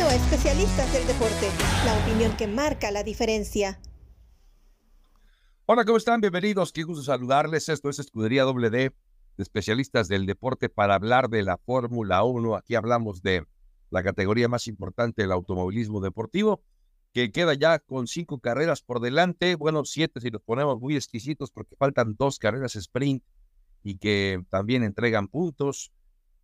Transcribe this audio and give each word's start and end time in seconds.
A 0.00 0.14
Especialistas 0.14 0.92
del 0.92 1.04
Deporte, 1.08 1.50
la 1.84 1.98
opinión 1.98 2.36
que 2.36 2.46
marca 2.46 2.92
la 2.92 3.02
diferencia. 3.02 3.80
Hola, 5.66 5.84
¿cómo 5.84 5.98
están? 5.98 6.20
Bienvenidos. 6.20 6.72
Qué 6.72 6.84
gusto 6.84 7.02
saludarles. 7.02 7.68
Esto 7.68 7.90
es 7.90 7.98
Escudería 7.98 8.46
WD 8.46 8.70
de 8.70 8.92
especialistas 9.38 10.06
del 10.06 10.24
deporte 10.24 10.68
para 10.68 10.94
hablar 10.94 11.28
de 11.28 11.42
la 11.42 11.58
Fórmula 11.58 12.22
1. 12.22 12.54
Aquí 12.54 12.76
hablamos 12.76 13.22
de 13.22 13.44
la 13.90 14.04
categoría 14.04 14.46
más 14.46 14.68
importante 14.68 15.22
del 15.22 15.32
automovilismo 15.32 16.00
deportivo, 16.00 16.62
que 17.12 17.32
queda 17.32 17.54
ya 17.54 17.80
con 17.80 18.06
cinco 18.06 18.38
carreras 18.38 18.82
por 18.82 19.00
delante. 19.00 19.56
Bueno, 19.56 19.84
siete 19.84 20.20
si 20.20 20.30
nos 20.30 20.42
ponemos 20.42 20.80
muy 20.80 20.94
exquisitos 20.94 21.50
porque 21.50 21.74
faltan 21.74 22.14
dos 22.16 22.38
carreras 22.38 22.76
sprint 22.76 23.24
y 23.82 23.98
que 23.98 24.44
también 24.48 24.84
entregan 24.84 25.26
puntos. 25.26 25.92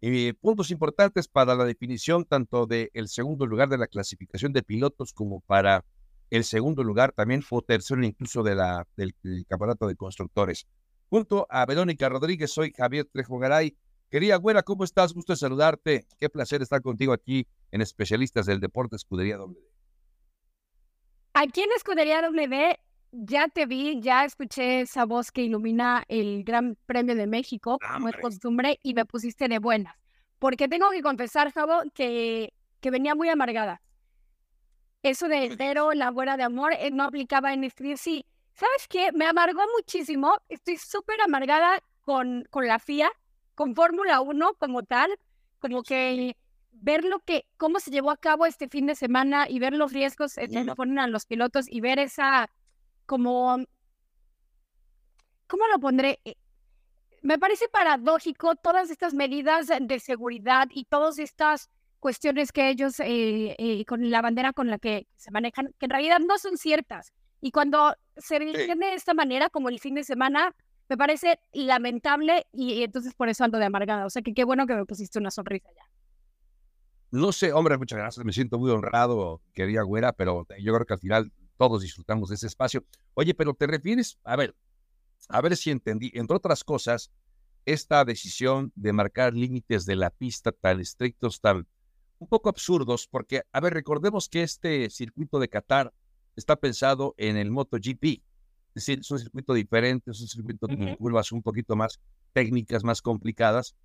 Eh, 0.06 0.34
puntos 0.38 0.70
importantes 0.70 1.28
para 1.28 1.54
la 1.54 1.64
definición 1.64 2.26
tanto 2.26 2.66
del 2.66 2.90
el 2.92 3.08
segundo 3.08 3.46
lugar 3.46 3.70
de 3.70 3.78
la 3.78 3.86
clasificación 3.86 4.52
de 4.52 4.62
pilotos 4.62 5.14
como 5.14 5.40
para 5.40 5.82
el 6.28 6.44
segundo 6.44 6.84
lugar, 6.84 7.12
también 7.12 7.40
fue 7.40 7.62
tercero 7.62 8.04
incluso 8.04 8.42
de 8.42 8.54
la, 8.54 8.86
del, 8.98 9.14
campeonato 9.48 9.86
de 9.86 9.96
constructores. 9.96 10.66
Junto 11.08 11.46
a 11.48 11.64
Verónica 11.64 12.10
Rodríguez, 12.10 12.50
soy 12.50 12.74
Javier 12.76 13.06
Trejo 13.10 13.38
Garay. 13.38 13.78
Quería, 14.10 14.36
güera, 14.36 14.62
¿cómo 14.62 14.84
estás? 14.84 15.14
Gusto 15.14 15.32
de 15.32 15.38
saludarte. 15.38 16.06
Qué 16.20 16.28
placer 16.28 16.60
estar 16.60 16.82
contigo 16.82 17.14
aquí 17.14 17.46
en 17.70 17.80
Especialistas 17.80 18.44
del 18.44 18.60
Deporte 18.60 18.96
Escudería 18.96 19.38
W. 19.38 19.58
Aquí 21.32 21.62
en 21.62 21.72
Escudería 21.74 22.20
W 22.20 22.78
ya 23.16 23.48
te 23.48 23.66
vi, 23.66 24.00
ya 24.00 24.24
escuché 24.24 24.80
esa 24.80 25.04
voz 25.04 25.30
que 25.30 25.42
ilumina 25.42 26.04
el 26.08 26.42
Gran 26.44 26.76
Premio 26.86 27.14
de 27.14 27.26
México, 27.26 27.78
como 27.78 28.08
es 28.08 28.16
costumbre, 28.16 28.78
y 28.82 28.94
me 28.94 29.04
pusiste 29.04 29.48
de 29.48 29.58
buenas. 29.58 29.96
Porque 30.38 30.68
tengo 30.68 30.90
que 30.90 31.02
confesar, 31.02 31.52
Javo, 31.52 31.82
que, 31.94 32.52
que 32.80 32.90
venía 32.90 33.14
muy 33.14 33.28
amargada. 33.28 33.80
Eso 35.02 35.28
de 35.28 35.54
pero 35.56 35.92
la 35.92 36.10
buena 36.10 36.36
de 36.36 36.42
amor, 36.42 36.72
eh, 36.72 36.90
no 36.90 37.04
aplicaba 37.04 37.52
en 37.52 37.64
este. 37.64 37.96
Sí, 37.96 38.26
¿sabes 38.54 38.88
qué? 38.88 39.12
Me 39.12 39.26
amargó 39.26 39.62
muchísimo. 39.76 40.36
Estoy 40.48 40.76
súper 40.78 41.20
amargada 41.20 41.80
con, 42.00 42.46
con 42.50 42.66
la 42.66 42.78
FIA, 42.78 43.10
con 43.54 43.74
Fórmula 43.74 44.20
1 44.20 44.54
como 44.58 44.82
tal, 44.82 45.10
como 45.60 45.82
que 45.82 46.36
ver 46.72 47.04
lo 47.04 47.20
que, 47.20 47.46
cómo 47.56 47.80
se 47.80 47.90
llevó 47.90 48.10
a 48.10 48.16
cabo 48.16 48.46
este 48.46 48.68
fin 48.68 48.86
de 48.86 48.94
semana 48.94 49.46
y 49.48 49.58
ver 49.58 49.74
los 49.74 49.92
riesgos 49.92 50.34
que 50.34 50.72
ponen 50.74 50.98
a 50.98 51.06
los 51.06 51.26
pilotos 51.26 51.66
y 51.68 51.80
ver 51.80 51.98
esa 51.98 52.50
como, 53.06 53.56
¿cómo 55.46 55.66
lo 55.68 55.78
pondré? 55.78 56.20
Eh, 56.24 56.36
me 57.22 57.38
parece 57.38 57.68
paradójico 57.68 58.54
todas 58.56 58.90
estas 58.90 59.14
medidas 59.14 59.68
de 59.80 59.98
seguridad 59.98 60.68
y 60.70 60.84
todas 60.84 61.18
estas 61.18 61.70
cuestiones 61.98 62.52
que 62.52 62.68
ellos, 62.68 63.00
eh, 63.00 63.56
eh, 63.58 63.84
con 63.86 64.10
la 64.10 64.20
bandera 64.20 64.52
con 64.52 64.68
la 64.68 64.78
que 64.78 65.06
se 65.16 65.30
manejan, 65.30 65.74
que 65.78 65.86
en 65.86 65.90
realidad 65.90 66.18
no 66.20 66.36
son 66.36 66.58
ciertas. 66.58 67.14
Y 67.40 67.50
cuando 67.50 67.94
se 68.16 68.36
entiende 68.36 68.88
de 68.88 68.94
esta 68.94 69.14
manera, 69.14 69.48
como 69.48 69.70
el 69.70 69.80
fin 69.80 69.94
de 69.94 70.04
semana, 70.04 70.54
me 70.88 70.98
parece 70.98 71.40
lamentable 71.54 72.46
y, 72.52 72.82
entonces 72.82 73.14
por 73.14 73.30
eso 73.30 73.44
ando 73.44 73.58
de 73.58 73.64
amargada. 73.64 74.04
O 74.04 74.10
sea 74.10 74.20
que 74.20 74.34
qué 74.34 74.44
bueno 74.44 74.66
que 74.66 74.74
me 74.74 74.84
pusiste 74.84 75.18
una 75.18 75.30
sonrisa 75.30 75.70
ya. 75.74 75.84
No 77.10 77.32
sé, 77.32 77.54
hombre, 77.54 77.78
muchas 77.78 77.98
gracias. 77.98 78.24
Me 78.26 78.32
siento 78.32 78.58
muy 78.58 78.70
honrado, 78.70 79.40
querida 79.54 79.82
güera, 79.82 80.12
pero 80.12 80.46
yo 80.60 80.74
creo 80.74 80.84
que 80.84 80.92
al 80.94 81.00
final 81.00 81.32
todos 81.56 81.82
disfrutamos 81.82 82.28
de 82.28 82.36
ese 82.36 82.46
espacio. 82.46 82.84
Oye, 83.14 83.34
pero 83.34 83.54
te 83.54 83.66
refieres, 83.66 84.18
a 84.24 84.36
ver, 84.36 84.54
a 85.28 85.40
ver 85.40 85.56
si 85.56 85.70
entendí, 85.70 86.10
entre 86.14 86.36
otras 86.36 86.64
cosas, 86.64 87.10
esta 87.64 88.04
decisión 88.04 88.72
de 88.74 88.92
marcar 88.92 89.34
límites 89.34 89.86
de 89.86 89.96
la 89.96 90.10
pista 90.10 90.52
tan 90.52 90.80
estrictos, 90.80 91.40
tan 91.40 91.66
un 92.18 92.28
poco 92.28 92.48
absurdos, 92.48 93.08
porque, 93.08 93.42
a 93.52 93.60
ver, 93.60 93.74
recordemos 93.74 94.28
que 94.28 94.42
este 94.42 94.88
circuito 94.90 95.38
de 95.38 95.48
Qatar 95.48 95.92
está 96.36 96.56
pensado 96.56 97.14
en 97.18 97.36
el 97.36 97.50
MotoGP, 97.50 98.04
es 98.04 98.22
decir, 98.74 99.00
es 99.00 99.10
un 99.10 99.18
circuito 99.18 99.54
diferente, 99.54 100.10
es 100.10 100.20
un 100.20 100.28
circuito 100.28 100.66
con 100.66 100.96
curvas 100.96 101.32
un 101.32 101.42
poquito 101.42 101.76
más 101.76 102.00
técnicas, 102.32 102.82
más 102.82 103.02
complicadas, 103.02 103.76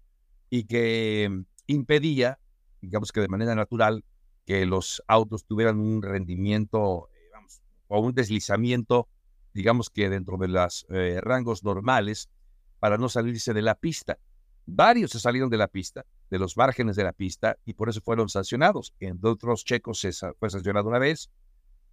y 0.50 0.64
que 0.64 1.28
mm, 1.30 1.42
impedía, 1.68 2.40
digamos 2.82 3.12
que 3.12 3.22
de 3.22 3.28
manera 3.28 3.56
natural, 3.56 4.04
que 4.46 4.66
los 4.66 5.04
autos 5.08 5.46
tuvieran 5.46 5.80
un 5.80 6.02
rendimiento 6.02 7.10
o 7.90 8.00
un 8.00 8.14
deslizamiento, 8.14 9.10
digamos 9.54 9.90
que 9.90 10.10
dentro 10.10 10.38
de 10.38 10.48
los 10.48 10.86
eh, 10.90 11.20
rangos 11.22 11.64
normales, 11.64 12.30
para 12.80 12.98
no 12.98 13.10
salirse 13.10 13.54
de 13.54 13.62
la 13.62 13.76
pista. 13.76 14.18
Varios 14.66 15.12
se 15.12 15.20
salieron 15.20 15.50
de 15.50 15.58
la 15.58 15.68
pista, 15.68 16.06
de 16.30 16.40
los 16.40 16.56
márgenes 16.56 16.96
de 16.96 17.04
la 17.04 17.12
pista, 17.12 17.58
y 17.66 17.74
por 17.74 17.90
eso 17.90 18.02
fueron 18.02 18.30
sancionados. 18.30 18.94
En 19.00 19.20
otros 19.24 19.66
checos 19.66 20.00
se 20.00 20.12
fue 20.40 20.50
sancionado 20.50 20.88
una 20.88 21.00
vez 21.00 21.30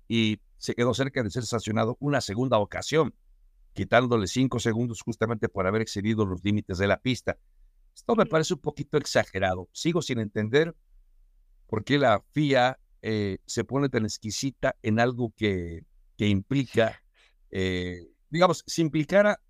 y 0.06 0.38
se 0.58 0.74
quedó 0.74 0.94
cerca 0.94 1.22
de 1.22 1.30
ser 1.30 1.44
sancionado 1.44 1.96
una 1.98 2.20
segunda 2.20 2.58
ocasión, 2.58 3.14
quitándole 3.72 4.26
cinco 4.26 4.60
segundos 4.60 5.00
justamente 5.02 5.48
por 5.48 5.66
haber 5.66 5.82
excedido 5.82 6.24
los 6.24 6.44
límites 6.44 6.78
de 6.78 6.86
la 6.86 7.00
pista. 7.00 7.38
Esto 7.94 8.14
me 8.14 8.26
parece 8.26 8.54
un 8.54 8.60
poquito 8.60 8.98
exagerado. 8.98 9.68
Sigo 9.72 10.02
sin 10.02 10.20
entender 10.20 10.76
por 11.66 11.82
qué 11.82 11.98
la 11.98 12.22
FIA 12.32 12.78
eh, 13.02 13.38
se 13.46 13.64
pone 13.64 13.88
tan 13.88 14.04
exquisita 14.04 14.76
en 14.82 15.00
algo 15.00 15.32
que, 15.36 15.84
que 16.16 16.28
implica, 16.28 17.02
eh, 17.50 18.08
digamos, 18.30 18.64
si 18.66 18.82
implicara 18.82 19.40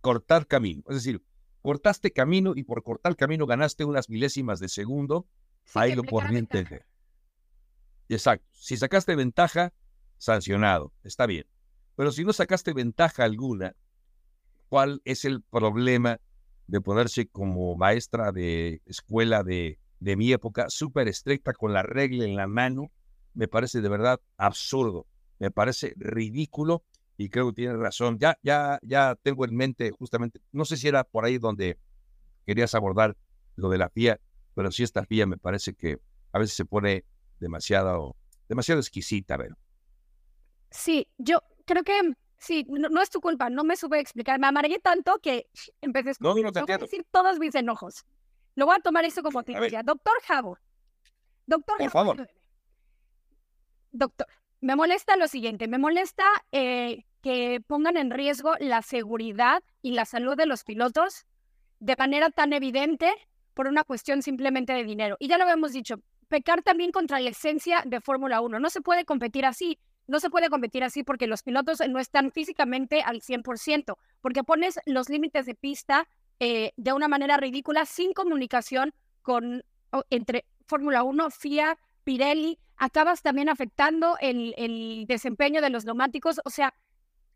cortar 0.00 0.46
camino. 0.46 0.82
Es 0.88 0.96
decir, 0.96 1.22
cortaste 1.62 2.12
camino 2.12 2.52
y 2.54 2.62
por 2.62 2.82
cortar 2.82 3.16
camino 3.16 3.46
ganaste 3.46 3.84
unas 3.84 4.08
milésimas 4.08 4.60
de 4.60 4.68
segundo, 4.68 5.26
ahí 5.74 5.94
lo 5.94 6.02
por 6.02 6.24
entender. 6.34 6.86
Exacto. 8.08 8.46
Si 8.52 8.76
sacaste 8.76 9.16
ventaja, 9.16 9.72
sancionado. 10.18 10.92
Está 11.02 11.26
bien. 11.26 11.46
Pero 11.96 12.12
si 12.12 12.24
no 12.24 12.32
sacaste 12.32 12.72
ventaja 12.72 13.24
alguna, 13.24 13.74
¿cuál 14.68 15.00
es 15.04 15.24
el 15.24 15.42
problema 15.42 16.20
de 16.66 16.80
ponerse 16.80 17.26
como 17.26 17.76
maestra 17.76 18.32
de 18.32 18.82
escuela 18.86 19.42
de, 19.42 19.78
de 20.00 20.16
mi 20.16 20.32
época, 20.32 20.68
súper 20.68 21.08
estricta 21.08 21.52
con 21.52 21.72
la 21.72 21.82
regla 21.82 22.24
en 22.24 22.36
la 22.36 22.46
mano 22.46 22.90
me 23.36 23.48
parece 23.48 23.80
de 23.80 23.88
verdad 23.88 24.20
absurdo, 24.38 25.06
me 25.38 25.50
parece 25.50 25.92
ridículo 25.96 26.84
y 27.18 27.28
creo 27.28 27.48
que 27.48 27.56
tiene 27.56 27.76
razón. 27.76 28.18
Ya, 28.18 28.38
ya, 28.42 28.78
ya 28.82 29.14
tengo 29.22 29.44
en 29.44 29.54
mente 29.54 29.90
justamente, 29.90 30.40
no 30.52 30.64
sé 30.64 30.76
si 30.76 30.88
era 30.88 31.04
por 31.04 31.24
ahí 31.24 31.38
donde 31.38 31.78
querías 32.46 32.74
abordar 32.74 33.16
lo 33.56 33.68
de 33.68 33.78
la 33.78 33.90
FIA, 33.90 34.18
pero 34.54 34.72
sí 34.72 34.82
esta 34.82 35.04
FIA 35.04 35.26
me 35.26 35.36
parece 35.36 35.74
que 35.74 35.98
a 36.32 36.38
veces 36.38 36.56
se 36.56 36.64
pone 36.64 37.04
demasiado, 37.38 38.16
demasiado 38.48 38.80
exquisita, 38.80 39.36
ver. 39.36 39.54
Sí, 40.70 41.06
yo 41.18 41.42
creo 41.66 41.84
que 41.84 42.00
sí, 42.38 42.66
no, 42.68 43.02
es 43.02 43.10
tu 43.10 43.20
culpa, 43.20 43.50
no 43.50 43.64
me 43.64 43.76
supe 43.76 44.00
explicar, 44.00 44.40
me 44.40 44.46
amargué 44.46 44.78
tanto 44.78 45.18
que 45.22 45.46
empecé 45.82 46.10
a, 46.10 46.14
no, 46.20 46.34
decir 46.34 47.06
todos 47.10 47.38
mis 47.38 47.54
enojos. 47.54 48.04
Lo 48.56 48.66
voy 48.66 48.74
a 48.76 48.80
tomar 48.80 49.04
eso 49.04 49.22
como 49.22 49.40
noticia. 49.40 49.82
Doctor 49.84 50.14
Javo. 50.26 50.58
Doctor 51.46 51.78
Por 51.78 51.90
favor 51.90 52.28
doctor, 53.96 54.26
me 54.60 54.76
molesta 54.76 55.16
lo 55.16 55.28
siguiente, 55.28 55.68
me 55.68 55.78
molesta 55.78 56.24
eh, 56.52 57.04
que 57.22 57.60
pongan 57.66 57.96
en 57.96 58.10
riesgo 58.10 58.54
la 58.60 58.82
seguridad 58.82 59.62
y 59.82 59.92
la 59.92 60.04
salud 60.04 60.36
de 60.36 60.46
los 60.46 60.64
pilotos 60.64 61.26
de 61.80 61.96
manera 61.96 62.30
tan 62.30 62.52
evidente 62.52 63.12
por 63.54 63.68
una 63.68 63.84
cuestión 63.84 64.22
simplemente 64.22 64.72
de 64.72 64.84
dinero. 64.84 65.16
Y 65.18 65.28
ya 65.28 65.38
lo 65.38 65.48
hemos 65.48 65.72
dicho, 65.72 65.96
pecar 66.28 66.62
también 66.62 66.92
contra 66.92 67.20
la 67.20 67.30
esencia 67.30 67.82
de 67.84 68.00
Fórmula 68.00 68.40
1. 68.40 68.60
No 68.60 68.70
se 68.70 68.80
puede 68.80 69.04
competir 69.04 69.46
así. 69.46 69.78
No 70.06 70.20
se 70.20 70.30
puede 70.30 70.48
competir 70.50 70.84
así 70.84 71.02
porque 71.02 71.26
los 71.26 71.42
pilotos 71.42 71.80
no 71.88 71.98
están 71.98 72.30
físicamente 72.30 73.02
al 73.02 73.22
100%, 73.22 73.96
porque 74.20 74.44
pones 74.44 74.78
los 74.86 75.08
límites 75.08 75.46
de 75.46 75.56
pista 75.56 76.06
eh, 76.40 76.72
de 76.76 76.92
una 76.92 77.08
manera 77.08 77.36
ridícula 77.36 77.86
sin 77.86 78.12
comunicación 78.12 78.92
con 79.22 79.64
entre 80.10 80.44
Fórmula 80.66 81.02
1, 81.02 81.30
FIA, 81.30 81.78
Pirelli, 82.04 82.58
acabas 82.76 83.22
también 83.22 83.48
afectando 83.48 84.16
el, 84.20 84.54
el 84.56 85.06
desempeño 85.06 85.60
de 85.62 85.70
los 85.70 85.84
neumáticos, 85.84 86.40
o 86.44 86.50
sea, 86.50 86.74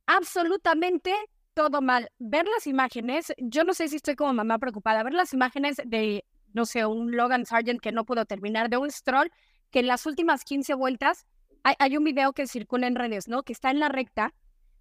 absolutamente 0.06 1.14
todo 1.54 1.80
mal. 1.80 2.10
Ver 2.18 2.46
las 2.46 2.66
imágenes, 2.66 3.32
yo 3.38 3.64
no 3.64 3.74
sé 3.74 3.88
si 3.88 3.96
estoy 3.96 4.16
como 4.16 4.32
mamá 4.32 4.58
preocupada, 4.58 5.02
ver 5.02 5.14
las 5.14 5.32
imágenes 5.32 5.80
de, 5.84 6.24
no 6.52 6.66
sé, 6.66 6.84
un 6.86 7.16
Logan 7.16 7.46
Sargent 7.46 7.80
que 7.80 7.92
no 7.92 8.04
pudo 8.04 8.24
terminar, 8.24 8.68
de 8.68 8.76
un 8.76 8.90
Stroll 8.90 9.30
que 9.70 9.80
en 9.80 9.86
las 9.86 10.04
últimas 10.06 10.44
15 10.44 10.74
vueltas, 10.74 11.26
hay, 11.62 11.74
hay 11.78 11.96
un 11.96 12.04
video 12.04 12.32
que 12.32 12.46
circula 12.46 12.86
en 12.86 12.96
redes, 12.96 13.28
¿no? 13.28 13.42
Que 13.42 13.52
está 13.52 13.70
en 13.70 13.78
la 13.78 13.88
recta 13.88 14.34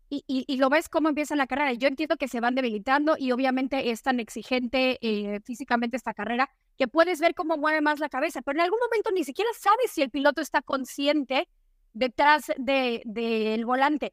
y, 0.10 0.58
lo 0.58 0.70
ves 0.70 0.90
cómo 0.90 1.10
empieza 1.10 1.36
la 1.36 1.46
carrera. 1.46 1.74
Yo 1.74 1.88
entiendo 1.88 2.18
que 2.18 2.28
se 2.28 2.40
van 2.40 2.56
debilitando 2.56 3.16
y 3.18 3.32
obviamente 3.32 3.92
es 3.92 4.02
tan 4.02 4.20
exigente 4.20 4.98
eh, 5.02 5.40
físicamente 5.46 5.98
esta 5.98 6.14
carrera 6.14 6.50
que 6.78 6.88
puedes 6.88 7.20
ver 7.20 7.36
cómo 7.36 7.58
mueve 7.58 7.82
más 7.82 8.00
la 8.00 8.10
cabeza, 8.10 8.42
pero 8.42 8.58
en 8.58 8.64
algún 8.64 8.80
momento 8.80 9.12
ni 9.12 9.24
siquiera 9.24 9.50
sabes 9.58 9.92
si 9.92 10.02
el 10.02 10.10
piloto 10.10 10.42
está 10.42 10.62
consciente 10.62 11.48
detrás 11.94 12.48
del 12.58 13.02
de, 13.06 13.62
volante. 13.66 14.12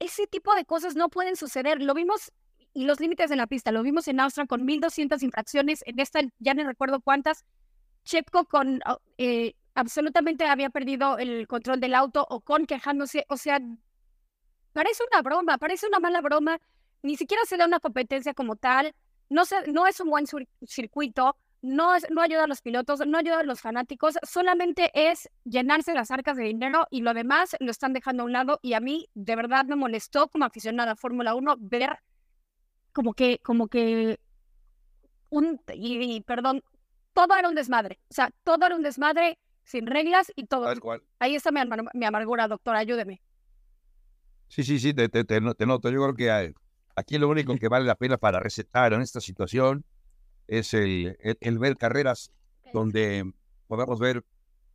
Ese 0.00 0.26
tipo 0.26 0.54
de 0.54 0.64
cosas 0.64 0.96
no 0.96 1.08
pueden 1.08 1.36
suceder. 1.36 1.80
Lo 1.80 1.94
vimos 1.94 2.32
y 2.74 2.84
los 2.84 3.00
límites 3.00 3.30
en 3.30 3.38
la 3.38 3.46
pista, 3.46 3.72
lo 3.72 3.82
vimos 3.82 4.06
en 4.06 4.20
Austria 4.20 4.46
con 4.46 4.66
1.200 4.66 5.22
infracciones, 5.22 5.82
en 5.86 5.98
esta 5.98 6.20
ya 6.38 6.52
no 6.52 6.62
recuerdo 6.64 7.00
cuántas, 7.00 7.46
Checo 8.04 8.44
con 8.44 8.80
oh, 8.86 9.00
eh, 9.16 9.54
absolutamente 9.74 10.44
había 10.44 10.68
perdido 10.68 11.16
el 11.16 11.46
control 11.48 11.80
del 11.80 11.94
auto 11.94 12.26
o 12.28 12.42
con 12.42 12.66
quejándose, 12.66 13.24
o 13.30 13.38
sea, 13.38 13.60
parece 14.76 15.04
una 15.10 15.22
broma, 15.22 15.56
parece 15.56 15.86
una 15.86 16.00
mala 16.00 16.20
broma, 16.20 16.60
ni 17.02 17.16
siquiera 17.16 17.42
se 17.46 17.56
da 17.56 17.64
una 17.64 17.80
competencia 17.80 18.34
como 18.34 18.56
tal, 18.56 18.94
no, 19.30 19.46
se, 19.46 19.72
no 19.72 19.86
es 19.86 20.00
un 20.00 20.10
buen 20.10 20.26
circuito, 20.66 21.34
no, 21.62 21.94
es, 21.94 22.06
no 22.10 22.20
ayuda 22.20 22.44
a 22.44 22.46
los 22.46 22.60
pilotos, 22.60 23.00
no 23.06 23.16
ayuda 23.16 23.40
a 23.40 23.42
los 23.42 23.62
fanáticos, 23.62 24.18
solamente 24.22 24.90
es 24.92 25.30
llenarse 25.44 25.94
las 25.94 26.10
arcas 26.10 26.36
de 26.36 26.44
dinero 26.44 26.86
y 26.90 27.00
lo 27.00 27.14
demás 27.14 27.56
lo 27.58 27.70
están 27.70 27.94
dejando 27.94 28.22
a 28.22 28.26
un 28.26 28.32
lado 28.32 28.58
y 28.60 28.74
a 28.74 28.80
mí 28.80 29.08
de 29.14 29.34
verdad 29.34 29.64
me 29.64 29.76
molestó 29.76 30.28
como 30.28 30.44
aficionada 30.44 30.92
a 30.92 30.96
Fórmula 30.96 31.34
1 31.34 31.56
ver 31.58 31.98
como 32.92 33.14
que, 33.14 33.38
como 33.42 33.68
que 33.68 34.20
un, 35.30 35.58
y, 35.72 36.20
perdón, 36.20 36.62
todo 37.14 37.34
era 37.34 37.48
un 37.48 37.54
desmadre, 37.54 37.98
o 38.10 38.14
sea, 38.14 38.30
todo 38.44 38.66
era 38.66 38.76
un 38.76 38.82
desmadre 38.82 39.38
sin 39.64 39.86
reglas 39.86 40.30
y 40.36 40.44
todo. 40.44 40.66
Ahí 41.18 41.34
está 41.34 41.50
mi, 41.50 41.60
mi, 41.94 42.04
amargura, 42.04 42.46
doctor, 42.46 42.76
ayúdeme. 42.76 43.22
Sí, 44.48 44.64
sí, 44.64 44.78
sí, 44.78 44.94
te, 44.94 45.08
te, 45.08 45.24
te, 45.24 45.40
noto. 45.40 45.90
Yo 45.90 46.02
creo 46.02 46.14
que 46.14 46.30
hay, 46.30 46.54
aquí 46.94 47.18
lo 47.18 47.28
único 47.28 47.54
que 47.56 47.68
vale 47.68 47.84
la 47.84 47.94
pena 47.94 48.16
para 48.16 48.40
recetar 48.40 48.92
en 48.92 49.02
esta 49.02 49.20
situación 49.20 49.84
es 50.48 50.74
el, 50.74 51.16
ver 51.58 51.76
carreras 51.76 52.30
donde 52.72 53.30
podamos 53.66 53.98
ver 53.98 54.24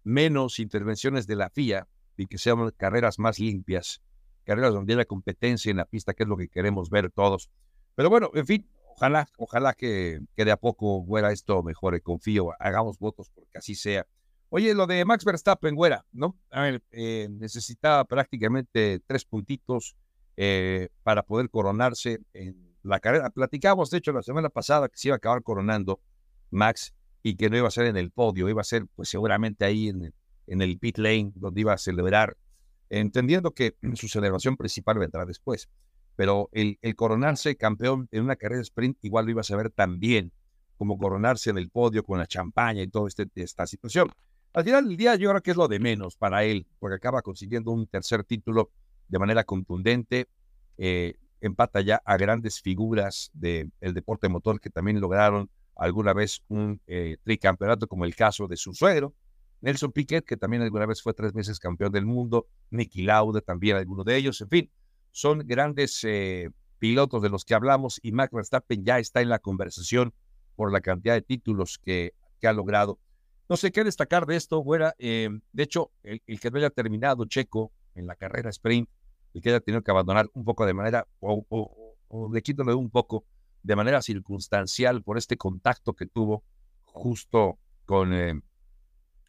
menos 0.04 0.60
intervenciones 0.60 1.28
de 1.28 1.36
la 1.36 1.50
FIA 1.50 1.88
y 2.18 2.28
que 2.28 2.38
sean 2.38 2.72
carreras 2.72 3.20
más 3.20 3.40
limpias, 3.40 4.02
carreras 4.44 4.74
donde 4.74 4.94
haya 4.94 5.06
competencia 5.06 5.72
en 5.72 5.78
la 5.78 5.86
pista, 5.86 6.14
que 6.14 6.24
es 6.24 6.30
lo 6.30 6.38
que 6.38 6.50
queremos 6.50 6.90
ver 6.90 7.12
todos. 7.12 7.50
Pero 7.96 8.10
bueno, 8.10 8.30
en 8.34 8.46
fin, 8.46 8.70
ojalá, 8.96 9.28
ojalá 9.38 9.74
que, 9.74 10.20
que 10.36 10.46
de 10.46 10.52
a 10.52 10.58
poco 10.58 11.04
fuera 11.06 11.32
esto 11.32 11.64
mejore, 11.64 12.02
confío, 12.02 12.50
hagamos 12.60 13.00
votos 13.00 13.30
porque 13.34 13.58
así 13.58 13.76
sea. 13.76 14.06
Oye, 14.54 14.74
lo 14.74 14.86
de 14.86 15.06
Max 15.06 15.24
Verstappen, 15.24 15.76
güera, 15.76 16.06
¿no? 16.12 16.38
A 16.50 16.64
ver, 16.64 16.84
eh, 16.92 17.30
necesitaba 17.32 18.04
prácticamente 18.04 19.00
tres 19.08 19.24
puntitos 19.24 19.96
eh, 20.36 20.90
para 21.04 21.24
poder 21.24 21.50
coronarse 21.50 22.20
en 22.34 22.76
la 22.84 23.00
carrera. 23.00 23.30
Platicamos, 23.30 23.90
de 23.92 24.00
hecho, 24.00 24.12
la 24.12 24.22
semana 24.22 24.50
pasada 24.50 24.90
que 24.90 24.98
se 24.98 25.08
iba 25.08 25.16
a 25.16 25.18
acabar 25.20 25.42
coronando 25.42 26.02
Max 26.50 26.94
y 27.24 27.38
que 27.38 27.50
no 27.50 27.56
iba 27.56 27.70
a 27.70 27.72
ser 27.72 27.86
en 27.86 27.96
el 27.96 28.12
podio, 28.12 28.50
iba 28.50 28.60
a 28.60 28.66
ser 28.66 28.88
pues 28.94 29.08
seguramente 29.08 29.64
ahí 29.64 29.88
en, 29.88 30.14
el 30.48 30.80
pit 30.80 30.98
lane 30.98 31.32
donde 31.36 31.62
iba 31.62 31.72
a 31.72 31.78
celebrar, 31.78 32.36
entendiendo 32.90 33.52
que 33.52 33.78
su 33.96 34.10
celebración 34.10 34.58
principal 34.58 35.00
vendrá 35.00 35.26
después. 35.26 35.70
Pero 36.18 36.50
el, 36.52 36.78
coronarse 36.98 37.56
campeón 37.56 38.10
en 38.12 38.24
una 38.24 38.36
carrera 38.36 38.58
de 38.58 38.64
sprint 38.64 38.98
igual 39.02 39.24
lo 39.24 39.32
iba 39.32 39.40
a 39.40 39.46
saber 39.46 39.70
también 39.70 40.34
como 40.76 40.98
coronarse 40.98 41.52
en 41.52 41.58
el 41.58 41.70
podio 41.70 42.04
con 42.04 42.20
la 42.20 42.28
champaña 42.28 42.84
y 42.84 42.90
toda 42.90 43.08
este, 43.08 43.30
esta 43.36 43.66
situación. 43.66 44.12
Al 44.54 44.66
final 44.66 44.88
del 44.88 44.98
día 44.98 45.16
yo 45.16 45.30
creo 45.30 45.42
que 45.42 45.52
es 45.52 45.58
lo 45.58 45.68
de 45.68 45.80
menos 45.80 46.18
para 46.18 46.44
él, 46.44 46.68
porque 46.80 46.96
acaba 46.96 47.22
consiguiendo 47.22 47.72
un 47.72 47.88
tercer 47.88 48.24
título 48.26 48.72
de 49.08 49.20
manera 49.20 49.44
contundente, 49.46 50.28
eh, 50.78 51.16
empata 51.40 51.82
ya 51.82 52.02
a 52.04 52.18
grandes 52.18 52.62
figuras 52.62 53.32
del 53.34 53.72
deporte 53.80 54.28
motor 54.28 54.60
que 54.60 54.70
también 54.70 55.00
lograron 55.00 55.50
alguna 55.76 56.14
vez 56.14 56.44
un 56.50 56.82
eh, 56.88 57.18
tricampeonato, 57.24 57.88
como 57.88 58.06
el 58.06 58.16
caso 58.16 58.48
de 58.48 58.58
su 58.58 58.74
suegro, 58.74 59.14
Nelson 59.62 59.92
Piquet, 59.92 60.26
que 60.26 60.38
también 60.38 60.64
alguna 60.64 60.86
vez 60.86 61.02
fue 61.02 61.14
tres 61.14 61.34
veces 61.34 61.60
campeón 61.60 61.92
del 61.92 62.06
mundo, 62.06 62.48
Nicky 62.72 63.04
Lauda 63.04 63.42
también 63.42 63.78
alguno 63.78 64.04
de 64.04 64.18
ellos, 64.18 64.42
en 64.42 64.50
fin, 64.50 64.72
son 65.12 65.40
grandes 65.40 66.04
eh, 66.04 66.50
pilotos 66.78 67.22
de 67.22 67.30
los 67.30 67.46
que 67.46 67.54
hablamos 67.54 68.00
y 68.04 68.12
Max 68.12 68.34
Verstappen 68.34 68.84
ya 68.84 69.00
está 69.00 69.22
en 69.22 69.30
la 69.30 69.40
conversación 69.40 70.14
por 70.56 70.74
la 70.74 70.82
cantidad 70.82 71.14
de 71.14 71.22
títulos 71.22 71.78
que, 71.78 72.14
que 72.40 72.48
ha 72.48 72.54
logrado. 72.54 73.00
No 73.52 73.58
sé 73.58 73.74
qué 73.74 73.84
destacar 73.84 74.26
de 74.28 74.38
esto, 74.38 74.64
fuera. 74.64 74.96
Eh, 74.98 75.28
de 75.52 75.64
hecho, 75.64 75.92
el, 76.04 76.22
que 76.40 76.50
no 76.50 76.58
haya 76.58 76.70
terminado 76.70 77.26
Checo 77.26 77.74
en 77.96 78.08
la 78.08 78.16
carrera 78.16 78.50
sprint, 78.50 78.90
el 79.34 79.42
que 79.42 79.50
haya 79.50 79.60
tenido 79.60 79.82
que 79.82 79.92
abandonar 79.92 80.30
un 80.32 80.46
poco 80.46 80.66
de 80.66 80.74
manera, 80.74 81.06
o, 81.20 81.46
o, 81.50 81.98
o 82.08 82.30
de 82.32 82.74
un 82.74 82.90
poco, 82.90 83.26
de 83.62 83.76
manera 83.76 84.02
circunstancial 84.02 85.04
por 85.04 85.18
este 85.18 85.36
contacto 85.36 85.92
que 85.92 86.06
tuvo 86.06 86.46
justo 86.86 87.60
con 87.86 88.14
eh, 88.14 88.40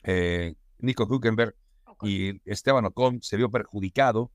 eh, 0.05 0.55
Nico 0.79 1.09
Hülkenberg 1.11 1.57
y 2.03 2.41
Esteban 2.49 2.85
Ocon 2.85 3.23
se 3.23 3.37
vio 3.37 3.51
perjudicado. 3.51 4.31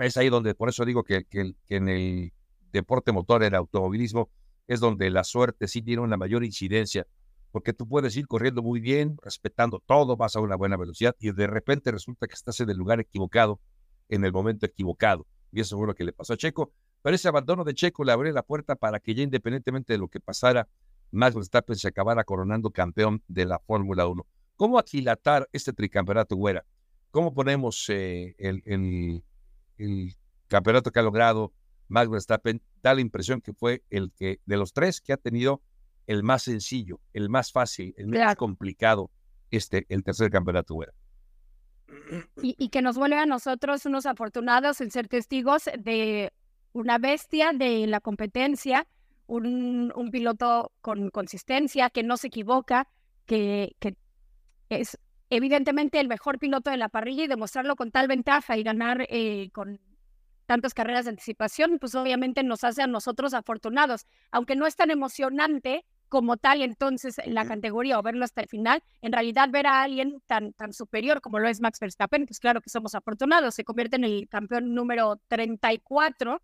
Es 0.00 0.16
ahí 0.16 0.30
donde, 0.30 0.54
por 0.54 0.70
eso 0.70 0.86
digo 0.86 1.04
que, 1.04 1.26
que, 1.26 1.52
que 1.66 1.76
en 1.76 1.90
el 1.90 2.32
deporte 2.72 3.12
motor, 3.12 3.42
el 3.42 3.54
automovilismo, 3.54 4.30
es 4.66 4.80
donde 4.80 5.10
la 5.10 5.24
suerte 5.24 5.68
sí 5.68 5.82
tiene 5.82 6.00
una 6.00 6.16
mayor 6.16 6.42
incidencia 6.42 7.06
porque 7.52 7.72
tú 7.72 7.86
puedes 7.88 8.16
ir 8.16 8.26
corriendo 8.26 8.62
muy 8.62 8.80
bien, 8.80 9.16
respetando 9.22 9.82
todo, 9.84 10.16
vas 10.16 10.36
a 10.36 10.40
una 10.40 10.56
buena 10.56 10.76
velocidad 10.76 11.16
y 11.18 11.32
de 11.32 11.46
repente 11.46 11.90
resulta 11.90 12.26
que 12.26 12.34
estás 12.34 12.60
en 12.60 12.70
el 12.70 12.76
lugar 12.76 13.00
equivocado, 13.00 13.60
en 14.08 14.24
el 14.24 14.32
momento 14.32 14.66
equivocado. 14.66 15.26
Y 15.52 15.60
eso 15.60 15.76
fue 15.76 15.86
lo 15.86 15.94
que 15.94 16.04
le 16.04 16.12
pasó 16.12 16.34
a 16.34 16.36
Checo. 16.36 16.72
Pero 17.02 17.16
ese 17.16 17.28
abandono 17.28 17.64
de 17.64 17.74
Checo 17.74 18.04
le 18.04 18.12
abrió 18.12 18.32
la 18.32 18.42
puerta 18.42 18.76
para 18.76 19.00
que 19.00 19.14
ya 19.14 19.22
independientemente 19.22 19.92
de 19.92 19.98
lo 19.98 20.08
que 20.08 20.20
pasara, 20.20 20.68
Max 21.10 21.34
Verstappen 21.34 21.76
se 21.76 21.88
acabara 21.88 22.24
coronando 22.24 22.70
campeón 22.70 23.22
de 23.26 23.46
la 23.46 23.58
Fórmula 23.58 24.06
1. 24.06 24.26
¿Cómo 24.56 24.78
aquilatar 24.78 25.48
este 25.52 25.72
tricampeonato, 25.72 26.36
güera? 26.36 26.64
¿Cómo 27.10 27.34
ponemos 27.34 27.86
eh, 27.88 28.34
el, 28.38 29.24
campeonato 30.46 30.90
que 30.90 31.00
ha 31.00 31.02
logrado 31.02 31.52
Max 31.88 32.10
Verstappen? 32.10 32.62
Da 32.82 32.94
la 32.94 33.00
impresión 33.00 33.40
que 33.40 33.52
fue 33.52 33.82
el 33.90 34.12
que 34.12 34.40
de 34.44 34.56
los 34.56 34.72
tres 34.72 35.00
que 35.00 35.12
ha 35.12 35.16
tenido 35.16 35.62
el 36.10 36.24
más 36.24 36.42
sencillo, 36.42 36.98
el 37.12 37.28
más 37.28 37.52
fácil, 37.52 37.94
el 37.96 38.08
menos 38.08 38.34
complicado, 38.34 39.12
este, 39.48 39.86
el 39.88 40.02
tercer 40.02 40.28
campeonato. 40.28 40.76
Y, 42.42 42.68
que 42.70 42.82
nos 42.82 42.96
vuelve 42.96 43.16
a 43.16 43.26
nosotros 43.26 43.86
unos 43.86 44.06
afortunados 44.06 44.80
en 44.80 44.90
ser 44.90 45.06
testigos 45.06 45.70
de 45.78 46.32
una 46.72 46.98
bestia 46.98 47.52
de 47.52 47.86
la 47.86 48.00
competencia, 48.00 48.88
un, 49.28 49.92
un 49.94 50.10
piloto 50.10 50.72
con 50.80 51.10
consistencia, 51.10 51.90
que 51.90 52.02
no 52.02 52.16
se 52.16 52.26
equivoca, 52.26 52.88
que, 53.24 53.76
que 53.78 53.94
es 54.68 54.98
evidentemente 55.28 56.00
el 56.00 56.08
mejor 56.08 56.40
piloto 56.40 56.70
de 56.70 56.76
la 56.76 56.88
parrilla 56.88 57.22
y 57.22 57.28
demostrarlo 57.28 57.76
con 57.76 57.92
tal 57.92 58.08
ventaja 58.08 58.58
y 58.58 58.64
ganar 58.64 59.06
eh, 59.10 59.50
con 59.52 59.78
tantas 60.46 60.74
carreras 60.74 61.04
de 61.04 61.10
anticipación, 61.10 61.78
pues 61.78 61.94
obviamente 61.94 62.42
nos 62.42 62.64
hace 62.64 62.82
a 62.82 62.88
nosotros 62.88 63.32
afortunados, 63.32 64.08
aunque 64.32 64.56
no 64.56 64.66
es 64.66 64.74
tan 64.74 64.90
emocionante 64.90 65.84
como 66.10 66.36
tal 66.36 66.60
entonces 66.60 67.18
en 67.18 67.34
la 67.34 67.46
categoría 67.46 67.98
o 67.98 68.02
verlo 68.02 68.24
hasta 68.24 68.42
el 68.42 68.48
final, 68.48 68.82
en 69.00 69.12
realidad 69.12 69.48
ver 69.50 69.66
a 69.66 69.82
alguien 69.82 70.20
tan, 70.26 70.52
tan 70.52 70.74
superior 70.74 71.22
como 71.22 71.38
lo 71.38 71.48
es 71.48 71.60
Max 71.60 71.78
Verstappen, 71.80 72.26
pues 72.26 72.40
claro 72.40 72.60
que 72.60 72.68
somos 72.68 72.94
afortunados, 72.94 73.54
se 73.54 73.64
convierte 73.64 73.96
en 73.96 74.04
el 74.04 74.28
campeón 74.28 74.74
número 74.74 75.20
34, 75.28 76.42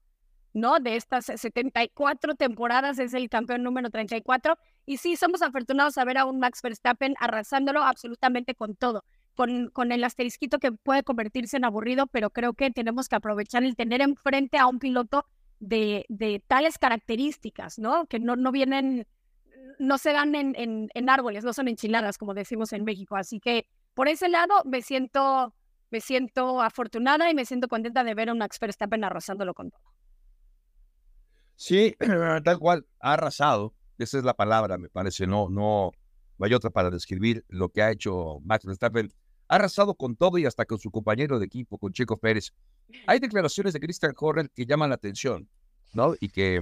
¿no? 0.55 0.79
De 0.79 0.97
estas 0.97 1.27
74 1.27 2.37
temporadas 2.37 2.99
es 3.01 3.13
el 3.13 3.29
campeón 3.29 3.65
número 3.65 3.91
34 3.91 4.57
y 4.87 4.99
sí, 4.99 5.17
somos 5.17 5.43
afortunados 5.43 5.99
a 5.99 6.05
ver 6.05 6.19
a 6.19 6.27
un 6.27 6.39
Max 6.39 6.63
Verstappen 6.63 7.15
arrasándolo 7.19 7.83
absolutamente 7.83 8.55
con 8.55 8.77
todo. 8.77 9.05
Con, 9.35 9.69
con 9.69 9.93
el 9.93 10.03
asterisquito 10.03 10.59
que 10.59 10.73
puede 10.73 11.03
convertirse 11.03 11.59
en 11.59 11.67
aburrido, 11.67 12.07
pero 12.07 12.31
creo 12.31 12.55
que 12.55 12.71
tenemos 12.71 13.07
que 13.07 13.17
aprovechar 13.17 13.65
el 13.65 13.77
tener 13.77 14.01
enfrente 14.01 14.57
a 14.57 14.67
un 14.67 14.79
piloto 14.79 15.27
de, 15.59 16.07
de 16.09 16.43
tales 16.47 16.79
características, 16.79 17.79
¿no? 17.79 18.07
Que 18.07 18.19
no, 18.19 18.37
no 18.37 18.51
vienen 18.51 19.07
no 19.79 19.99
se 19.99 20.13
dan 20.13 20.35
en, 20.35 20.89
en, 20.93 21.11
árboles, 21.11 21.45
no 21.45 21.53
son 21.53 21.69
enchiladas, 21.69 22.19
como 22.19 22.35
decimos 22.35 22.73
en 22.73 22.85
México. 22.85 23.17
Así 23.17 23.41
que 23.41 23.67
por 23.95 24.09
ese 24.09 24.29
lado 24.29 24.55
me 24.65 24.83
siento, 24.83 25.55
me 25.91 26.01
siento 26.01 26.61
afortunada 26.61 27.31
y 27.31 27.35
me 27.35 27.45
siento 27.45 27.69
contenta 27.69 28.05
de 28.05 28.15
ver 28.15 28.29
a 28.29 28.33
un 28.33 28.39
Max 28.39 28.59
Verstappen 28.61 29.05
arrasándolo 29.05 29.55
con 29.55 29.71
todo. 29.71 29.83
Sí, 31.57 31.97
tal 32.45 32.59
cual, 32.59 32.87
ha 33.01 33.15
arrasado. 33.15 33.75
Esa 33.99 34.19
es 34.19 34.25
la 34.25 34.35
palabra, 34.35 34.77
me 34.77 34.91
parece. 34.91 35.27
No, 35.27 35.49
no, 35.49 35.93
hay 36.39 36.53
otra 36.53 36.71
para 36.71 36.91
describir 36.91 37.45
lo 37.49 37.71
que 37.71 37.83
ha 37.83 37.91
hecho 37.91 38.41
Max 38.45 38.65
Verstappen. 38.67 39.13
Ha 39.49 39.55
arrasado 39.55 39.95
con 39.95 40.17
todo 40.17 40.39
y 40.39 40.45
hasta 40.45 40.67
con 40.67 40.79
su 40.79 40.91
compañero 40.91 41.39
de 41.39 41.47
equipo, 41.47 41.79
con 41.79 41.93
Checo 41.93 42.17
Pérez. 42.19 42.53
Hay 43.07 43.19
declaraciones 43.19 43.73
de 43.73 43.81
Christian 43.81 44.13
Horner 44.17 44.51
que 44.51 44.67
llaman 44.67 44.91
la 44.91 44.97
atención, 44.97 45.49
¿no? 45.95 46.15
Y 46.21 46.29
que, 46.29 46.61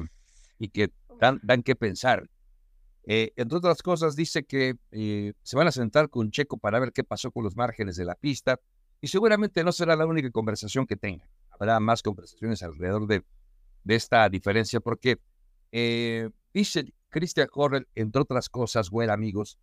y 0.59 0.69
que 0.69 0.93
dan, 1.19 1.41
dan 1.43 1.63
que 1.63 1.75
pensar. 1.75 2.29
Eh, 3.07 3.33
entre 3.37 3.59
otras 3.59 3.83
cosas, 3.83 4.17
dice 4.17 4.45
que 4.45 4.77
eh, 4.91 5.35
se 5.43 5.57
van 5.57 5.67
a 5.67 5.73
sentar 5.73 6.09
con 6.09 6.31
Checo 6.31 6.57
para 6.57 6.79
ver 6.81 6.93
qué 6.93 7.05
pasó 7.05 7.31
con 7.31 7.45
los 7.45 7.57
márgenes 7.57 7.97
de 7.97 8.05
la 8.05 8.15
pista 8.15 8.61
y 9.01 9.09
seguramente 9.09 9.63
no 9.63 9.73
será 9.73 9.95
la 9.97 10.07
única 10.07 10.31
conversación 10.31 10.87
que 10.87 10.97
tenga. 10.97 11.29
Habrá 11.51 11.79
más 11.81 12.03
conversaciones 12.03 12.63
alrededor 12.63 13.07
de, 13.07 13.23
de 13.85 13.95
esta 13.95 14.29
diferencia 14.29 14.81
porque 14.81 15.19
eh, 15.73 16.31
dice 16.55 16.95
Christian 17.11 17.49
Horner, 17.53 17.87
entre 17.95 18.23
otras 18.23 18.49
cosas, 18.49 18.89
bueno 18.91 19.13
amigos, 19.13 19.59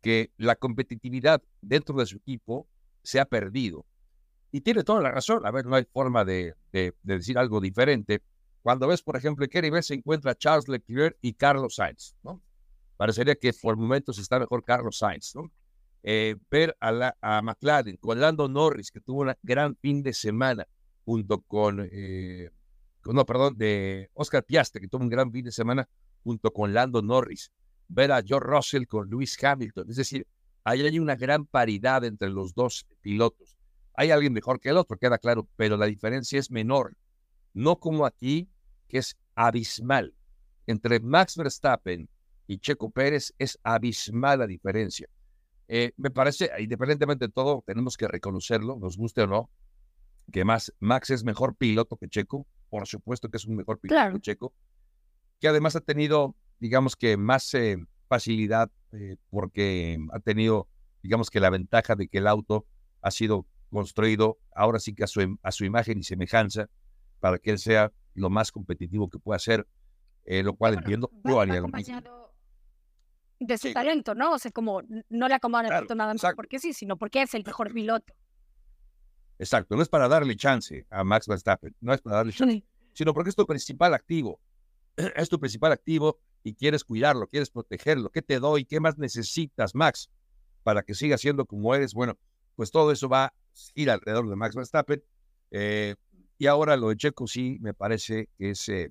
que 0.00 0.32
la 0.38 0.56
competitividad 0.56 1.42
dentro 1.60 1.96
de 1.96 2.06
su 2.06 2.16
equipo 2.16 2.66
se 3.02 3.20
ha 3.20 3.26
perdido. 3.26 3.84
Y 4.52 4.62
tiene 4.62 4.82
toda 4.82 5.00
la 5.00 5.10
razón. 5.10 5.46
A 5.46 5.50
ver, 5.50 5.66
no 5.66 5.76
hay 5.76 5.84
forma 5.84 6.24
de, 6.24 6.54
de, 6.72 6.94
decir 7.02 7.38
algo 7.38 7.60
diferente. 7.60 8.22
Cuando 8.62 8.88
ves, 8.88 9.02
por 9.02 9.16
ejemplo, 9.16 9.46
que 9.46 9.82
se 9.82 9.94
encuentra 9.94 10.34
Charles 10.34 10.68
Leclerc 10.68 11.16
y 11.20 11.34
Carlos 11.34 11.76
Sainz, 11.76 12.16
¿no? 12.22 12.42
Parecería 13.00 13.34
que 13.34 13.54
por 13.54 13.78
momentos 13.78 14.18
está 14.18 14.38
mejor 14.38 14.62
Carlos 14.62 14.98
Sainz, 14.98 15.34
¿no? 15.34 15.50
eh, 16.02 16.36
ver 16.50 16.76
a, 16.80 16.92
la, 16.92 17.16
McLaren 17.42 17.96
con 17.96 18.20
Lando 18.20 18.46
Norris, 18.46 18.90
que 18.90 19.00
tuvo 19.00 19.22
un 19.22 19.32
gran 19.42 19.74
fin 19.76 20.02
de 20.02 20.12
semana, 20.12 20.66
junto 21.06 21.40
con, 21.40 21.88
eh, 21.90 22.50
no, 23.06 23.24
perdón, 23.24 23.56
de 23.56 24.10
Oscar 24.12 24.44
Piastri, 24.44 24.82
que 24.82 24.88
tuvo 24.88 25.02
un 25.02 25.08
gran 25.08 25.32
fin 25.32 25.46
de 25.46 25.50
semana, 25.50 25.88
junto 26.22 26.52
con 26.52 26.74
Lando 26.74 27.00
Norris. 27.00 27.50
Ver 27.88 28.12
a 28.12 28.22
George 28.22 28.46
Russell 28.46 28.84
con 28.84 29.08
Lewis 29.08 29.42
Hamilton. 29.42 29.88
Es 29.88 29.96
decir, 29.96 30.26
ahí 30.62 30.82
hay 30.82 30.98
una 30.98 31.16
gran 31.16 31.46
paridad 31.46 32.04
entre 32.04 32.28
los 32.28 32.52
dos 32.52 32.86
pilotos. 33.00 33.56
Hay 33.94 34.10
alguien 34.10 34.34
mejor 34.34 34.60
que 34.60 34.68
el 34.68 34.76
otro, 34.76 34.98
queda 34.98 35.16
claro, 35.16 35.48
pero 35.56 35.78
la 35.78 35.86
diferencia 35.86 36.38
es 36.38 36.50
menor. 36.50 36.98
No 37.54 37.80
como 37.80 38.04
aquí, 38.04 38.50
que 38.88 38.98
es 38.98 39.16
abismal. 39.34 40.14
Entre 40.66 41.00
Max 41.00 41.38
Verstappen 41.38 42.10
y 42.50 42.58
Checo 42.58 42.90
Pérez 42.90 43.32
es 43.38 43.60
abismal 43.62 44.40
la 44.40 44.46
diferencia. 44.48 45.08
Eh, 45.68 45.92
me 45.96 46.10
parece, 46.10 46.50
independientemente 46.58 47.26
de 47.26 47.32
todo, 47.32 47.62
tenemos 47.64 47.96
que 47.96 48.08
reconocerlo, 48.08 48.76
nos 48.80 48.96
guste 48.96 49.22
o 49.22 49.28
no, 49.28 49.50
que 50.32 50.44
más, 50.44 50.74
Max 50.80 51.10
es 51.10 51.22
mejor 51.22 51.54
piloto 51.54 51.96
que 51.96 52.08
Checo, 52.08 52.48
por 52.68 52.88
supuesto 52.88 53.28
que 53.28 53.36
es 53.36 53.44
un 53.44 53.54
mejor 53.54 53.78
piloto 53.78 54.14
que 54.14 54.20
Checo, 54.20 54.52
que 55.38 55.46
además 55.46 55.76
ha 55.76 55.80
tenido, 55.80 56.34
digamos 56.58 56.96
que 56.96 57.16
más 57.16 57.54
eh, 57.54 57.76
facilidad 58.08 58.68
eh, 58.90 59.14
porque 59.30 59.96
ha 60.12 60.18
tenido, 60.18 60.66
digamos 61.04 61.30
que 61.30 61.38
la 61.38 61.50
ventaja 61.50 61.94
de 61.94 62.08
que 62.08 62.18
el 62.18 62.26
auto 62.26 62.66
ha 63.00 63.12
sido 63.12 63.46
construido 63.70 64.38
ahora 64.56 64.80
sí 64.80 64.92
que 64.92 65.04
a 65.04 65.06
su, 65.06 65.38
a 65.40 65.52
su 65.52 65.64
imagen 65.64 66.00
y 66.00 66.02
semejanza 66.02 66.68
para 67.20 67.38
que 67.38 67.52
él 67.52 67.60
sea 67.60 67.92
lo 68.14 68.28
más 68.28 68.50
competitivo 68.50 69.08
que 69.08 69.20
pueda 69.20 69.38
ser, 69.38 69.68
lo 70.24 70.56
cual 70.56 70.74
entiendo. 70.74 71.12
yo 71.24 71.40
haría 71.40 71.62
mismo 71.62 72.29
de 73.40 73.58
su 73.58 73.72
talento, 73.72 74.14
¿no? 74.14 74.34
O 74.34 74.38
sea, 74.38 74.52
como 74.52 74.82
no 75.08 75.26
le 75.28 75.34
acomodan 75.34 75.66
el 75.66 75.70
claro, 75.70 75.94
nada 75.94 76.12
más 76.12 76.34
porque 76.36 76.58
sí, 76.58 76.72
sino 76.72 76.96
porque 76.96 77.22
es 77.22 77.34
el 77.34 77.42
mejor 77.44 77.72
piloto. 77.74 78.14
Exacto, 79.38 79.74
no 79.74 79.82
es 79.82 79.88
para 79.88 80.06
darle 80.06 80.36
chance 80.36 80.86
a 80.90 81.02
Max 81.02 81.26
Verstappen, 81.26 81.74
no 81.80 81.94
es 81.94 82.02
para 82.02 82.16
darle 82.16 82.32
chance, 82.32 82.62
sino 82.92 83.14
porque 83.14 83.30
es 83.30 83.36
tu 83.36 83.46
principal 83.46 83.94
activo. 83.94 84.38
Es 85.16 85.28
tu 85.28 85.38
principal 85.38 85.72
activo 85.72 86.18
y 86.42 86.54
quieres 86.54 86.84
cuidarlo, 86.84 87.26
quieres 87.26 87.48
protegerlo. 87.48 88.10
¿Qué 88.10 88.20
te 88.22 88.38
doy? 88.38 88.64
¿Qué 88.66 88.80
más 88.80 88.98
necesitas, 88.98 89.74
Max, 89.74 90.10
para 90.62 90.82
que 90.82 90.94
siga 90.94 91.16
siendo 91.16 91.46
como 91.46 91.74
eres? 91.74 91.94
Bueno, 91.94 92.18
pues 92.56 92.70
todo 92.70 92.92
eso 92.92 93.08
va 93.08 93.26
a 93.26 93.34
ir 93.74 93.88
alrededor 93.88 94.28
de 94.28 94.36
Max 94.36 94.56
Verstappen. 94.56 95.02
Eh, 95.52 95.94
y 96.36 96.46
ahora 96.46 96.76
lo 96.76 96.88
de 96.88 96.96
Checo 96.96 97.26
sí 97.26 97.56
me 97.60 97.72
parece 97.72 98.28
que 98.36 98.50
es, 98.50 98.68
eh, 98.68 98.90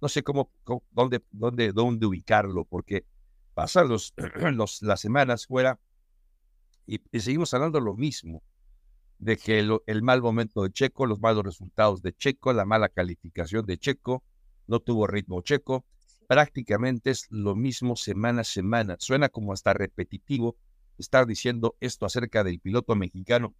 no 0.00 0.08
sé 0.08 0.22
cómo, 0.22 0.50
dónde, 0.92 1.22
dónde, 1.32 1.72
dónde 1.72 2.06
ubicarlo, 2.06 2.64
porque 2.64 3.04
pasan 3.54 3.88
los, 3.88 4.82
las 4.82 5.00
semanas 5.00 5.46
fuera 5.46 5.78
y, 6.86 7.00
seguimos 7.20 7.54
hablando 7.54 7.80
lo 7.80 7.94
mismo, 7.94 8.42
de 9.18 9.36
que 9.36 9.60
el, 9.60 10.02
mal 10.02 10.20
momento 10.20 10.62
de 10.62 10.72
Checo, 10.72 11.06
los 11.06 11.20
malos 11.20 11.44
resultados 11.44 12.02
de 12.02 12.12
Checo, 12.12 12.52
la 12.52 12.64
mala 12.64 12.88
calificación 12.88 13.64
de 13.66 13.78
Checo, 13.78 14.24
no 14.66 14.80
tuvo 14.80 15.06
ritmo 15.06 15.42
Checo, 15.42 15.84
prácticamente 16.26 17.10
es 17.10 17.26
lo 17.30 17.54
mismo 17.54 17.94
semana 17.94 18.40
a 18.40 18.44
semana. 18.44 18.96
Suena 18.98 19.28
como 19.28 19.52
hasta 19.52 19.72
repetitivo 19.74 20.56
estar 20.98 21.26
diciendo 21.26 21.76
esto 21.80 22.04
acerca 22.04 22.42
del 22.42 22.58
piloto 22.58 22.96
mexicano. 22.96 23.54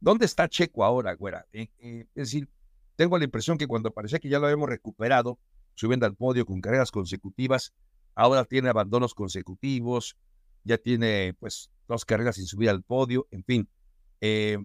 ¿Dónde 0.00 0.26
está 0.26 0.48
Checo 0.48 0.84
ahora, 0.84 1.14
güera? 1.14 1.46
Eh, 1.52 1.68
eh, 1.78 2.06
es 2.14 2.30
decir, 2.30 2.48
tengo 2.94 3.18
la 3.18 3.24
impresión 3.24 3.58
que 3.58 3.66
cuando 3.66 3.90
parecía 3.90 4.20
que 4.20 4.28
ya 4.28 4.38
lo 4.38 4.46
habíamos 4.46 4.68
recuperado, 4.68 5.38
subiendo 5.74 6.06
al 6.06 6.14
podio 6.14 6.46
con 6.46 6.60
carreras 6.60 6.92
consecutivas, 6.92 7.72
ahora 8.18 8.44
tiene 8.44 8.68
abandonos 8.68 9.14
consecutivos, 9.14 10.16
ya 10.64 10.76
tiene 10.76 11.34
pues 11.38 11.70
dos 11.86 12.04
carreras 12.04 12.34
sin 12.34 12.46
subir 12.46 12.68
al 12.68 12.82
podio, 12.82 13.28
en 13.30 13.44
fin. 13.44 13.68
Eh, 14.20 14.58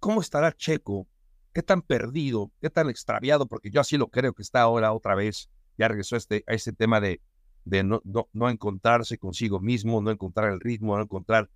¿Cómo 0.00 0.20
estará 0.20 0.52
Checo? 0.52 1.06
¿Qué 1.54 1.62
tan 1.62 1.82
perdido? 1.82 2.50
¿Qué 2.60 2.68
tan 2.68 2.90
extraviado? 2.90 3.46
Porque 3.46 3.70
yo 3.70 3.80
así 3.80 3.96
lo 3.96 4.08
creo 4.08 4.32
que 4.34 4.42
está 4.42 4.60
ahora 4.60 4.92
otra 4.92 5.14
vez. 5.14 5.48
Ya 5.78 5.86
regresó 5.86 6.16
a 6.16 6.18
este, 6.18 6.42
a 6.48 6.54
este 6.54 6.72
tema 6.72 7.00
de, 7.00 7.20
de 7.64 7.84
no, 7.84 8.02
no, 8.04 8.50
encontrarse 8.50 9.18
consigo 9.18 9.60
mismo, 9.60 10.02
no 10.02 10.10
encontrar 10.10 10.52
el 10.52 10.58
ritmo, 10.58 10.96
no 10.96 11.04
encontrar 11.04 11.48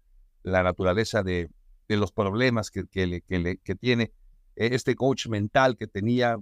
la 0.45 0.63
naturaleza 0.63 1.25
de, 1.25 1.51
de 1.89 1.97
los 1.97 2.13
problemas 2.13 2.71
que, 2.71 2.87
que, 2.87 3.09
le, 3.09 3.23
que, 3.23 3.39
le, 3.41 3.57
que 3.57 3.75
tiene. 3.75 4.13
E, 4.55 4.77
este 4.77 4.95
coach 4.95 5.27
mental 5.27 5.77
que 5.77 5.89
tenía, 5.89 6.39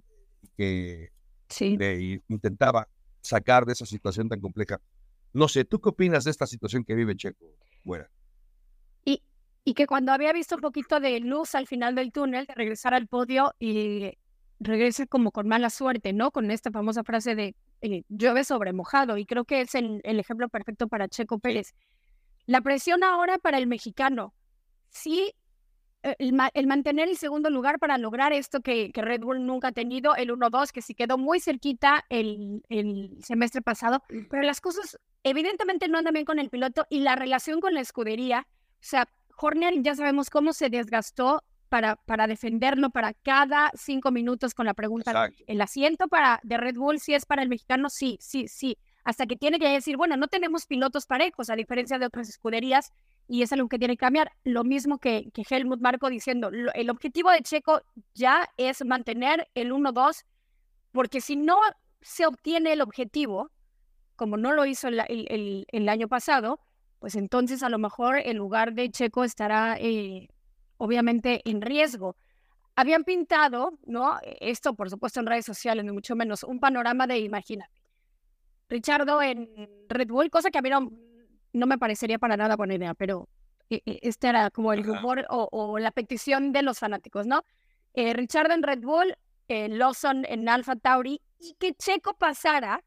que 0.55 1.13
sí. 1.49 1.79
intentaba 2.29 2.89
sacar 3.23 3.65
de 3.65 3.73
esa 3.73 3.87
situación 3.87 4.29
tan 4.29 4.41
compleja. 4.41 4.81
No 5.33 5.49
sé, 5.49 5.65
¿tú 5.65 5.81
qué 5.81 5.91
opinas 5.91 6.25
de 6.25 6.31
esta 6.31 6.47
situación 6.47 6.85
que 6.85 6.95
vive 6.95 7.17
Checo? 7.17 7.47
Bueno. 7.85 8.07
Y, 9.05 9.23
y 9.65 9.75
que 9.75 9.87
cuando 9.87 10.13
había 10.13 10.33
visto 10.33 10.55
un 10.55 10.61
poquito 10.61 11.01
de 11.01 11.21
luz 11.21 11.55
al 11.55 11.67
final 11.67 11.95
del 11.95 12.13
túnel, 12.13 12.47
de 12.47 12.55
regresar 12.55 12.95
al 12.95 13.07
podio 13.07 13.55
y 13.59 14.13
regrese 14.61 15.07
como 15.07 15.31
con 15.31 15.47
mala 15.49 15.71
suerte, 15.71 16.13
¿no? 16.13 16.31
Con 16.31 16.51
esta 16.51 16.71
famosa 16.71 17.05
frase 17.05 17.35
de 17.35 17.55
eh, 17.81 18.03
llueve 18.09 18.45
sobre 18.45 18.73
mojado. 18.73 19.19
Y 19.19 19.27
creo 19.27 19.45
que 19.45 19.61
es 19.61 19.75
el, 19.75 20.01
el 20.05 20.19
ejemplo 20.19 20.49
perfecto 20.49 20.89
para 20.89 21.09
Checo 21.09 21.39
Pérez. 21.39 21.75
La 22.47 22.61
presión 22.61 23.05
ahora 23.05 23.39
para 23.39 23.59
el 23.59 23.67
mexicano. 23.67 24.35
Sí, 24.89 25.35
eh, 26.03 26.15
el, 26.19 26.67
mantener 26.67 27.09
el 27.09 27.17
segundo 27.17 27.51
lugar 27.51 27.79
para 27.79 27.99
lograr 27.99 28.33
esto 28.33 28.61
que, 28.61 28.93
Red 28.95 29.23
Bull 29.23 29.45
nunca 29.45 29.69
ha 29.69 29.73
tenido, 29.73 30.15
el 30.15 30.31
1-2, 30.31 30.71
que 30.71 30.83
sí 30.83 30.95
quedó 30.95 31.19
muy 31.19 31.41
cerquita 31.41 32.05
el, 32.09 32.63
el, 32.69 33.19
semestre 33.23 33.63
pasado, 33.63 34.03
pero 34.31 34.43
las 34.43 34.61
cosas 34.61 34.99
evidentemente 35.25 35.89
no 35.89 35.99
andan 35.99 36.15
bien 36.15 36.25
con 36.25 36.39
el 36.39 36.51
piloto 36.51 36.87
y 36.89 37.01
la 37.01 37.17
relación 37.17 37.61
con 37.61 37.75
la 37.75 37.81
escudería, 37.81 38.47
o 38.49 38.77
sea, 38.81 39.09
Horner 39.37 39.75
ya 39.83 39.95
sabemos 39.95 40.31
cómo 40.31 40.53
se 40.53 40.69
desgastó 40.69 41.45
para, 41.69 41.97
para 41.97 42.27
defenderlo 42.27 42.91
para 42.91 43.13
cada 43.13 43.71
cinco 43.75 44.11
minutos 44.11 44.55
con 44.55 44.67
la 44.67 44.75
pregunta, 44.75 45.31
¿el 45.47 45.61
asiento 45.61 46.09
para, 46.09 46.41
de 46.43 46.57
Red 46.57 46.77
Bull 46.77 47.01
si 47.01 47.15
es 47.15 47.27
para 47.27 47.43
el 47.43 47.49
mexicano? 47.49 47.91
Sí, 47.91 48.19
sí, 48.21 48.49
sí, 48.49 48.79
hasta 49.05 49.27
que 49.27 49.37
tiene 49.37 49.59
que 49.59 49.69
decir, 49.69 49.97
bueno, 49.97 50.17
no 50.17 50.29
tenemos 50.29 50.67
pilotos 50.67 51.07
parejos, 51.07 51.51
a 51.51 51.57
diferencia 51.57 51.99
de 51.99 52.07
otras 52.07 52.29
escuderías, 52.29 52.93
y 53.29 53.43
es 53.43 53.53
algo 53.53 53.69
que 53.69 53.79
tiene 53.79 53.95
que 53.95 54.01
cambiar. 54.01 54.33
Lo 54.43 54.65
mismo 54.65 54.99
que, 54.99 55.31
que 55.33 55.45
Helmut 55.49 55.81
Marco 55.81 56.09
diciendo, 56.09 56.51
el 56.75 56.91
objetivo 56.91 57.31
de 57.31 57.43
Checo 57.43 57.83
ya 58.15 58.49
es 58.57 58.85
mantener 58.85 59.49
el 59.55 59.73
1-2, 59.73 60.25
porque 60.93 61.21
si 61.21 61.37
no 61.37 61.59
se 62.01 62.27
obtiene 62.27 62.73
el 62.73 62.81
objetivo, 62.81 63.51
como 64.17 64.37
no 64.37 64.53
lo 64.53 64.65
hizo 64.65 64.89
el, 64.89 65.01
el, 65.09 65.67
el, 65.69 65.89
año 65.89 66.09
pasado, 66.09 66.59
pues 66.99 67.15
entonces 67.15 67.63
a 67.63 67.69
lo 67.69 67.79
mejor 67.79 68.19
el 68.19 68.39
lugar 68.39 68.73
de 68.73 68.91
Checo 68.91 69.23
estará 69.23 69.77
eh, 69.79 70.29
obviamente 70.79 71.43
en 71.45 71.61
riesgo. 71.61 72.17
Habían 72.77 73.05
pintado, 73.05 73.79
¿no? 73.85 74.19
Esto 74.41 74.75
por 74.75 74.89
supuesto 74.89 75.21
en 75.21 75.27
redes 75.27 75.45
sociales, 75.45 75.85
ni 75.85 75.93
mucho 75.93 76.17
menos, 76.17 76.45
un 76.45 76.61
panorama 76.61 77.07
de, 77.07 77.19
imagínate, 77.19 77.71
Richardo 78.69 79.21
en 79.23 79.49
Red 79.89 80.09
Bull, 80.09 80.31
cosa 80.31 80.51
que 80.51 80.59
a 80.59 80.63
no, 80.63 80.91
no 81.53 81.67
me 81.67 81.79
parecería 81.79 82.19
para 82.19 82.37
nada 82.37 82.57
buena 82.57 82.75
idea, 82.75 82.95
pero 82.95 83.29
eh, 83.71 83.83
eh, 83.85 83.99
este 84.03 84.29
era 84.29 84.51
como 84.51 84.73
el 84.73 84.85
rumor 84.85 85.27
o, 85.29 85.79
la 85.79 85.91
petición 85.91 86.53
de 86.53 86.63
los 86.63 86.79
fanáticos, 86.79 87.27
¿no? 87.27 87.43
Eh, 87.95 88.13
Richard 88.13 88.51
en 88.51 88.63
Red 88.63 88.81
Bull, 88.81 89.17
eh, 89.49 89.69
Lawson 89.69 90.25
en 90.29 90.49
Alfa 90.49 90.77
Tauri 90.77 91.21
y 91.39 91.55
que 91.59 91.75
Checo 91.75 92.15
pasara 92.15 92.83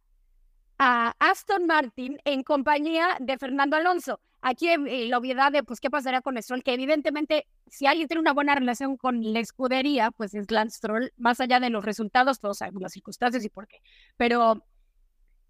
a 0.80 1.14
Aston 1.20 1.68
Martin 1.68 2.18
en 2.26 2.44
compañía 2.44 3.18
de 3.20 3.38
Fernando 3.38 3.78
Alonso. 3.78 4.20
Aquí 4.44 4.68
la 5.08 5.20
obviedad 5.20 5.52
de, 5.52 5.64
pues, 5.64 5.80
¿qué 5.80 5.92
pasaría 5.92 6.22
con 6.22 6.42
Stroll? 6.42 6.64
Que 6.64 6.74
evidentemente, 6.74 7.46
si 7.68 7.86
alguien 7.86 8.08
tiene 8.08 8.22
una 8.22 8.34
buena 8.34 8.56
relación 8.56 8.98
con 8.98 9.34
la 9.34 9.40
escudería, 9.40 10.10
pues 10.10 10.34
es 10.34 10.50
Lance 10.50 10.78
Stroll, 10.78 11.14
más 11.18 11.40
allá 11.40 11.60
de 11.60 11.70
los 11.70 11.86
resultados, 11.86 12.40
todos 12.40 12.58
sabemos 12.58 12.82
las 12.82 12.94
circunstancias 12.94 13.46
y 13.46 13.50
por 13.50 13.68
qué. 13.68 13.78
Pero, 14.18 14.66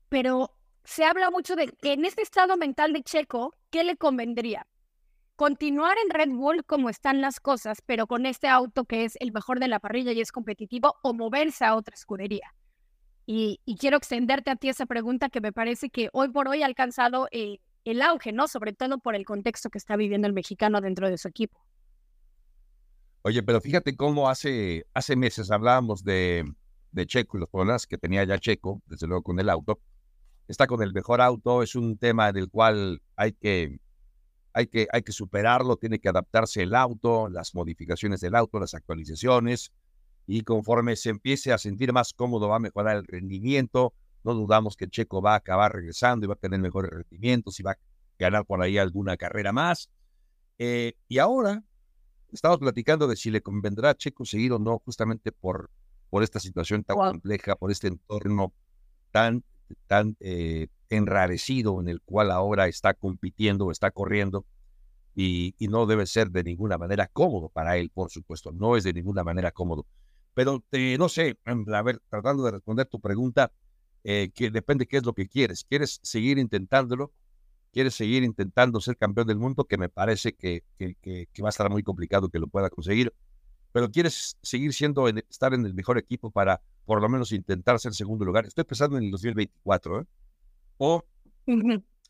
pero 0.10 0.54
se 0.84 1.06
habla 1.06 1.30
mucho 1.30 1.56
de 1.56 1.68
que 1.68 1.94
en 1.94 2.06
este 2.06 2.22
estado 2.22 2.58
mental 2.58 2.94
de 2.94 3.04
Checo, 3.04 3.56
¿qué 3.70 3.84
le 3.84 3.98
convendría? 3.98 4.68
Continuar 5.36 5.98
en 6.04 6.10
Red 6.10 6.36
Bull 6.36 6.66
como 6.66 6.90
están 6.90 7.22
las 7.22 7.40
cosas, 7.40 7.82
pero 7.86 8.08
con 8.08 8.26
este 8.26 8.48
auto 8.48 8.86
que 8.86 9.06
es 9.06 9.18
el 9.20 9.32
mejor 9.32 9.60
de 9.60 9.68
la 9.68 9.80
parrilla 9.80 10.12
y 10.12 10.22
es 10.22 10.32
competitivo, 10.32 10.96
o 11.02 11.14
moverse 11.14 11.66
a 11.66 11.76
otra 11.76 11.96
escudería. 11.96 12.54
Y, 13.26 13.60
quiero 13.80 13.98
extenderte 13.98 14.52
a 14.52 14.56
ti 14.56 14.70
esa 14.70 14.86
pregunta 14.86 15.30
que 15.30 15.42
me 15.42 15.54
parece 15.54 15.90
que 15.90 16.10
hoy 16.12 16.30
por 16.30 16.48
hoy 16.48 16.64
ha 16.64 16.66
alcanzado 16.66 17.28
eh, 17.32 17.60
el 17.86 18.02
auge, 18.02 18.34
¿no? 18.34 18.48
Sobre 18.48 18.74
todo 18.74 19.00
por 19.00 19.16
el 19.16 19.26
contexto 19.26 19.70
que 19.70 19.78
está 19.78 19.96
viviendo 19.96 20.28
el 20.28 20.34
mexicano 20.34 20.82
dentro 20.82 21.10
de 21.10 21.18
su 21.18 21.28
equipo. 21.28 21.58
Oye, 23.24 23.42
pero 23.44 23.62
fíjate 23.62 23.96
cómo 23.96 24.30
hace, 24.30 24.86
hace 24.94 25.16
meses 25.16 25.52
hablábamos 25.52 26.04
de, 26.04 26.44
de 26.92 27.06
Checo 27.06 27.38
y 27.38 27.42
los 27.42 27.50
problemas 27.50 27.88
que 27.88 27.98
tenía 27.98 28.24
ya 28.24 28.40
Checo, 28.40 28.82
desde 28.86 29.08
luego 29.08 29.24
con 29.24 29.40
el 29.40 29.50
auto, 29.50 29.80
está 30.52 30.68
con 30.68 30.84
el 30.84 30.94
mejor 30.94 31.22
auto, 31.22 31.64
es 31.64 31.76
un 31.76 31.98
tema 31.98 32.32
del 32.32 32.50
cual 32.50 33.02
hay 33.16 33.32
que, 33.34 33.80
hay 34.54 34.68
que, 34.68 34.88
hay 34.92 35.02
que 35.02 35.12
superarlo, 35.12 35.78
tiene 35.78 36.00
que 36.00 36.10
adaptarse 36.10 36.62
el 36.62 36.76
auto, 36.76 37.30
las 37.30 37.56
modificaciones 37.56 38.20
del 38.20 38.36
auto, 38.36 38.60
las 38.60 38.74
actualizaciones, 38.74 39.72
y 40.28 40.42
conforme 40.42 40.96
se 40.96 41.10
empiece 41.10 41.54
a 41.54 41.58
sentir 41.58 41.94
más 41.94 42.14
cómodo 42.14 42.50
va 42.50 42.58
a 42.58 42.60
mejorar 42.60 42.98
el 42.98 43.06
rendimiento, 43.06 43.94
no 44.24 44.34
dudamos 44.34 44.76
que 44.76 44.88
Checo 44.88 45.22
va 45.22 45.34
a 45.34 45.38
acabar 45.38 45.74
regresando 45.74 46.26
y 46.26 46.28
va 46.28 46.34
a 46.34 46.38
tener 46.38 46.60
mejores 46.60 46.92
rendimientos 46.92 47.60
y 47.60 47.64
va 47.64 47.72
a 47.72 47.78
ganar 48.20 48.46
por 48.46 48.62
ahí 48.62 48.78
alguna 48.78 49.18
carrera 49.18 49.52
más. 49.52 49.90
Eh, 50.60 50.94
y 51.08 51.18
ahora 51.18 51.64
estamos 52.32 52.60
platicando 52.60 53.08
de 53.08 53.16
si 53.16 53.32
le 53.32 53.42
convendrá 53.42 53.92
a 53.92 53.96
Checo 53.96 54.26
seguir 54.26 54.52
o 54.52 54.60
no, 54.60 54.80
justamente 54.80 55.32
por, 55.32 55.72
por 56.10 56.24
esta 56.24 56.40
situación 56.40 56.84
tan 56.84 56.98
compleja, 56.98 57.56
por 57.56 57.72
este 57.72 57.88
entorno 57.88 58.54
tan, 59.12 59.44
tan 59.88 60.16
eh, 60.20 60.68
enrarecido 60.90 61.80
en 61.82 61.88
el 61.88 62.02
cual 62.02 62.32
ahora 62.32 62.68
está 62.68 62.94
compitiendo, 62.94 63.72
está 63.72 63.92
corriendo, 63.92 64.46
y, 65.16 65.56
no 65.60 65.86
debe 65.86 66.06
ser 66.06 66.32
de 66.32 66.44
ninguna 66.44 66.78
manera 66.78 67.08
cómodo 67.08 67.50
para 67.50 67.78
él, 67.78 67.92
por 67.94 68.10
supuesto, 68.10 68.52
no 68.52 68.78
es 68.78 68.84
de 68.84 68.94
ninguna 68.94 69.24
manera 69.24 69.52
cómodo. 69.52 69.86
Pero 70.34 70.64
no 70.98 71.10
sé, 71.10 71.38
a 71.46 71.82
ver, 71.82 72.02
tratando 72.10 72.44
de 72.44 72.52
responder 72.52 72.88
tu 72.88 73.00
pregunta, 73.00 73.52
eh, 74.04 74.32
que 74.34 74.50
depende 74.50 74.88
qué 74.88 74.98
es 74.98 75.06
lo 75.06 75.14
que 75.14 75.28
quieres. 75.28 75.66
¿Quieres 75.66 76.00
seguir 76.02 76.38
intentándolo? 76.38 77.12
¿Quieres 77.72 77.94
seguir 77.94 78.24
intentando 78.24 78.82
ser 78.82 78.98
campeón 78.98 79.28
del 79.28 79.38
mundo? 79.38 79.66
Que 79.66 79.78
me 79.78 79.90
parece 79.90 80.34
que, 80.34 80.64
que, 80.78 81.28
va 81.42 81.48
a 81.48 81.50
estar 81.50 81.70
muy 81.70 81.84
complicado 81.84 82.30
que 82.30 82.40
lo 82.40 82.48
pueda 82.48 82.70
conseguir. 82.70 83.14
Pero 83.74 83.92
quieres 83.92 84.38
seguir 84.42 84.74
siendo, 84.74 85.08
estar 85.08 85.54
en 85.54 85.66
el 85.66 85.74
mejor 85.74 85.98
equipo 85.98 86.32
para 86.32 86.62
por 86.86 87.02
lo 87.02 87.10
menos 87.10 87.32
intentar 87.32 87.80
ser 87.80 87.94
segundo 87.94 88.26
lugar. 88.26 88.46
Estoy 88.46 88.64
pensando 88.64 88.98
en 88.98 89.06
el 89.06 89.12
2024, 89.12 90.02
¿eh? 90.02 90.06
O, 90.78 91.04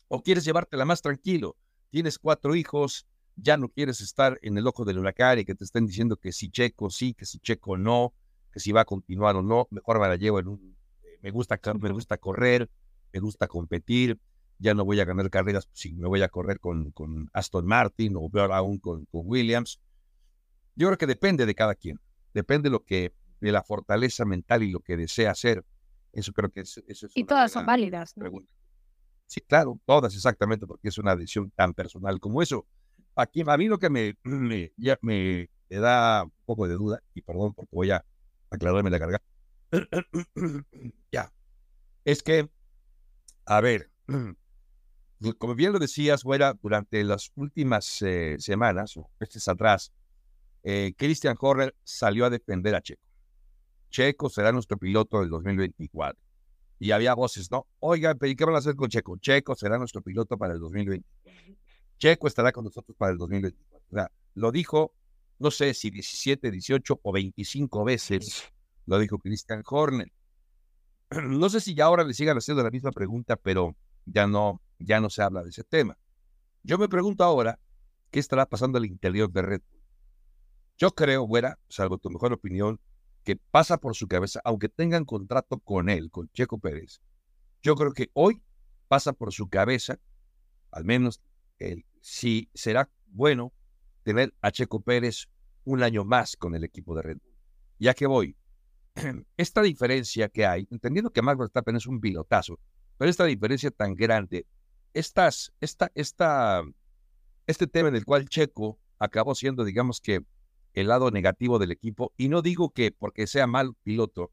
o 0.08 0.22
quieres 0.22 0.44
llevártela 0.44 0.84
más 0.84 1.02
tranquilo. 1.02 1.56
Tienes 1.90 2.18
cuatro 2.18 2.54
hijos, 2.54 3.06
ya 3.36 3.56
no 3.56 3.68
quieres 3.68 4.00
estar 4.00 4.38
en 4.42 4.56
el 4.56 4.66
ojo 4.66 4.84
del 4.84 4.98
huracán 4.98 5.38
y 5.38 5.44
que 5.44 5.54
te 5.54 5.64
estén 5.64 5.86
diciendo 5.86 6.16
que 6.16 6.32
si 6.32 6.50
Checo 6.50 6.90
sí, 6.90 7.14
que 7.14 7.26
si 7.26 7.38
Checo 7.38 7.76
no, 7.76 8.14
que 8.52 8.60
si 8.60 8.72
va 8.72 8.82
a 8.82 8.84
continuar 8.84 9.36
o 9.36 9.42
no. 9.42 9.68
Mejor 9.70 10.00
me 10.00 10.08
la 10.08 10.16
llevo 10.16 10.38
en 10.38 10.48
un 10.48 10.76
me 11.22 11.30
gusta, 11.30 11.58
me 11.80 11.90
gusta 11.90 12.18
correr, 12.18 12.68
me 13.12 13.20
gusta 13.20 13.46
competir, 13.46 14.18
ya 14.58 14.74
no 14.74 14.84
voy 14.84 15.00
a 15.00 15.04
ganar 15.04 15.30
carreras 15.30 15.68
si 15.72 15.94
me 15.94 16.08
voy 16.08 16.22
a 16.22 16.28
correr 16.28 16.58
con, 16.58 16.90
con 16.90 17.30
Aston 17.32 17.64
Martin 17.64 18.14
o 18.16 18.28
peor 18.28 18.52
aún 18.52 18.78
con, 18.78 19.06
con, 19.06 19.22
Williams. 19.24 19.80
Yo 20.74 20.88
creo 20.88 20.98
que 20.98 21.06
depende 21.06 21.46
de 21.46 21.54
cada 21.54 21.74
quien, 21.74 22.00
depende 22.34 22.68
de 22.68 22.72
lo 22.72 22.84
que, 22.84 23.12
de 23.42 23.52
la 23.52 23.62
fortaleza 23.62 24.24
mental 24.24 24.62
y 24.62 24.70
lo 24.70 24.80
que 24.80 24.96
desea 24.96 25.32
hacer. 25.32 25.64
Eso 26.12 26.32
creo 26.32 26.50
que 26.50 26.60
es, 26.60 26.82
eso 26.86 27.06
es 27.06 27.12
Y 27.14 27.24
todas 27.24 27.50
son 27.50 27.66
válidas. 27.66 28.14
Sí, 29.26 29.40
claro, 29.40 29.80
todas 29.84 30.14
exactamente, 30.14 30.66
porque 30.66 30.88
es 30.88 30.98
una 30.98 31.16
decisión 31.16 31.50
tan 31.50 31.74
personal 31.74 32.20
como 32.20 32.40
eso. 32.40 32.66
Aquí, 33.16 33.42
a 33.46 33.56
mí 33.56 33.66
lo 33.66 33.78
que 33.78 33.90
me, 33.90 34.16
me, 34.22 34.72
ya 34.76 34.98
me, 35.02 35.50
me 35.68 35.76
da 35.78 36.24
un 36.24 36.32
poco 36.44 36.68
de 36.68 36.74
duda, 36.74 37.02
y 37.14 37.22
perdón 37.22 37.52
porque 37.54 37.70
voy 37.72 37.90
a 37.90 38.04
aclararme 38.50 38.90
la 38.90 38.98
garganta, 38.98 39.26
ya. 41.12 41.32
Es 42.04 42.22
que, 42.22 42.48
a 43.46 43.60
ver, 43.60 43.90
como 45.38 45.54
bien 45.54 45.72
lo 45.72 45.78
decías, 45.78 46.22
fuera 46.22 46.54
durante 46.62 47.02
las 47.02 47.32
últimas 47.34 48.02
eh, 48.02 48.36
semanas 48.38 48.96
o 48.96 49.10
meses 49.18 49.48
atrás, 49.48 49.92
eh, 50.62 50.92
Christian 50.96 51.36
Horner 51.40 51.74
salió 51.82 52.26
a 52.26 52.30
defender 52.30 52.74
a 52.74 52.82
Checo. 52.82 53.11
Checo 53.92 54.30
será 54.30 54.50
nuestro 54.52 54.78
piloto 54.78 55.20
del 55.20 55.28
2024. 55.28 56.18
Y 56.80 56.90
había 56.90 57.14
voces, 57.14 57.50
¿no? 57.50 57.68
Oigan, 57.78 58.18
pero 58.18 58.34
¿qué 58.36 58.44
van 58.44 58.56
a 58.56 58.58
hacer 58.58 58.74
con 58.74 58.88
Checo? 58.88 59.18
Checo 59.18 59.54
será 59.54 59.78
nuestro 59.78 60.00
piloto 60.00 60.36
para 60.36 60.54
el 60.54 60.60
2024. 60.60 61.54
Checo 61.98 62.26
estará 62.26 62.50
con 62.50 62.64
nosotros 62.64 62.96
para 62.96 63.12
el 63.12 63.18
2024. 63.18 63.86
O 63.88 63.94
sea, 63.94 64.10
lo 64.34 64.50
dijo, 64.50 64.94
no 65.38 65.50
sé 65.52 65.74
si 65.74 65.90
17, 65.90 66.50
18 66.50 67.00
o 67.00 67.12
25 67.12 67.84
veces 67.84 68.50
lo 68.86 68.98
dijo 68.98 69.18
Christian 69.18 69.62
Horner. 69.64 70.10
No 71.28 71.50
sé 71.50 71.60
si 71.60 71.74
ya 71.74 71.84
ahora 71.84 72.04
le 72.04 72.14
sigan 72.14 72.38
haciendo 72.38 72.62
la 72.62 72.70
misma 72.70 72.90
pregunta, 72.90 73.36
pero 73.36 73.76
ya 74.06 74.26
no, 74.26 74.62
ya 74.78 74.98
no 74.98 75.10
se 75.10 75.22
habla 75.22 75.42
de 75.42 75.50
ese 75.50 75.62
tema. 75.62 75.98
Yo 76.62 76.78
me 76.78 76.88
pregunto 76.88 77.22
ahora, 77.22 77.60
¿qué 78.10 78.18
estará 78.18 78.46
pasando 78.46 78.78
al 78.78 78.86
interior 78.86 79.30
de 79.30 79.42
Red 79.42 79.60
Bull? 79.70 79.82
Yo 80.78 80.90
creo, 80.92 81.28
fuera, 81.28 81.58
salvo 81.68 81.98
tu 81.98 82.08
mejor 82.08 82.32
opinión, 82.32 82.80
que 83.24 83.36
pasa 83.36 83.78
por 83.78 83.94
su 83.94 84.08
cabeza, 84.08 84.40
aunque 84.44 84.68
tengan 84.68 85.04
contrato 85.04 85.58
con 85.58 85.88
él, 85.88 86.10
con 86.10 86.28
Checo 86.32 86.58
Pérez, 86.58 87.00
yo 87.62 87.76
creo 87.76 87.92
que 87.92 88.10
hoy 88.14 88.42
pasa 88.88 89.12
por 89.12 89.32
su 89.32 89.48
cabeza, 89.48 89.98
al 90.70 90.84
menos 90.84 91.20
el, 91.58 91.84
si 92.00 92.50
será 92.54 92.90
bueno 93.06 93.52
tener 94.02 94.34
a 94.40 94.50
Checo 94.50 94.80
Pérez 94.80 95.28
un 95.64 95.82
año 95.82 96.04
más 96.04 96.36
con 96.36 96.54
el 96.54 96.64
equipo 96.64 96.94
de 96.96 97.02
Red 97.02 97.18
Bull. 97.22 97.34
Ya 97.78 97.94
que 97.94 98.06
voy, 98.06 98.36
esta 99.36 99.62
diferencia 99.62 100.28
que 100.28 100.44
hay, 100.44 100.66
entendiendo 100.70 101.12
que 101.12 101.22
Max 101.22 101.38
Verstappen 101.38 101.76
es 101.76 101.86
un 101.86 102.00
pilotazo, 102.00 102.58
pero 102.98 103.10
esta 103.10 103.24
diferencia 103.24 103.70
tan 103.70 103.94
grande, 103.94 104.46
estas, 104.92 105.52
esta, 105.60 105.90
esta, 105.94 106.62
este 107.46 107.66
tema 107.66 107.88
en 107.88 107.96
el 107.96 108.04
cual 108.04 108.28
Checo 108.28 108.78
acabó 108.98 109.34
siendo, 109.34 109.64
digamos 109.64 110.00
que, 110.00 110.24
el 110.74 110.88
lado 110.88 111.10
negativo 111.10 111.58
del 111.58 111.70
equipo, 111.70 112.12
y 112.16 112.28
no 112.28 112.42
digo 112.42 112.70
que 112.70 112.90
porque 112.92 113.26
sea 113.26 113.46
mal 113.46 113.74
piloto, 113.82 114.30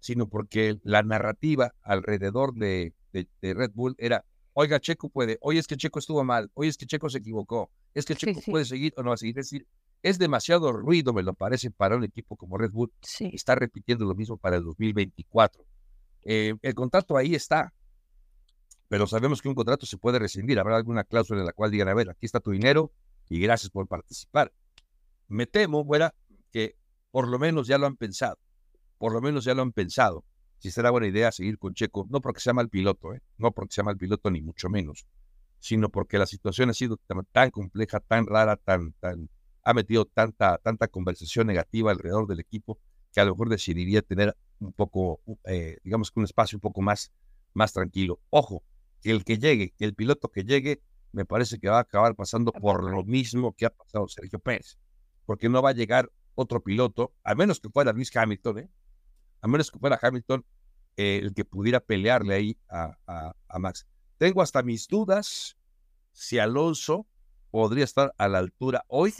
sino 0.00 0.28
porque 0.28 0.78
la 0.82 1.02
narrativa 1.02 1.74
alrededor 1.82 2.54
de, 2.54 2.94
de, 3.12 3.54
Red 3.54 3.72
Bull 3.74 3.94
era, 3.98 4.24
oiga, 4.52 4.80
Checo 4.80 5.08
puede, 5.08 5.38
hoy 5.40 5.58
es 5.58 5.66
que 5.66 5.76
Checo 5.76 5.98
estuvo 5.98 6.24
mal, 6.24 6.50
hoy 6.54 6.68
es 6.68 6.76
que 6.76 6.86
Checo 6.86 7.08
se 7.08 7.18
equivocó, 7.18 7.70
es 7.94 8.04
que 8.04 8.16
Checo 8.16 8.40
puede 8.46 8.64
seguir 8.64 8.92
o 8.96 9.02
no 9.02 9.10
va 9.10 9.14
a 9.14 9.18
seguir. 9.18 9.38
Es 9.38 9.50
decir, 9.50 9.66
es 10.02 10.18
demasiado 10.18 10.72
ruido, 10.72 11.12
me 11.12 11.22
lo 11.22 11.34
parece, 11.34 11.70
para 11.70 11.96
un 11.96 12.04
equipo 12.04 12.36
como 12.36 12.58
Red 12.58 12.72
Bull. 12.72 12.92
Sí. 13.02 13.30
Está 13.32 13.54
repitiendo 13.54 14.04
lo 14.04 14.14
mismo 14.14 14.36
para 14.36 14.56
el 14.56 14.64
2024. 14.64 15.64
Eh, 16.24 16.54
el 16.60 16.74
contrato 16.74 17.16
ahí 17.16 17.34
está, 17.34 17.72
pero 18.88 19.06
sabemos 19.06 19.40
que 19.40 19.48
un 19.48 19.54
contrato 19.54 19.86
se 19.86 19.98
puede 19.98 20.18
rescindir. 20.18 20.58
Habrá 20.58 20.76
alguna 20.76 21.04
cláusula 21.04 21.40
en 21.40 21.46
la 21.46 21.52
cual 21.52 21.70
digan, 21.70 21.88
a 21.88 21.94
ver, 21.94 22.10
aquí 22.10 22.26
está 22.26 22.40
tu 22.40 22.50
dinero 22.50 22.92
y 23.28 23.40
gracias 23.40 23.70
por 23.70 23.86
participar. 23.86 24.52
Me 25.32 25.46
temo, 25.46 25.82
fuera, 25.82 26.14
que 26.50 26.76
por 27.10 27.26
lo 27.26 27.38
menos 27.38 27.66
ya 27.66 27.78
lo 27.78 27.86
han 27.86 27.96
pensado. 27.96 28.38
Por 28.98 29.14
lo 29.14 29.22
menos 29.22 29.44
ya 29.44 29.54
lo 29.54 29.62
han 29.62 29.72
pensado. 29.72 30.26
Si 30.58 30.70
será 30.70 30.90
buena 30.90 31.06
idea 31.06 31.32
seguir 31.32 31.58
con 31.58 31.72
Checo, 31.72 32.06
no 32.10 32.20
porque 32.20 32.40
sea 32.40 32.52
mal 32.52 32.68
piloto, 32.68 33.14
¿eh? 33.14 33.22
no 33.38 33.50
porque 33.50 33.74
sea 33.74 33.82
mal 33.82 33.96
piloto, 33.96 34.30
ni 34.30 34.42
mucho 34.42 34.68
menos, 34.68 35.06
sino 35.58 35.88
porque 35.88 36.18
la 36.18 36.26
situación 36.26 36.68
ha 36.68 36.74
sido 36.74 36.98
tan, 36.98 37.24
tan 37.32 37.50
compleja, 37.50 37.98
tan 38.00 38.26
rara, 38.26 38.56
tan, 38.56 38.92
tan, 39.00 39.30
ha 39.62 39.72
metido 39.72 40.04
tanta, 40.04 40.58
tanta 40.58 40.88
conversación 40.88 41.46
negativa 41.46 41.90
alrededor 41.90 42.26
del 42.26 42.40
equipo 42.40 42.78
que 43.10 43.22
a 43.22 43.24
lo 43.24 43.32
mejor 43.32 43.48
decidiría 43.48 44.02
tener 44.02 44.36
un 44.60 44.74
poco, 44.74 45.22
eh, 45.44 45.78
digamos 45.82 46.10
que 46.10 46.20
un 46.20 46.24
espacio 46.26 46.58
un 46.58 46.60
poco 46.60 46.82
más, 46.82 47.10
más 47.54 47.72
tranquilo. 47.72 48.20
Ojo, 48.28 48.62
que 49.00 49.10
el 49.10 49.24
que 49.24 49.38
llegue, 49.38 49.72
que 49.78 49.86
el 49.86 49.94
piloto 49.94 50.28
que 50.28 50.44
llegue, 50.44 50.82
me 51.10 51.24
parece 51.24 51.58
que 51.58 51.70
va 51.70 51.78
a 51.78 51.82
acabar 51.82 52.14
pasando 52.14 52.52
por 52.52 52.84
lo 52.84 53.02
mismo 53.02 53.54
que 53.54 53.64
ha 53.64 53.70
pasado 53.70 54.06
Sergio 54.08 54.38
Pérez, 54.38 54.78
porque 55.26 55.48
no 55.48 55.62
va 55.62 55.70
a 55.70 55.74
llegar 55.74 56.10
otro 56.34 56.62
piloto, 56.62 57.12
a 57.24 57.34
menos 57.34 57.60
que 57.60 57.68
fuera 57.68 57.92
Luis 57.92 58.14
Hamilton, 58.14 58.58
¿eh? 58.58 58.70
a 59.40 59.48
menos 59.48 59.70
que 59.70 59.78
fuera 59.78 59.98
Hamilton 60.00 60.44
eh, 60.96 61.20
el 61.22 61.34
que 61.34 61.44
pudiera 61.44 61.80
pelearle 61.80 62.34
ahí 62.34 62.58
a, 62.68 62.96
a, 63.06 63.34
a 63.48 63.58
Max. 63.58 63.86
Tengo 64.18 64.42
hasta 64.42 64.62
mis 64.62 64.86
dudas 64.88 65.56
si 66.12 66.38
Alonso 66.38 67.06
podría 67.50 67.84
estar 67.84 68.14
a 68.16 68.28
la 68.28 68.38
altura 68.38 68.84
hoy 68.88 69.12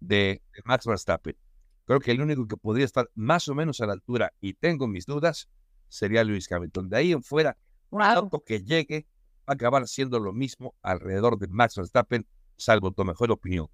de, 0.00 0.42
Max 0.64 0.86
Verstappen. 0.86 1.36
Creo 1.84 2.00
que 2.00 2.10
el 2.10 2.20
único 2.20 2.46
que 2.46 2.56
podría 2.56 2.84
estar 2.84 3.10
más 3.14 3.48
o 3.48 3.54
menos 3.54 3.80
a 3.80 3.86
la 3.86 3.92
altura, 3.92 4.32
y 4.40 4.54
tengo 4.54 4.86
mis 4.86 5.06
dudas, 5.06 5.48
sería 5.88 6.24
Luis 6.24 6.50
Hamilton. 6.50 6.88
De 6.88 6.96
ahí 6.96 7.12
en 7.12 7.22
fuera, 7.22 7.56
tanto 7.90 8.42
que 8.44 8.62
llegue, 8.62 9.06
va 9.40 9.52
a 9.52 9.54
acabar 9.54 9.86
siendo 9.86 10.18
lo 10.18 10.32
mismo 10.32 10.74
alrededor 10.82 11.38
de 11.38 11.48
Max 11.48 11.76
Verstappen, 11.76 12.26
salvo 12.56 12.92
tu 12.92 13.04
mejor 13.04 13.30
opinión. 13.30 13.68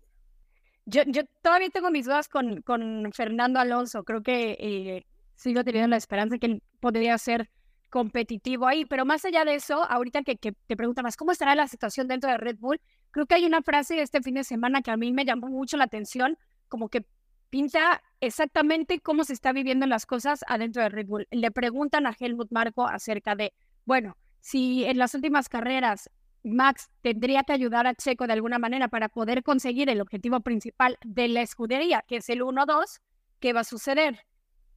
Yo, 0.90 1.02
yo 1.06 1.22
todavía 1.42 1.70
tengo 1.70 1.90
mis 1.90 2.06
dudas 2.06 2.28
con, 2.28 2.62
con 2.62 3.10
Fernando 3.12 3.60
Alonso. 3.60 4.04
Creo 4.04 4.22
que 4.22 4.56
eh, 4.58 5.06
sigo 5.36 5.62
teniendo 5.64 5.88
la 5.88 5.96
esperanza 5.96 6.34
de 6.34 6.38
que 6.38 6.46
él 6.46 6.62
podría 6.80 7.16
ser 7.18 7.50
competitivo 7.90 8.66
ahí. 8.66 8.84
Pero 8.84 9.04
más 9.04 9.24
allá 9.24 9.44
de 9.44 9.54
eso, 9.54 9.84
ahorita 9.84 10.22
que, 10.22 10.36
que 10.36 10.52
te 10.52 10.76
preguntabas 10.76 11.16
cómo 11.16 11.32
estará 11.32 11.54
la 11.54 11.68
situación 11.68 12.08
dentro 12.08 12.30
de 12.30 12.38
Red 12.38 12.56
Bull, 12.58 12.80
Creo 13.10 13.26
que 13.26 13.34
hay 13.34 13.46
una 13.46 13.62
frase 13.62 14.00
este 14.02 14.22
fin 14.22 14.34
de 14.34 14.44
semana 14.44 14.82
que 14.82 14.90
a 14.90 14.96
mí 14.96 15.12
me 15.12 15.24
llamó 15.24 15.48
mucho 15.48 15.76
la 15.76 15.84
atención, 15.84 16.38
como 16.68 16.88
que 16.88 17.04
pinta 17.50 18.02
exactamente 18.20 19.00
cómo 19.00 19.24
se 19.24 19.32
está 19.32 19.52
viviendo 19.52 19.86
las 19.86 20.04
cosas 20.04 20.44
adentro 20.46 20.82
de 20.82 20.90
Red 20.90 21.06
Bull. 21.06 21.26
Le 21.30 21.50
preguntan 21.50 22.06
a 22.06 22.14
Helmut 22.18 22.50
Marco 22.50 22.86
acerca 22.86 23.34
de, 23.34 23.54
bueno, 23.86 24.16
si 24.40 24.84
en 24.84 24.98
las 24.98 25.14
últimas 25.14 25.48
carreras 25.48 26.10
Max 26.48 26.90
tendría 27.02 27.42
que 27.44 27.52
ayudar 27.52 27.86
a 27.86 27.94
Checo 27.94 28.26
de 28.26 28.32
alguna 28.32 28.58
manera 28.58 28.88
para 28.88 29.08
poder 29.08 29.42
conseguir 29.42 29.88
el 29.90 30.00
objetivo 30.00 30.40
principal 30.40 30.98
de 31.04 31.28
la 31.28 31.42
escudería, 31.42 32.04
que 32.06 32.16
es 32.16 32.28
el 32.28 32.42
1-2, 32.42 33.00
¿qué 33.40 33.52
va 33.52 33.60
a 33.60 33.64
suceder? 33.64 34.26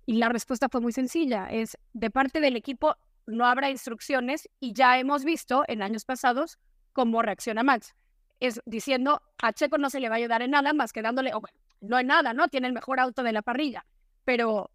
Y 0.05 0.15
la 0.15 0.29
respuesta 0.29 0.69
fue 0.69 0.81
muy 0.81 0.91
sencilla, 0.91 1.47
es 1.49 1.77
de 1.93 2.09
parte 2.09 2.41
del 2.41 2.55
equipo 2.55 2.95
no 3.27 3.45
habrá 3.45 3.69
instrucciones 3.69 4.49
y 4.59 4.73
ya 4.73 4.97
hemos 4.99 5.23
visto 5.23 5.63
en 5.67 5.81
años 5.81 6.05
pasados 6.05 6.57
cómo 6.91 7.21
reacciona 7.21 7.63
Max 7.63 7.93
es 8.41 8.59
diciendo 8.65 9.21
a 9.41 9.53
Checo 9.53 9.77
no 9.77 9.89
se 9.89 10.01
le 10.01 10.09
va 10.09 10.15
a 10.15 10.17
ayudar 10.17 10.41
en 10.41 10.51
nada 10.51 10.73
más 10.73 10.91
que 10.91 11.01
dándole, 11.01 11.31
no 11.79 11.95
hay 11.95 12.03
nada, 12.03 12.33
¿no? 12.33 12.49
Tiene 12.49 12.67
el 12.67 12.73
mejor 12.73 12.99
auto 12.99 13.23
de 13.23 13.31
la 13.31 13.43
parrilla, 13.43 13.85
pero, 14.25 14.71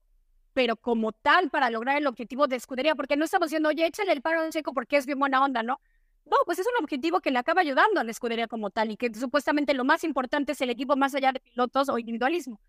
pero 0.55 0.77
como 0.77 1.13
tal 1.13 1.51
para 1.51 1.69
lograr 1.69 1.99
el 1.99 2.07
objetivo 2.07 2.47
de 2.47 2.57
escudería, 2.57 2.95
porque 2.95 3.17
no 3.17 3.25
estamos 3.25 3.49
diciendo, 3.49 3.69
oye, 3.69 3.85
échale 3.85 4.13
el 4.13 4.23
paro 4.23 4.41
a 4.41 4.49
Checo 4.49 4.73
porque 4.73 4.97
es 4.97 5.05
bien 5.05 5.19
buena 5.19 5.45
onda, 5.45 5.63
¿no? 5.63 5.81
No, 6.27 6.37
pues 6.45 6.59
es 6.59 6.67
un 6.67 6.83
objetivo 6.83 7.21
que 7.21 7.31
le 7.31 7.39
acaba 7.39 7.61
ayudando 7.61 8.01
a 8.01 8.05
la 8.05 8.11
escudería 8.11 8.49
como 8.49 8.71
tal 8.71 8.91
y 8.91 8.97
que 8.97 9.15
supuestamente 9.15 9.75
lo 9.75 9.85
más 9.85 10.03
importante 10.03 10.53
es 10.53 10.61
el 10.61 10.71
equipo 10.71 10.97
más 10.97 11.15
allá 11.15 11.33
de 11.33 11.41
pilotos 11.41 11.89
o 11.89 11.99
individualismo. 11.99 12.61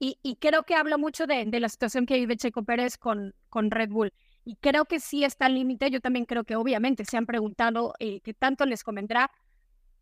Y, 0.00 0.18
y 0.22 0.36
creo 0.36 0.64
que 0.64 0.74
habla 0.74 0.98
mucho 0.98 1.26
de, 1.26 1.44
de, 1.44 1.60
la 1.60 1.68
situación 1.68 2.06
que 2.06 2.16
vive 2.16 2.36
Checo 2.36 2.64
Pérez 2.64 2.98
con, 2.98 3.32
con 3.48 3.70
Red 3.70 3.90
Bull. 3.90 4.12
Y 4.44 4.56
creo 4.56 4.84
que 4.84 4.98
sí 4.98 5.22
está 5.22 5.46
al 5.46 5.54
límite. 5.54 5.90
Yo 5.90 6.00
también 6.00 6.26
creo 6.26 6.42
que 6.42 6.56
obviamente 6.56 7.04
se 7.04 7.16
han 7.16 7.24
preguntado 7.24 7.94
eh, 8.00 8.20
qué 8.20 8.34
tanto 8.34 8.66
les 8.66 8.82
convendrá 8.82 9.30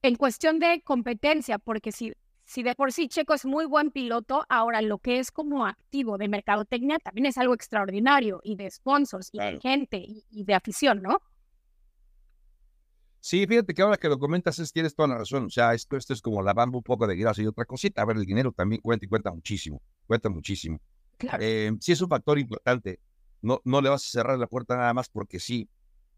en 0.01 0.17
cuestión 0.17 0.59
de 0.59 0.81
competencia, 0.83 1.59
porque 1.59 1.93
si, 1.93 2.15
si 2.45 2.63
de 2.63 2.75
por 2.75 2.93
sí 2.93 3.09
Checo 3.09 3.35
es 3.35 3.45
muy 3.45 3.67
buen 3.67 3.91
piloto, 3.91 4.45
ahora 4.49 4.81
lo 4.81 4.99
que 4.99 5.19
es 5.19 5.31
como 5.31 5.67
activo 5.67 6.19
de 6.19 6.29
mercadotecnia 6.29 6.99
también 6.99 7.27
es 7.27 7.39
algo 7.39 7.55
extraordinario 7.55 8.41
y 8.43 8.57
de 8.57 8.71
sponsors 8.71 9.29
y 9.33 9.39
de 9.39 9.61
gente 9.61 9.99
y, 9.99 10.25
y 10.31 10.45
de 10.45 10.55
afición, 10.55 11.03
¿no? 11.03 11.21
Sí, 13.25 13.47
fíjate 13.47 13.73
que 13.73 13.83
ahora 13.83 13.97
que 13.99 14.09
lo 14.09 14.19
comentas 14.19 14.59
es, 14.59 14.73
tienes 14.73 14.97
toda 14.97 15.07
la 15.07 15.19
razón. 15.19 15.45
O 15.45 15.51
sea, 15.51 15.75
esto, 15.75 15.97
esto 15.97 16.13
es 16.13 16.21
como 16.21 16.43
lavando 16.43 16.79
un 16.79 16.83
poco 16.83 17.07
de 17.07 17.15
grasa 17.17 17.41
y 17.41 17.47
otra 17.47 17.65
cosita. 17.65 18.03
A 18.03 18.05
ver, 18.05 18.17
el 18.17 18.27
dinero 18.27 18.51
también 18.51 18.83
cuenta 18.83 19.05
y 19.05 19.09
cuenta 19.09 19.31
muchísimo. 19.31 19.81
Cuenta 20.09 20.29
muchísimo. 20.29 20.81
Claro. 21.19 21.39
Eh, 21.41 21.71
sí 21.79 21.93
es 21.93 22.01
un 22.01 22.09
factor 22.09 22.37
importante. 22.41 22.99
No, 23.41 23.61
no 23.65 23.81
le 23.81 23.91
vas 23.91 24.05
a 24.05 24.11
cerrar 24.11 24.41
la 24.41 24.49
puerta 24.49 24.77
nada 24.77 24.93
más 24.93 25.09
porque 25.09 25.39
sí. 25.39 25.69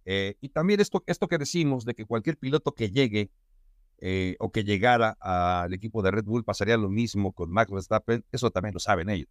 Eh, 0.06 0.36
y 0.40 0.48
también 0.48 0.80
esto, 0.80 1.04
esto 1.06 1.28
que 1.28 1.36
decimos 1.36 1.84
de 1.84 1.94
que 1.94 2.06
cualquier 2.06 2.38
piloto 2.38 2.72
que 2.72 2.90
llegue 2.90 3.30
eh, 3.98 4.36
o 4.38 4.50
que 4.50 4.64
llegara 4.64 5.14
al 5.20 5.74
equipo 5.74 6.00
de 6.00 6.10
Red 6.10 6.24
Bull 6.24 6.42
pasaría 6.42 6.78
lo 6.78 6.88
mismo 6.88 7.32
con 7.32 7.50
Max 7.50 7.70
Verstappen, 7.70 8.24
eso 8.32 8.50
también 8.50 8.72
lo 8.72 8.80
saben 8.80 9.10
ellos. 9.10 9.28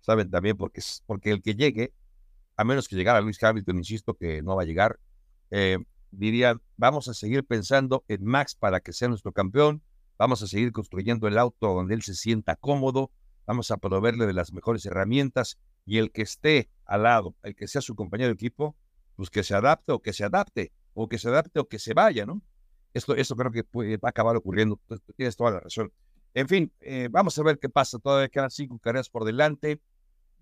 Saben 0.00 0.30
también 0.30 0.58
porque, 0.58 0.82
porque 1.06 1.30
el 1.30 1.40
que 1.40 1.54
llegue, 1.54 1.94
a 2.56 2.64
menos 2.64 2.88
que 2.88 2.96
llegara 2.96 3.22
Luis 3.22 3.42
Hamilton, 3.42 3.78
insisto 3.78 4.12
que 4.12 4.42
no 4.42 4.54
va 4.54 4.62
a 4.62 4.66
llegar, 4.66 5.00
eh, 5.50 5.78
dirían, 6.10 6.60
vamos 6.76 7.08
a 7.08 7.14
seguir 7.14 7.44
pensando 7.44 8.04
en 8.08 8.24
Max 8.24 8.54
para 8.54 8.80
que 8.80 8.92
sea 8.92 9.08
nuestro 9.08 9.32
campeón, 9.32 9.82
vamos 10.18 10.42
a 10.42 10.46
seguir 10.46 10.72
construyendo 10.72 11.28
el 11.28 11.38
auto 11.38 11.74
donde 11.74 11.94
él 11.94 12.02
se 12.02 12.14
sienta 12.14 12.56
cómodo, 12.56 13.10
vamos 13.46 13.70
a 13.70 13.76
proveerle 13.76 14.26
de 14.26 14.32
las 14.32 14.52
mejores 14.52 14.84
herramientas 14.86 15.58
y 15.84 15.98
el 15.98 16.10
que 16.10 16.22
esté 16.22 16.70
al 16.84 17.04
lado, 17.04 17.34
el 17.42 17.54
que 17.54 17.68
sea 17.68 17.80
su 17.80 17.94
compañero 17.94 18.28
de 18.28 18.34
equipo, 18.34 18.76
pues 19.14 19.30
que 19.30 19.42
se 19.42 19.54
adapte 19.54 19.92
o 19.92 20.00
que 20.00 20.12
se 20.12 20.24
adapte, 20.24 20.72
o 20.94 21.08
que 21.08 21.18
se 21.18 21.28
adapte 21.28 21.60
o 21.60 21.68
que 21.68 21.78
se 21.78 21.94
vaya, 21.94 22.26
¿no? 22.26 22.42
Esto, 22.94 23.14
esto 23.14 23.36
creo 23.36 23.52
que 23.52 23.64
puede, 23.64 23.98
va 23.98 24.08
a 24.08 24.10
acabar 24.10 24.36
ocurriendo, 24.36 24.80
tienes 25.16 25.36
toda 25.36 25.50
la 25.50 25.60
razón. 25.60 25.92
En 26.34 26.48
fin, 26.48 26.72
eh, 26.80 27.08
vamos 27.10 27.38
a 27.38 27.42
ver 27.42 27.58
qué 27.58 27.68
pasa, 27.68 27.98
todavía 27.98 28.28
quedan 28.28 28.50
cinco 28.50 28.78
carreras 28.78 29.08
por 29.08 29.24
delante, 29.24 29.80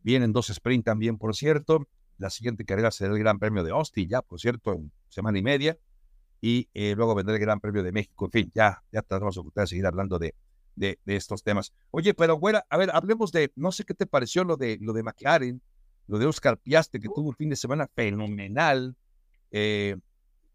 vienen 0.02 0.32
dos 0.32 0.50
sprint 0.50 0.84
también, 0.84 1.18
por 1.18 1.34
cierto, 1.34 1.88
la 2.18 2.30
siguiente 2.30 2.64
carrera 2.64 2.90
será 2.90 3.12
el 3.12 3.18
Gran 3.18 3.38
Premio 3.38 3.64
de 3.64 3.72
Austin, 3.72 4.08
ya, 4.08 4.22
por 4.22 4.40
cierto, 4.40 4.72
en 4.72 4.92
semana 5.08 5.38
y 5.38 5.42
media. 5.42 5.78
Y 6.40 6.68
eh, 6.74 6.94
luego 6.96 7.14
vendrá 7.14 7.34
el 7.34 7.40
Gran 7.40 7.60
Premio 7.60 7.82
de 7.82 7.92
México. 7.92 8.26
En 8.26 8.30
fin, 8.30 8.52
ya, 8.54 8.82
ya 8.92 9.02
tratamos 9.02 9.40
de 9.54 9.66
seguir 9.66 9.86
hablando 9.86 10.18
de, 10.18 10.34
de, 10.76 10.98
estos 11.06 11.42
temas. 11.42 11.72
Oye, 11.90 12.14
pero 12.14 12.36
güera, 12.36 12.66
a 12.68 12.76
ver, 12.76 12.90
hablemos 12.92 13.32
de, 13.32 13.52
no 13.56 13.72
sé 13.72 13.84
qué 13.84 13.94
te 13.94 14.06
pareció 14.06 14.44
lo 14.44 14.56
de, 14.56 14.78
lo 14.80 14.92
de 14.92 15.02
McLaren, 15.02 15.62
lo 16.06 16.18
de 16.18 16.26
Oscar 16.26 16.58
Piastre, 16.58 17.00
que 17.00 17.08
tuvo 17.08 17.28
un 17.28 17.34
fin 17.34 17.48
de 17.48 17.56
semana 17.56 17.88
fenomenal, 17.94 18.96
eh, 19.50 19.96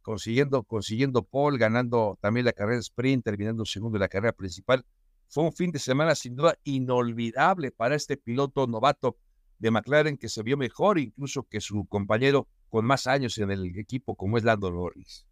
consiguiendo, 0.01 0.63
consiguiendo 0.63 1.23
Paul, 1.23 1.57
ganando 1.57 2.17
también 2.21 2.45
la 2.45 2.53
carrera 2.53 2.79
sprint, 2.79 3.23
terminando 3.23 3.65
segundo 3.65 3.97
en 3.97 4.01
la 4.01 4.09
carrera 4.09 4.33
principal. 4.33 4.85
Fue 5.27 5.43
un 5.43 5.53
fin 5.53 5.71
de 5.71 5.79
semana 5.79 6.15
sin 6.15 6.35
duda 6.35 6.57
inolvidable 6.63 7.71
para 7.71 7.95
este 7.95 8.17
piloto 8.17 8.67
novato 8.67 9.17
de 9.59 9.71
McLaren 9.71 10.17
que 10.17 10.29
se 10.29 10.41
vio 10.43 10.57
mejor 10.57 10.99
incluso 10.99 11.43
que 11.43 11.61
su 11.61 11.85
compañero 11.87 12.47
con 12.69 12.85
más 12.85 13.07
años 13.07 13.37
en 13.37 13.51
el 13.51 13.77
equipo 13.77 14.15
como 14.15 14.37
es 14.37 14.43
Lando 14.43 14.71
Norris. 14.71 15.25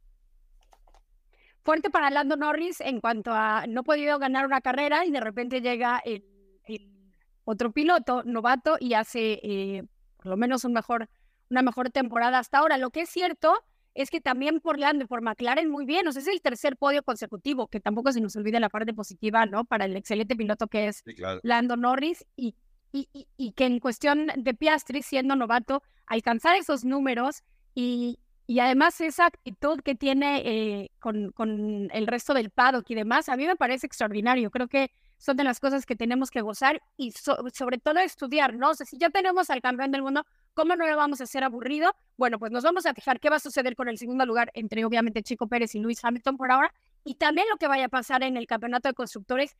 Fuerte 1.63 1.89
para 1.89 2.09
Lando 2.09 2.37
Norris 2.37 2.81
en 2.81 3.01
cuanto 3.01 3.31
a 3.31 3.65
no 3.67 3.81
ha 3.81 3.83
podido 3.83 4.19
ganar 4.19 4.45
una 4.45 4.61
carrera 4.61 5.05
y 5.05 5.11
de 5.11 5.19
repente 5.19 5.61
llega 5.61 5.99
el, 6.05 6.23
el 6.65 6.89
otro 7.43 7.71
piloto 7.71 8.23
novato 8.23 8.77
y 8.79 8.93
hace 8.93 9.39
eh, 9.43 9.83
por 10.17 10.27
lo 10.27 10.37
menos 10.37 10.65
un 10.65 10.73
mejor, 10.73 11.09
una 11.49 11.61
mejor 11.61 11.89
temporada 11.89 12.39
hasta 12.39 12.59
ahora. 12.59 12.77
Lo 12.77 12.89
que 12.89 13.01
es 13.01 13.09
cierto 13.09 13.53
es 13.93 14.09
que 14.09 14.21
también 14.21 14.59
por 14.59 14.77
Lando 14.77 15.05
y 15.05 15.07
por 15.07 15.21
McLaren 15.21 15.69
muy 15.69 15.85
bien, 15.85 16.07
o 16.07 16.11
sea, 16.11 16.21
es 16.21 16.27
el 16.27 16.41
tercer 16.41 16.77
podio 16.77 17.01
consecutivo, 17.01 17.67
que 17.67 17.79
tampoco 17.79 18.11
se 18.11 18.21
nos 18.21 18.35
olvide 18.35 18.59
la 18.59 18.69
parte 18.69 18.93
positiva, 18.93 19.45
¿no? 19.45 19.65
Para 19.65 19.85
el 19.85 19.95
excelente 19.95 20.35
piloto 20.35 20.67
que 20.67 20.87
es 20.87 21.01
sí, 21.03 21.15
claro. 21.15 21.39
Lando 21.43 21.75
Norris 21.77 22.25
y 22.35 22.55
y, 22.91 23.27
y, 23.37 23.51
que 23.51 23.65
en 23.65 23.79
cuestión 23.79 24.27
de 24.35 24.53
Piastri, 24.53 25.01
siendo 25.01 25.35
novato, 25.35 25.83
alcanzar 26.05 26.55
esos 26.55 26.85
números 26.85 27.43
y, 27.75 28.19
y 28.47 28.59
además 28.59 28.99
esa 29.01 29.25
actitud 29.25 29.81
que 29.81 29.93
tiene 29.93 30.41
eh, 30.45 30.91
con, 30.99 31.31
con, 31.31 31.89
el 31.91 32.07
resto 32.07 32.33
del 32.33 32.49
paddock 32.49 32.89
y 32.89 32.95
demás, 32.95 33.29
a 33.29 33.35
mí 33.35 33.45
me 33.45 33.55
parece 33.55 33.87
extraordinario. 33.87 34.49
Creo 34.49 34.67
que 34.67 34.89
son 35.17 35.35
de 35.35 35.43
las 35.43 35.59
cosas 35.59 35.85
que 35.85 35.95
tenemos 35.95 36.31
que 36.31 36.41
gozar 36.41 36.81
y 36.95 37.11
so, 37.11 37.37
sobre 37.53 37.77
todo 37.77 37.99
estudiar, 37.99 38.55
¿no? 38.55 38.69
O 38.69 38.75
si 38.75 38.97
ya 38.97 39.09
tenemos 39.09 39.49
al 39.49 39.61
campeón 39.61 39.91
del 39.91 40.03
mundo, 40.03 40.25
¿cómo 40.53 40.75
no 40.75 40.87
lo 40.87 40.95
vamos 40.95 41.21
a 41.21 41.25
hacer 41.25 41.43
aburrido? 41.43 41.93
Bueno, 42.17 42.39
pues 42.39 42.51
nos 42.51 42.63
vamos 42.63 42.85
a 42.85 42.93
fijar 42.93 43.19
qué 43.19 43.29
va 43.29 43.37
a 43.37 43.39
suceder 43.39 43.75
con 43.75 43.89
el 43.89 43.97
segundo 43.97 44.25
lugar 44.25 44.51
entre 44.53 44.85
obviamente 44.85 45.23
Chico 45.23 45.47
Pérez 45.47 45.75
y 45.75 45.79
Luis 45.79 46.03
Hamilton 46.03 46.37
por 46.37 46.51
ahora 46.51 46.73
y 47.03 47.15
también 47.15 47.47
lo 47.49 47.57
que 47.57 47.67
vaya 47.67 47.85
a 47.85 47.89
pasar 47.89 48.23
en 48.23 48.37
el 48.37 48.47
campeonato 48.47 48.87
de 48.89 48.93
constructores 48.93 49.55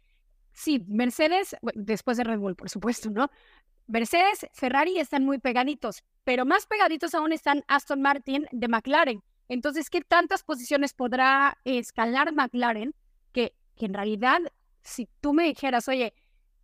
sí, 0.57 0.83
Mercedes, 0.87 1.55
después 1.75 2.17
de 2.17 2.23
Red 2.23 2.39
Bull, 2.39 2.55
por 2.55 2.69
supuesto, 2.69 3.11
¿no? 3.11 3.29
Mercedes, 3.85 4.47
Ferrari 4.53 4.99
están 4.99 5.23
muy 5.23 5.37
pegaditos, 5.37 6.03
pero 6.23 6.45
más 6.45 6.65
pegaditos 6.65 7.13
aún 7.13 7.31
están 7.31 7.63
Aston 7.67 8.01
Martin 8.01 8.47
de 8.51 8.67
McLaren. 8.67 9.23
Entonces, 9.47 9.89
¿qué 9.89 10.01
tantas 10.01 10.43
posiciones 10.43 10.93
podrá 10.93 11.57
escalar 11.63 12.33
McLaren? 12.33 12.93
Que, 13.31 13.53
que 13.77 13.85
en 13.85 13.93
realidad, 13.93 14.39
si 14.83 15.07
tú 15.21 15.31
me 15.31 15.43
dijeras, 15.43 15.87
oye, 15.87 16.13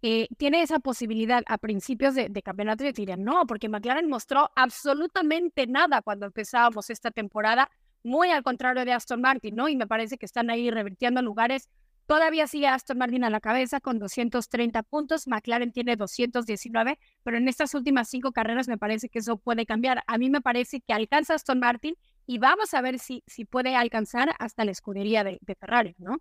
eh, 0.01 0.27
tiene 0.37 0.63
esa 0.63 0.79
posibilidad 0.79 1.43
a 1.45 1.57
principios 1.59 2.15
de, 2.15 2.27
de, 2.29 2.41
campeonato, 2.41 2.83
yo 2.83 2.91
te 2.91 3.01
diría, 3.03 3.15
no, 3.15 3.45
porque 3.45 3.69
McLaren 3.69 4.09
mostró 4.09 4.49
absolutamente 4.55 5.67
nada 5.67 6.01
cuando 6.01 6.25
empezábamos 6.25 6.89
esta 6.89 7.11
temporada, 7.11 7.69
muy 8.03 8.31
al 8.31 8.43
contrario 8.43 8.83
de 8.83 8.91
Aston 8.91 9.21
Martin, 9.21 9.55
¿no? 9.55 9.69
Y 9.69 9.77
me 9.77 9.87
parece 9.87 10.17
que 10.17 10.25
están 10.25 10.49
ahí 10.49 10.71
revirtiendo 10.71 11.21
lugares 11.21 11.69
Todavía 12.05 12.47
sigue 12.47 12.67
Aston 12.67 12.97
Martin 12.97 13.23
a 13.23 13.29
la 13.29 13.39
cabeza 13.39 13.79
con 13.79 13.97
230 13.97 14.83
puntos, 14.83 15.25
McLaren 15.27 15.71
tiene 15.71 15.95
219, 15.95 16.99
pero 17.23 17.37
en 17.37 17.47
estas 17.47 17.73
últimas 17.75 18.09
cinco 18.09 18.33
carreras 18.33 18.67
me 18.67 18.77
parece 18.77 19.07
que 19.07 19.19
eso 19.19 19.37
puede 19.37 19.65
cambiar. 19.65 20.03
A 20.07 20.17
mí 20.17 20.29
me 20.29 20.41
parece 20.41 20.81
que 20.81 20.93
alcanza 20.93 21.35
Aston 21.35 21.59
Martin 21.59 21.95
y 22.27 22.39
vamos 22.39 22.73
a 22.73 22.81
ver 22.81 22.99
si, 22.99 23.23
si 23.25 23.45
puede 23.45 23.75
alcanzar 23.75 24.35
hasta 24.39 24.65
la 24.65 24.71
escudería 24.71 25.23
de, 25.23 25.39
Ferrari, 25.59 25.95
¿no? 25.97 26.17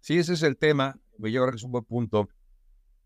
Sí, 0.00 0.18
ese 0.18 0.32
es 0.32 0.42
el 0.42 0.56
tema. 0.56 0.98
Yo 1.18 1.42
creo 1.42 1.50
que 1.50 1.56
es 1.56 1.64
un 1.64 1.72
buen 1.72 1.84
punto. 1.84 2.28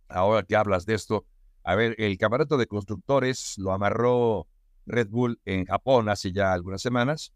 Ahora 0.09 0.45
que 0.45 0.55
hablas 0.55 0.87
de 0.87 0.95
esto, 0.95 1.27
a 1.65 1.75
ver, 1.75 1.97
el 1.99 2.17
campeonato 2.19 2.57
de 2.57 2.69
constructores 2.69 3.55
lo 3.59 3.73
amarró 3.73 4.47
Red 4.87 5.09
Bull 5.09 5.41
en 5.45 5.65
Japón 5.65 6.09
hace 6.09 6.31
ya 6.31 6.53
algunas 6.53 6.81
semanas 6.81 7.33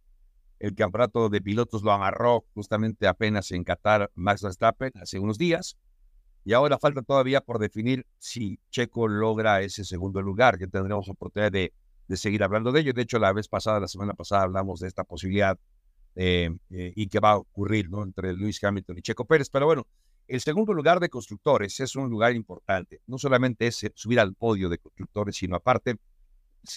el 0.60 0.74
campeonato 0.74 1.28
de 1.30 1.40
pilotos 1.40 1.82
lo 1.82 1.90
amarró 1.90 2.44
justamente 2.54 3.06
apenas 3.08 3.50
en 3.50 3.64
Qatar 3.64 4.10
Max 4.14 4.42
Verstappen 4.42 4.92
hace 5.00 5.18
unos 5.18 5.38
días. 5.38 5.76
Y 6.44 6.52
ahora 6.52 6.78
falta 6.78 7.02
todavía 7.02 7.40
por 7.40 7.58
definir 7.58 8.06
si 8.18 8.60
Checo 8.70 9.08
logra 9.08 9.62
ese 9.62 9.84
segundo 9.84 10.22
lugar, 10.22 10.58
que 10.58 10.66
tendremos 10.66 11.08
oportunidad 11.08 11.50
de, 11.50 11.72
de 12.08 12.16
seguir 12.16 12.42
hablando 12.42 12.72
de 12.72 12.80
ello. 12.80 12.92
De 12.92 13.02
hecho, 13.02 13.18
la 13.18 13.32
vez 13.32 13.48
pasada, 13.48 13.80
la 13.80 13.88
semana 13.88 14.14
pasada, 14.14 14.42
hablamos 14.42 14.80
de 14.80 14.88
esta 14.88 15.04
posibilidad 15.04 15.58
eh, 16.14 16.50
eh, 16.70 16.92
y 16.94 17.06
qué 17.08 17.20
va 17.20 17.32
a 17.32 17.36
ocurrir 17.38 17.88
¿no? 17.88 18.02
entre 18.02 18.32
Luis 18.34 18.62
Hamilton 18.62 18.98
y 18.98 19.02
Checo 19.02 19.24
Pérez. 19.24 19.48
Pero 19.50 19.66
bueno, 19.66 19.86
el 20.28 20.40
segundo 20.40 20.72
lugar 20.74 21.00
de 21.00 21.08
constructores 21.08 21.80
es 21.80 21.96
un 21.96 22.10
lugar 22.10 22.34
importante. 22.34 23.00
No 23.06 23.16
solamente 23.16 23.66
es 23.66 23.90
subir 23.94 24.20
al 24.20 24.34
podio 24.34 24.68
de 24.68 24.78
constructores, 24.78 25.36
sino 25.36 25.56
aparte 25.56 25.96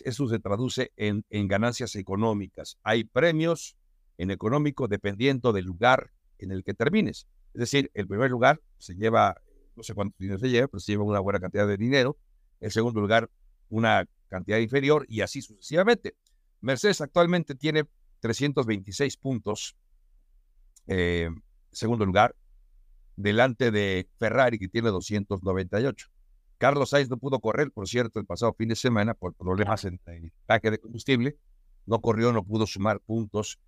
eso 0.03 0.27
se 0.27 0.39
traduce 0.39 0.91
en, 0.95 1.23
ganancias 1.47 1.95
económicas. 1.95 2.77
Hay 2.83 3.03
premios 3.03 3.75
en 4.17 4.31
económico 4.31 4.87
dependiendo 4.87 5.53
del 5.53 5.65
lugar 5.65 6.11
en 6.37 6.51
el 6.51 6.63
que 6.63 6.73
termines. 6.73 7.27
Es 7.53 7.59
decir, 7.59 7.91
el 7.93 8.07
primer 8.07 8.31
lugar 8.31 8.61
se 8.77 8.95
lleva, 8.95 9.35
no 9.75 9.83
sé 9.83 9.93
cuánto 9.93 10.15
dinero 10.19 10.39
se 10.39 10.49
lleva, 10.49 10.67
pero 10.67 10.79
se 10.79 10.91
lleva 10.91 11.03
una 11.03 11.19
buena 11.19 11.39
cantidad 11.39 11.67
de 11.67 11.77
dinero. 11.77 12.17
El 12.59 12.71
segundo 12.71 13.01
lugar, 13.01 13.29
una 13.69 14.07
cantidad 14.29 14.57
inferior 14.57 15.05
y 15.07 15.21
así 15.21 15.41
sucesivamente. 15.41 16.15
Mercedes 16.61 17.01
actualmente 17.01 17.55
tiene 17.55 17.83
326 18.21 19.17
puntos, 19.17 19.75
eh, 20.87 21.29
segundo 21.71 22.05
lugar, 22.05 22.35
delante 23.15 23.69
de 23.71 24.07
Ferrari 24.17 24.57
que 24.57 24.69
tiene 24.69 24.89
298. 24.89 26.12
Carlos 26.63 26.91
Sainz 26.91 27.09
no 27.09 27.17
pudo 27.17 27.41
correr, 27.41 27.71
por 27.71 27.89
cierto, 27.89 28.21
el 28.21 28.25
pasado 28.25 28.53
fin 28.53 28.69
de 28.69 28.77
semana 28.77 29.13
por 29.13 29.33
problemas 29.33 29.83
en 29.83 29.99
el 30.05 30.31
tanque 30.45 30.71
de 30.71 30.77
combustible. 30.77 31.37
No 31.85 31.99
corrió, 31.99 32.31
no 32.31 32.41
pudo 32.41 32.65
sumar 32.65 33.01
puntos. 33.01 33.59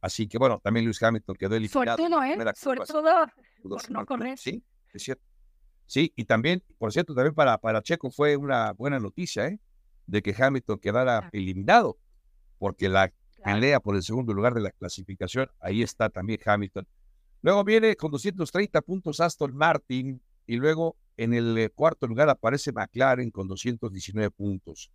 Así 0.00 0.28
que 0.28 0.38
bueno, 0.38 0.60
también 0.62 0.84
Luis 0.84 1.02
Hamilton 1.02 1.34
quedó 1.34 1.56
eliminado. 1.56 1.96
Suertudo, 1.96 2.22
¿eh? 2.22 2.54
Suertudo 2.54 3.26
por 3.60 3.90
no 3.90 4.06
correr. 4.06 4.38
Sí, 4.38 4.62
es 4.92 5.02
cierto. 5.02 5.24
Sí, 5.86 6.12
y 6.14 6.26
también, 6.26 6.62
por 6.78 6.92
cierto, 6.92 7.12
también 7.12 7.34
para, 7.34 7.58
para 7.58 7.82
Checo 7.82 8.12
fue 8.12 8.36
una 8.36 8.70
buena 8.74 9.00
noticia, 9.00 9.48
¿eh? 9.48 9.58
De 10.06 10.22
que 10.22 10.32
Hamilton 10.38 10.78
quedara 10.78 11.30
eliminado, 11.32 11.98
porque 12.58 12.88
la 12.88 13.12
pelea 13.42 13.80
por 13.80 13.96
el 13.96 14.04
segundo 14.04 14.32
lugar 14.32 14.54
de 14.54 14.60
la 14.60 14.70
clasificación. 14.70 15.50
Ahí 15.58 15.82
está 15.82 16.08
también 16.08 16.38
Hamilton. 16.46 16.86
Luego 17.42 17.64
viene 17.64 17.96
con 17.96 18.12
230 18.12 18.80
puntos 18.82 19.18
Aston 19.18 19.56
Martin 19.56 20.22
y 20.46 20.56
luego 20.56 20.96
en 21.16 21.34
el 21.34 21.56
eh, 21.58 21.70
cuarto 21.70 22.06
lugar 22.06 22.28
aparece 22.28 22.72
McLaren 22.72 23.30
con 23.30 23.48
219 23.48 24.30
puntos. 24.30 24.90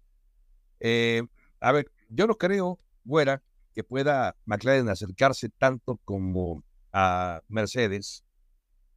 Eh, 0.79 1.23
a 1.59 1.71
ver, 1.71 1.91
yo 2.09 2.27
no 2.27 2.35
creo, 2.35 2.79
Güera, 3.03 3.41
que 3.73 3.83
pueda 3.83 4.35
McLaren 4.45 4.89
acercarse 4.89 5.49
tanto 5.49 5.99
como 6.03 6.63
a 6.91 7.41
Mercedes. 7.47 8.23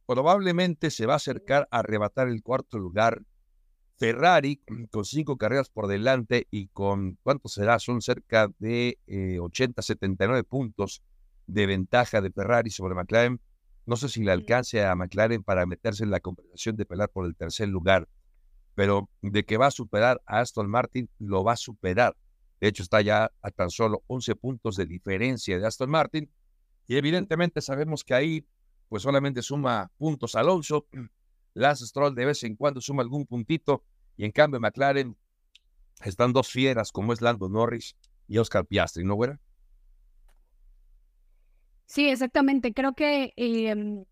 Probablemente 0.05 0.91
se 0.91 1.05
va 1.05 1.13
a 1.13 1.17
acercar 1.17 1.67
a 1.71 1.79
arrebatar 1.79 2.27
el 2.27 2.43
cuarto 2.43 2.77
lugar 2.77 3.21
Ferrari 3.97 4.61
con 4.91 5.05
cinco 5.05 5.37
carreras 5.37 5.69
por 5.69 5.87
delante 5.87 6.47
y 6.51 6.67
con, 6.67 7.17
¿cuánto 7.23 7.47
será? 7.47 7.79
Son 7.79 8.01
cerca 8.01 8.49
de 8.59 8.97
80, 9.39 9.81
eh, 9.81 9.83
79 9.83 10.43
puntos 10.43 11.01
de 11.47 11.65
ventaja 11.65 12.21
de 12.21 12.31
Ferrari 12.31 12.69
sobre 12.69 12.95
McLaren. 12.95 13.39
No 13.85 13.97
sé 13.97 14.09
si 14.09 14.23
le 14.23 14.31
alcance 14.31 14.83
a 14.85 14.95
McLaren 14.95 15.43
para 15.43 15.65
meterse 15.65 16.03
en 16.03 16.11
la 16.11 16.19
conversación 16.19 16.75
de 16.75 16.85
pelear 16.85 17.09
por 17.09 17.25
el 17.25 17.35
tercer 17.35 17.67
lugar, 17.67 18.07
pero 18.75 19.09
de 19.21 19.45
que 19.45 19.57
va 19.57 19.67
a 19.67 19.71
superar 19.71 20.21
a 20.25 20.39
Aston 20.39 20.69
Martin, 20.69 21.09
lo 21.19 21.43
va 21.43 21.53
a 21.53 21.57
superar. 21.57 22.15
De 22.61 22.69
hecho, 22.69 22.81
está 22.81 23.01
ya 23.01 23.31
a 23.41 23.51
tan 23.51 23.69
solo 23.69 24.03
11 24.07 24.35
puntos 24.35 24.77
de 24.77 24.85
diferencia 24.85 25.59
de 25.59 25.67
Aston 25.67 25.89
Martin. 25.89 26.31
Y 26.87 26.95
evidentemente 26.95 27.59
sabemos 27.61 28.03
que 28.03 28.13
ahí, 28.13 28.47
pues 28.87 29.03
solamente 29.03 29.41
suma 29.41 29.91
puntos 29.97 30.35
Alonso. 30.35 30.87
Lance 31.53 31.85
Stroll 31.85 32.15
de 32.15 32.25
vez 32.25 32.43
en 32.43 32.55
cuando 32.55 32.79
suma 32.79 33.03
algún 33.03 33.25
puntito. 33.25 33.83
Y 34.15 34.25
en 34.25 34.31
cambio, 34.31 34.59
McLaren 34.59 35.17
están 36.03 36.33
dos 36.33 36.49
fieras 36.49 36.91
como 36.91 37.13
es 37.13 37.21
Lando 37.21 37.49
Norris 37.49 37.95
y 38.27 38.37
Oscar 38.37 38.65
Piastri, 38.65 39.03
¿no, 39.03 39.15
güera? 39.15 39.39
Sí, 41.93 42.09
exactamente. 42.09 42.73
Creo 42.73 42.93
que 42.93 43.33
em, 43.35 44.03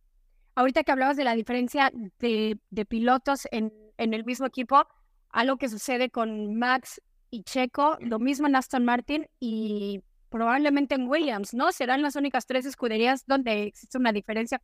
ahorita 0.54 0.84
que 0.84 0.92
hablabas 0.92 1.18
de 1.18 1.24
la 1.24 1.34
diferencia 1.34 1.92
de, 2.20 2.60
pilotos 2.88 3.48
en, 3.50 3.74
en, 3.98 4.14
el 4.14 4.24
mismo 4.24 4.46
equipo, 4.46 4.86
algo 5.32 5.58
que 5.58 5.68
sucede 5.68 6.12
con 6.12 6.56
Max 6.58 7.02
y 7.32 7.42
Checo, 7.42 7.98
lo 8.00 8.20
mismo 8.20 8.46
en 8.46 8.56
Aston 8.56 8.86
Martin 8.86 9.28
y 9.40 10.04
probablemente 10.30 10.94
en 10.94 11.08
Williams, 11.08 11.56
¿no? 11.56 11.72
Serán 11.72 12.04
las 12.04 12.16
únicas 12.16 12.46
tres 12.46 12.68
escuderías 12.68 13.26
donde 13.26 13.64
existe 13.64 13.98
una 13.98 14.12
diferencia 14.14 14.62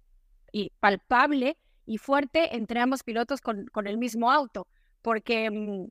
y 0.52 0.72
palpable 0.80 1.58
y 1.88 1.98
fuerte 1.98 2.56
entre 2.56 2.82
ambos 2.82 3.02
pilotos 3.02 3.42
con, 3.42 3.66
con 3.68 3.88
el 3.88 3.98
mismo 3.98 4.32
auto, 4.32 4.68
porque 5.02 5.50
mm, 5.50 5.88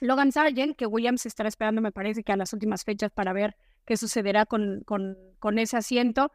Logan 0.00 0.32
Sargent, 0.32 0.76
que 0.76 0.86
Williams 0.86 1.26
estará 1.26 1.48
esperando, 1.48 1.80
me 1.80 1.92
parece 1.92 2.22
que 2.22 2.32
a 2.32 2.36
las 2.36 2.52
últimas 2.52 2.84
fechas 2.84 3.10
para 3.10 3.32
ver 3.32 3.56
qué 3.84 3.96
sucederá 3.96 4.46
con, 4.46 4.82
con, 4.84 5.58
ese 5.58 5.76
asiento, 5.76 6.32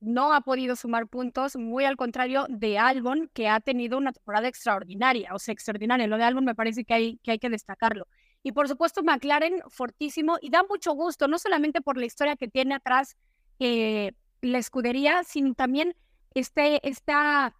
no 0.00 0.32
ha 0.32 0.42
podido 0.42 0.76
sumar 0.76 1.06
puntos, 1.06 1.56
muy 1.56 1.84
al 1.84 1.96
contrario 1.96 2.46
de 2.48 2.78
Albon, 2.78 3.30
que 3.32 3.48
ha 3.48 3.60
tenido 3.60 3.98
una 3.98 4.12
temporada 4.12 4.48
extraordinaria, 4.48 5.34
o 5.34 5.38
sea, 5.38 5.52
extraordinaria. 5.52 6.06
Lo 6.06 6.18
de 6.18 6.24
Albon 6.24 6.44
me 6.44 6.54
parece 6.54 6.84
que 6.84 6.94
hay 6.94 7.16
que, 7.18 7.32
hay 7.32 7.38
que 7.38 7.50
destacarlo. 7.50 8.06
Y 8.42 8.52
por 8.52 8.68
supuesto, 8.68 9.02
McLaren 9.02 9.60
fortísimo 9.68 10.38
y 10.40 10.50
da 10.50 10.62
mucho 10.68 10.92
gusto, 10.92 11.26
no 11.28 11.38
solamente 11.38 11.80
por 11.80 11.96
la 11.96 12.06
historia 12.06 12.36
que 12.36 12.48
tiene 12.48 12.74
atrás 12.74 13.16
eh, 13.58 14.12
la 14.40 14.58
escudería, 14.58 15.24
sino 15.24 15.54
también 15.54 15.96
este, 16.34 16.86
esta, 16.88 17.54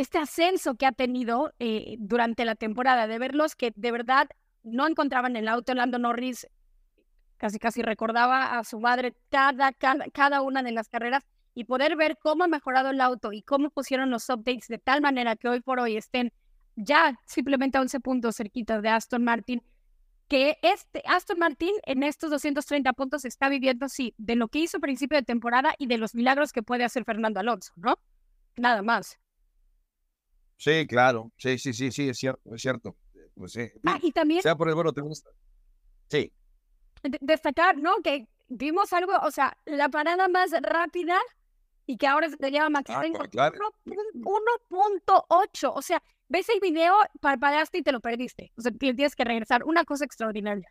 este 0.00 0.18
ascenso 0.18 0.76
que 0.76 0.86
ha 0.86 0.92
tenido 0.92 1.52
eh, 1.58 1.96
durante 1.98 2.44
la 2.44 2.54
temporada, 2.54 3.06
de 3.06 3.18
verlos 3.18 3.54
que 3.54 3.72
de 3.76 3.92
verdad 3.92 4.28
no 4.62 4.86
encontraban 4.86 5.36
el 5.36 5.48
auto. 5.48 5.74
Lando 5.74 5.98
Norris 5.98 6.48
casi 7.36 7.58
casi 7.58 7.82
recordaba 7.82 8.58
a 8.58 8.64
su 8.64 8.80
madre 8.80 9.14
cada, 9.30 9.72
cada, 9.72 10.42
una 10.42 10.62
de 10.62 10.72
las 10.72 10.88
carreras 10.88 11.24
y 11.54 11.64
poder 11.64 11.96
ver 11.96 12.18
cómo 12.18 12.44
ha 12.44 12.48
mejorado 12.48 12.90
el 12.90 13.00
auto 13.00 13.32
y 13.32 13.42
cómo 13.42 13.70
pusieron 13.70 14.10
los 14.10 14.28
updates 14.28 14.68
de 14.68 14.78
tal 14.78 15.00
manera 15.00 15.36
que 15.36 15.48
hoy 15.48 15.60
por 15.60 15.80
hoy 15.80 15.96
estén 15.96 16.32
ya 16.76 17.18
simplemente 17.26 17.78
a 17.78 17.80
11 17.80 18.00
puntos 18.00 18.36
cerquitas 18.36 18.82
de 18.82 18.90
Aston 18.90 19.24
Martin, 19.24 19.62
que 20.28 20.58
este 20.62 21.02
Aston 21.06 21.38
Martin 21.38 21.72
en 21.84 22.02
estos 22.02 22.30
230 22.30 22.92
puntos 22.92 23.24
está 23.24 23.48
viviendo, 23.48 23.88
sí, 23.88 24.14
de 24.18 24.36
lo 24.36 24.48
que 24.48 24.60
hizo 24.60 24.76
a 24.76 24.80
principio 24.80 25.16
de 25.16 25.24
temporada 25.24 25.74
y 25.78 25.86
de 25.86 25.98
los 25.98 26.14
milagros 26.14 26.52
que 26.52 26.62
puede 26.62 26.84
hacer 26.84 27.04
Fernando 27.04 27.40
Alonso, 27.40 27.72
¿no? 27.76 27.98
Nada 28.56 28.82
más. 28.82 29.18
Sí, 30.60 30.86
claro, 30.86 31.32
sí, 31.38 31.58
sí, 31.58 31.72
sí, 31.72 31.90
sí, 31.90 32.10
es 32.10 32.18
cierto, 32.18 32.54
es 32.54 32.60
cierto. 32.60 32.96
Pues 33.34 33.52
sí. 33.52 33.66
Ah, 33.86 33.98
y 34.02 34.12
también. 34.12 34.42
Sea 34.42 34.54
por 34.54 34.68
el 34.68 34.74
bueno, 34.74 34.92
te 34.92 35.00
gusta. 35.00 35.30
Sí 36.08 36.30
destacar, 37.20 37.76
¿no? 37.78 37.96
Que 38.02 38.26
vimos 38.48 38.92
algo, 38.92 39.12
o 39.22 39.30
sea, 39.30 39.56
la 39.64 39.88
parada 39.88 40.28
más 40.28 40.50
rápida 40.62 41.18
y 41.86 41.96
que 41.96 42.06
ahora 42.06 42.28
se 42.28 42.36
te 42.36 42.50
llama 42.50 42.80
McLaren 42.80 43.16
ah, 43.16 43.50
1.8. 43.84 45.72
O 45.74 45.82
sea, 45.82 46.02
ves 46.28 46.48
el 46.48 46.60
video, 46.60 46.94
parpadeaste 47.20 47.78
y 47.78 47.82
te 47.82 47.92
lo 47.92 48.00
perdiste. 48.00 48.52
O 48.56 48.62
sea, 48.62 48.72
tienes 48.72 49.16
que 49.16 49.24
regresar. 49.24 49.64
Una 49.64 49.84
cosa 49.84 50.04
extraordinaria. 50.04 50.68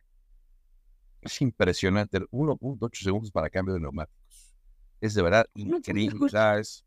Es 1.22 1.42
impresionante. 1.42 2.20
1.8 2.32 3.04
segundos 3.04 3.32
para 3.32 3.50
cambio 3.50 3.74
de 3.74 3.82
neumáticos. 3.82 4.56
Es 5.02 5.14
de 5.14 5.22
verdad 5.22 5.46
increíble. 5.56 6.26
O 6.26 6.30
sea, 6.30 6.60
es. 6.60 6.86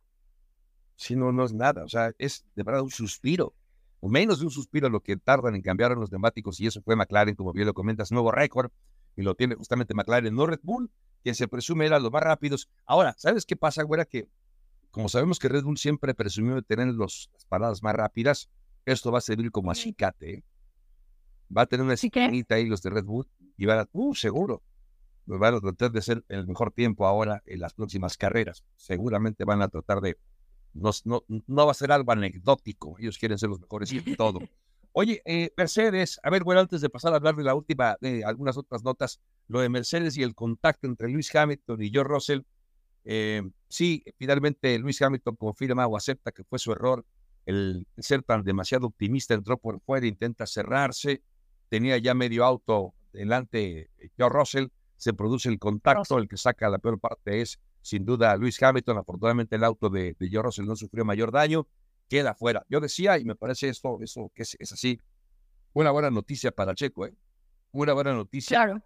Si 0.96 1.16
no, 1.16 1.32
no 1.32 1.44
es 1.44 1.52
nada. 1.52 1.84
O 1.84 1.88
sea, 1.88 2.12
es 2.18 2.44
de 2.54 2.62
verdad 2.62 2.82
un 2.82 2.90
suspiro. 2.90 3.54
O 4.00 4.08
menos 4.08 4.40
de 4.40 4.46
un 4.46 4.50
suspiro 4.50 4.88
lo 4.88 5.00
que 5.00 5.16
tardan 5.16 5.54
en 5.54 5.62
cambiar 5.62 5.96
los 5.96 6.10
neumáticos. 6.10 6.60
Y 6.60 6.66
eso 6.66 6.82
fue 6.82 6.96
McLaren, 6.96 7.34
como 7.34 7.52
bien 7.52 7.66
lo 7.66 7.74
comentas, 7.74 8.10
nuevo 8.10 8.32
récord 8.32 8.70
y 9.16 9.22
lo 9.22 9.34
tiene 9.34 9.54
justamente 9.54 9.94
McLaren, 9.94 10.34
no 10.34 10.46
Red 10.46 10.60
Bull, 10.62 10.90
quien 11.22 11.34
se 11.34 11.48
presume 11.48 11.86
era 11.86 11.98
los 11.98 12.10
más 12.10 12.22
rápidos. 12.22 12.68
Ahora, 12.84 13.14
¿sabes 13.18 13.44
qué 13.46 13.56
pasa, 13.56 13.82
güera? 13.82 14.04
Que 14.04 14.28
como 14.90 15.08
sabemos 15.08 15.38
que 15.38 15.48
Red 15.48 15.64
Bull 15.64 15.78
siempre 15.78 16.14
presumió 16.14 16.54
de 16.54 16.62
tener 16.62 16.88
los, 16.88 17.30
las 17.32 17.44
paradas 17.46 17.82
más 17.82 17.94
rápidas, 17.94 18.50
esto 18.84 19.10
va 19.10 19.18
a 19.18 19.22
servir 19.22 19.50
como 19.50 19.70
acicate. 19.70 20.34
¿eh? 20.34 20.44
Va 21.56 21.62
a 21.62 21.66
tener 21.66 21.84
una 21.84 21.94
esquinita 21.94 22.56
ahí 22.56 22.66
los 22.66 22.82
de 22.82 22.90
Red 22.90 23.04
Bull 23.04 23.26
y 23.56 23.64
van 23.64 23.80
a, 23.80 23.88
uh, 23.92 24.14
seguro, 24.14 24.62
van 25.24 25.54
a 25.54 25.60
tratar 25.60 25.92
de 25.92 25.98
hacer 26.00 26.24
el 26.28 26.46
mejor 26.46 26.72
tiempo 26.72 27.06
ahora 27.06 27.42
en 27.46 27.60
las 27.60 27.72
próximas 27.72 28.18
carreras. 28.18 28.64
Seguramente 28.76 29.44
van 29.44 29.62
a 29.62 29.68
tratar 29.68 30.02
de, 30.02 30.18
no, 30.74 30.90
no, 31.04 31.24
no 31.28 31.66
va 31.66 31.72
a 31.72 31.74
ser 31.74 31.92
algo 31.92 32.12
anecdótico, 32.12 32.96
ellos 32.98 33.18
quieren 33.18 33.38
ser 33.38 33.50
los 33.50 33.60
mejores 33.60 33.92
y 33.92 34.16
todo. 34.16 34.40
Oye, 34.94 35.22
eh, 35.24 35.50
Mercedes, 35.56 36.20
a 36.22 36.28
ver, 36.28 36.44
bueno, 36.44 36.60
antes 36.60 36.82
de 36.82 36.90
pasar 36.90 37.14
a 37.14 37.16
hablar 37.16 37.34
de 37.34 37.44
la 37.44 37.54
última, 37.54 37.96
de 38.00 38.24
algunas 38.24 38.58
otras 38.58 38.84
notas, 38.84 39.20
lo 39.48 39.60
de 39.60 39.70
Mercedes 39.70 40.18
y 40.18 40.22
el 40.22 40.34
contacto 40.34 40.86
entre 40.86 41.08
Luis 41.08 41.34
Hamilton 41.34 41.82
y 41.82 41.90
George 41.90 42.12
Russell. 42.12 42.40
Eh, 43.04 43.42
sí, 43.68 44.04
finalmente 44.18 44.78
Luis 44.78 45.00
Hamilton 45.00 45.36
confirma 45.36 45.86
o 45.86 45.96
acepta 45.96 46.30
que 46.30 46.44
fue 46.44 46.58
su 46.58 46.72
error 46.72 47.04
el 47.46 47.86
ser 47.98 48.22
tan 48.22 48.44
demasiado 48.44 48.86
optimista, 48.86 49.34
entró 49.34 49.56
por 49.56 49.80
fuera, 49.80 50.06
intenta 50.06 50.46
cerrarse, 50.46 51.22
tenía 51.68 51.96
ya 51.98 52.14
medio 52.14 52.44
auto 52.44 52.94
delante 53.12 53.90
George 54.16 54.38
Russell, 54.38 54.66
se 54.96 55.14
produce 55.14 55.48
el 55.48 55.58
contacto, 55.58 56.18
el 56.18 56.28
que 56.28 56.36
saca 56.36 56.68
la 56.68 56.78
peor 56.78 57.00
parte 57.00 57.40
es 57.40 57.58
sin 57.82 58.04
duda 58.04 58.36
Luis 58.36 58.62
Hamilton, 58.62 58.98
afortunadamente 58.98 59.56
el 59.56 59.64
auto 59.64 59.90
de, 59.90 60.16
de 60.18 60.28
George 60.28 60.46
Russell 60.46 60.66
no 60.66 60.76
sufrió 60.76 61.04
mayor 61.04 61.32
daño, 61.32 61.66
queda 62.08 62.34
fuera. 62.34 62.64
Yo 62.68 62.80
decía, 62.80 63.18
y 63.18 63.24
me 63.24 63.34
parece 63.34 63.68
esto, 63.68 63.98
eso 64.00 64.30
que 64.34 64.42
es, 64.42 64.72
así, 64.72 64.98
una 65.72 65.90
buena 65.90 66.10
noticia 66.10 66.52
para 66.52 66.74
Checo, 66.74 67.06
¿eh? 67.06 67.14
Una 67.72 67.94
buena 67.94 68.12
noticia. 68.12 68.56
Claro. 68.56 68.82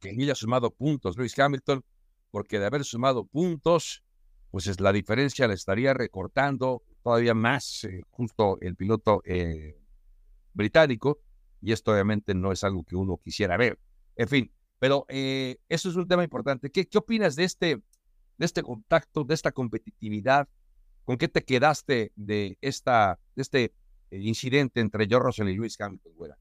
Que 0.00 0.10
haya 0.10 0.34
sumado 0.34 0.70
puntos 0.70 1.16
Luis 1.16 1.38
Hamilton, 1.38 1.84
porque 2.30 2.58
de 2.58 2.66
haber 2.66 2.84
sumado 2.84 3.26
puntos, 3.26 4.02
pues 4.50 4.66
es 4.66 4.80
la 4.80 4.92
diferencia 4.92 5.46
la 5.46 5.54
estaría 5.54 5.92
recortando 5.92 6.82
todavía 7.02 7.34
más 7.34 7.84
eh, 7.84 8.02
justo 8.10 8.58
el 8.60 8.76
piloto 8.76 9.22
eh, 9.24 9.78
británico, 10.54 11.20
y 11.60 11.72
esto 11.72 11.92
obviamente 11.92 12.34
no 12.34 12.50
es 12.50 12.64
algo 12.64 12.82
que 12.84 12.96
uno 12.96 13.18
quisiera 13.22 13.56
ver. 13.56 13.78
En 14.16 14.28
fin, 14.28 14.52
pero 14.78 15.04
eh, 15.08 15.58
eso 15.68 15.90
es 15.90 15.96
un 15.96 16.08
tema 16.08 16.24
importante. 16.24 16.70
¿Qué, 16.70 16.86
¿Qué 16.86 16.98
opinas 16.98 17.36
de 17.36 17.44
este, 17.44 17.82
de 18.38 18.46
este 18.46 18.62
contacto, 18.62 19.24
de 19.24 19.34
esta 19.34 19.52
competitividad 19.52 20.48
¿Con 21.08 21.16
qué 21.16 21.26
te 21.26 21.42
quedaste 21.42 22.12
de, 22.16 22.58
esta, 22.60 23.18
este 23.34 23.72
eh, 24.10 24.18
incidente 24.18 24.80
entre 24.80 25.06
George 25.06 25.24
Russell 25.24 25.48
y 25.48 25.54
Luis 25.54 25.80
Hamilton, 25.80 26.12
güera? 26.14 26.36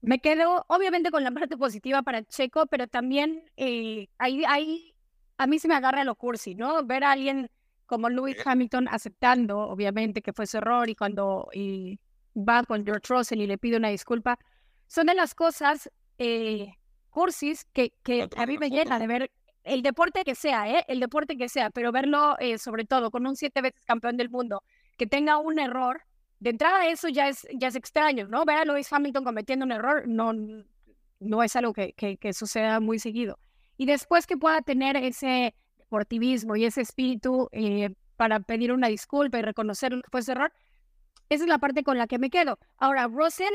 Me 0.00 0.20
quedo 0.20 0.64
obviamente 0.68 1.10
con 1.10 1.22
la 1.22 1.30
parte 1.30 1.58
positiva 1.58 2.00
para 2.00 2.24
Checo, 2.24 2.64
pero 2.64 2.88
también 2.88 3.44
eh, 3.58 4.08
ahí, 4.16 4.42
ahí 4.48 4.94
a 5.36 5.46
mí 5.46 5.58
se 5.58 5.68
me 5.68 5.74
agarra 5.74 6.02
lo 6.04 6.14
cursi, 6.14 6.54
¿no? 6.54 6.82
Ver 6.86 7.04
a 7.04 7.12
alguien 7.12 7.50
como 7.84 8.08
Lewis 8.08 8.38
Hamilton 8.42 8.88
aceptando, 8.88 9.58
obviamente, 9.68 10.22
que 10.22 10.32
fue 10.32 10.46
su 10.46 10.56
error 10.56 10.88
y 10.88 10.94
cuando 10.94 11.50
va 12.34 12.64
con 12.64 12.86
George 12.86 13.06
Russell 13.06 13.42
y 13.42 13.46
le 13.46 13.58
pide 13.58 13.76
una 13.76 13.90
disculpa, 13.90 14.38
son 14.86 15.08
de 15.08 15.14
las 15.14 15.34
cosas 15.34 15.90
eh, 16.16 16.72
cursis 17.10 17.66
que, 17.74 17.92
que 18.02 18.30
a 18.34 18.46
mí 18.46 18.56
me 18.56 18.70
llena 18.70 18.98
de 18.98 19.06
ver 19.06 19.30
el 19.64 19.82
deporte 19.82 20.24
que 20.24 20.34
sea, 20.34 20.68
¿eh? 20.68 20.84
El 20.88 21.00
deporte 21.00 21.36
que 21.36 21.48
sea, 21.48 21.70
pero 21.70 21.92
verlo 21.92 22.36
eh, 22.38 22.58
sobre 22.58 22.84
todo 22.84 23.10
con 23.10 23.26
un 23.26 23.36
siete 23.36 23.60
veces 23.60 23.82
campeón 23.84 24.16
del 24.16 24.30
mundo 24.30 24.62
que 24.96 25.06
tenga 25.06 25.38
un 25.38 25.58
error, 25.58 26.02
de 26.40 26.50
entrada 26.50 26.86
eso 26.86 27.08
ya 27.08 27.28
es, 27.28 27.46
ya 27.54 27.68
es 27.68 27.74
extraño, 27.74 28.28
¿no? 28.28 28.44
Ver 28.44 28.58
a 28.58 28.64
Lewis 28.66 28.92
Hamilton 28.92 29.24
cometiendo 29.24 29.64
un 29.64 29.72
error, 29.72 30.06
no, 30.06 30.34
no 31.20 31.42
es 31.42 31.56
algo 31.56 31.72
que, 31.72 31.94
que, 31.94 32.32
suceda 32.32 32.80
muy 32.80 32.98
seguido. 32.98 33.38
Y 33.78 33.86
después 33.86 34.26
que 34.26 34.36
pueda 34.36 34.60
tener 34.60 34.96
ese 34.96 35.54
deportivismo 35.78 36.54
y 36.56 36.66
ese 36.66 36.82
espíritu 36.82 37.48
eh, 37.52 37.94
para 38.16 38.40
pedir 38.40 38.72
una 38.72 38.88
disculpa 38.88 39.38
y 39.38 39.42
reconocer 39.42 39.92
que 39.92 40.10
fue 40.10 40.20
ese 40.20 40.32
error, 40.32 40.52
esa 41.30 41.44
es 41.44 41.48
la 41.48 41.58
parte 41.58 41.82
con 41.82 41.96
la 41.96 42.06
que 42.06 42.18
me 42.18 42.28
quedo. 42.28 42.58
Ahora, 42.76 43.06
Russell 43.06 43.54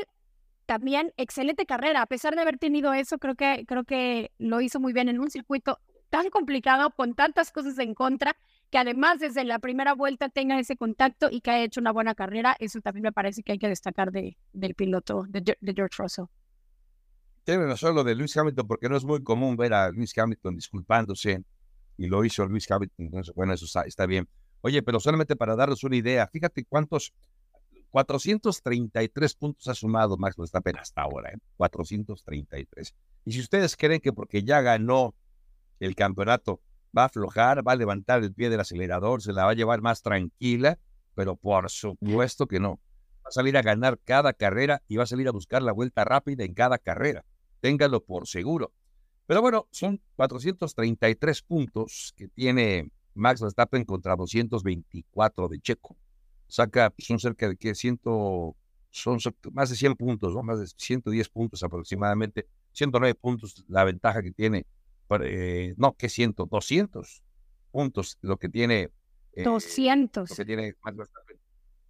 también 0.66 1.12
excelente 1.16 1.64
carrera, 1.64 2.02
a 2.02 2.06
pesar 2.06 2.34
de 2.34 2.42
haber 2.42 2.58
tenido 2.58 2.92
eso, 2.92 3.18
creo 3.18 3.36
que 3.36 3.64
creo 3.68 3.84
que 3.84 4.32
lo 4.38 4.60
hizo 4.60 4.80
muy 4.80 4.92
bien 4.92 5.08
en 5.08 5.20
un 5.20 5.30
circuito 5.30 5.78
tan 6.10 6.30
complicado 6.30 6.90
con 6.90 7.14
tantas 7.14 7.50
cosas 7.52 7.78
en 7.78 7.94
contra 7.94 8.36
que 8.70 8.78
además 8.78 9.20
desde 9.20 9.44
la 9.44 9.58
primera 9.58 9.94
vuelta 9.94 10.28
tenga 10.28 10.58
ese 10.58 10.76
contacto 10.76 11.28
y 11.30 11.40
que 11.40 11.50
haya 11.50 11.64
hecho 11.64 11.80
una 11.80 11.92
buena 11.92 12.14
carrera, 12.14 12.56
eso 12.58 12.80
también 12.80 13.04
me 13.04 13.12
parece 13.12 13.42
que 13.42 13.52
hay 13.52 13.58
que 13.58 13.68
destacar 13.68 14.10
de, 14.10 14.36
del 14.52 14.74
piloto 14.74 15.24
de, 15.28 15.42
George 15.74 15.96
Russell. 15.98 16.24
Tiene 17.44 17.64
razón 17.66 17.94
lo 17.94 18.02
de 18.02 18.14
Luis 18.16 18.36
Hamilton, 18.36 18.66
porque 18.66 18.88
no 18.88 18.96
es 18.96 19.04
muy 19.04 19.22
común 19.22 19.56
ver 19.56 19.72
a 19.72 19.90
Luis 19.90 20.16
Hamilton 20.18 20.56
disculpándose, 20.56 21.44
y 21.96 22.06
lo 22.08 22.24
hizo 22.24 22.44
Luis 22.46 22.68
Hamilton, 22.70 23.22
bueno, 23.34 23.54
eso 23.54 23.66
está, 23.84 24.06
bien. 24.06 24.28
Oye, 24.62 24.82
pero 24.82 24.98
solamente 24.98 25.36
para 25.36 25.54
darles 25.54 25.84
una 25.84 25.96
idea, 25.96 26.26
fíjate 26.26 26.64
cuántos, 26.64 27.14
433 27.90 29.34
puntos 29.36 29.68
ha 29.68 29.74
sumado 29.74 30.16
Max 30.16 30.36
Verstappen 30.36 30.76
hasta 30.76 31.02
ahora, 31.02 31.30
¿eh? 31.30 31.38
433. 31.56 32.94
Y 33.24 33.32
si 33.32 33.40
ustedes 33.40 33.76
creen 33.76 34.00
que 34.00 34.12
porque 34.12 34.42
ya 34.42 34.60
ganó 34.60 35.14
el 35.80 35.94
campeonato 35.94 36.60
va 36.96 37.02
a 37.02 37.06
aflojar, 37.06 37.66
va 37.66 37.72
a 37.72 37.76
levantar 37.76 38.22
el 38.22 38.32
pie 38.32 38.50
del 38.50 38.60
acelerador, 38.60 39.22
se 39.22 39.32
la 39.32 39.44
va 39.44 39.50
a 39.50 39.54
llevar 39.54 39.82
más 39.82 40.02
tranquila, 40.02 40.78
pero 41.14 41.36
por 41.36 41.70
supuesto 41.70 42.46
que 42.46 42.60
no. 42.60 42.80
Va 43.24 43.28
a 43.28 43.32
salir 43.32 43.56
a 43.56 43.62
ganar 43.62 43.98
cada 44.04 44.32
carrera 44.32 44.82
y 44.88 44.96
va 44.96 45.04
a 45.04 45.06
salir 45.06 45.28
a 45.28 45.32
buscar 45.32 45.62
la 45.62 45.72
vuelta 45.72 46.04
rápida 46.04 46.44
en 46.44 46.54
cada 46.54 46.78
carrera. 46.78 47.24
Ténganlo 47.60 48.04
por 48.04 48.26
seguro. 48.28 48.72
Pero 49.26 49.42
bueno, 49.42 49.66
son 49.72 50.00
433 50.14 51.42
puntos 51.42 52.14
que 52.16 52.28
tiene 52.28 52.90
Max 53.14 53.40
Verstappen 53.40 53.84
contra 53.84 54.14
224 54.14 55.48
de 55.48 55.58
Checo. 55.58 55.96
Saca, 56.46 56.90
pues, 56.90 57.08
son 57.08 57.18
cerca 57.18 57.48
de 57.48 57.56
que 57.56 57.74
ciento, 57.74 58.54
son 58.90 59.18
más 59.52 59.70
de 59.70 59.76
100 59.76 59.96
puntos, 59.96 60.32
¿no? 60.32 60.44
más 60.44 60.60
de 60.60 60.66
110 60.68 61.28
puntos 61.28 61.62
aproximadamente, 61.64 62.46
109 62.72 63.16
puntos 63.16 63.64
la 63.68 63.82
ventaja 63.82 64.22
que 64.22 64.30
tiene 64.30 64.66
eh, 65.22 65.74
no, 65.76 65.96
¿qué 65.96 66.08
ciento? 66.08 66.46
200 66.46 67.22
puntos, 67.70 68.18
lo 68.22 68.36
que 68.38 68.48
tiene. 68.48 68.90
200. 69.36 70.30
Eh, 70.30 70.32
lo 70.32 70.36
que 70.36 70.44
tiene 70.44 70.74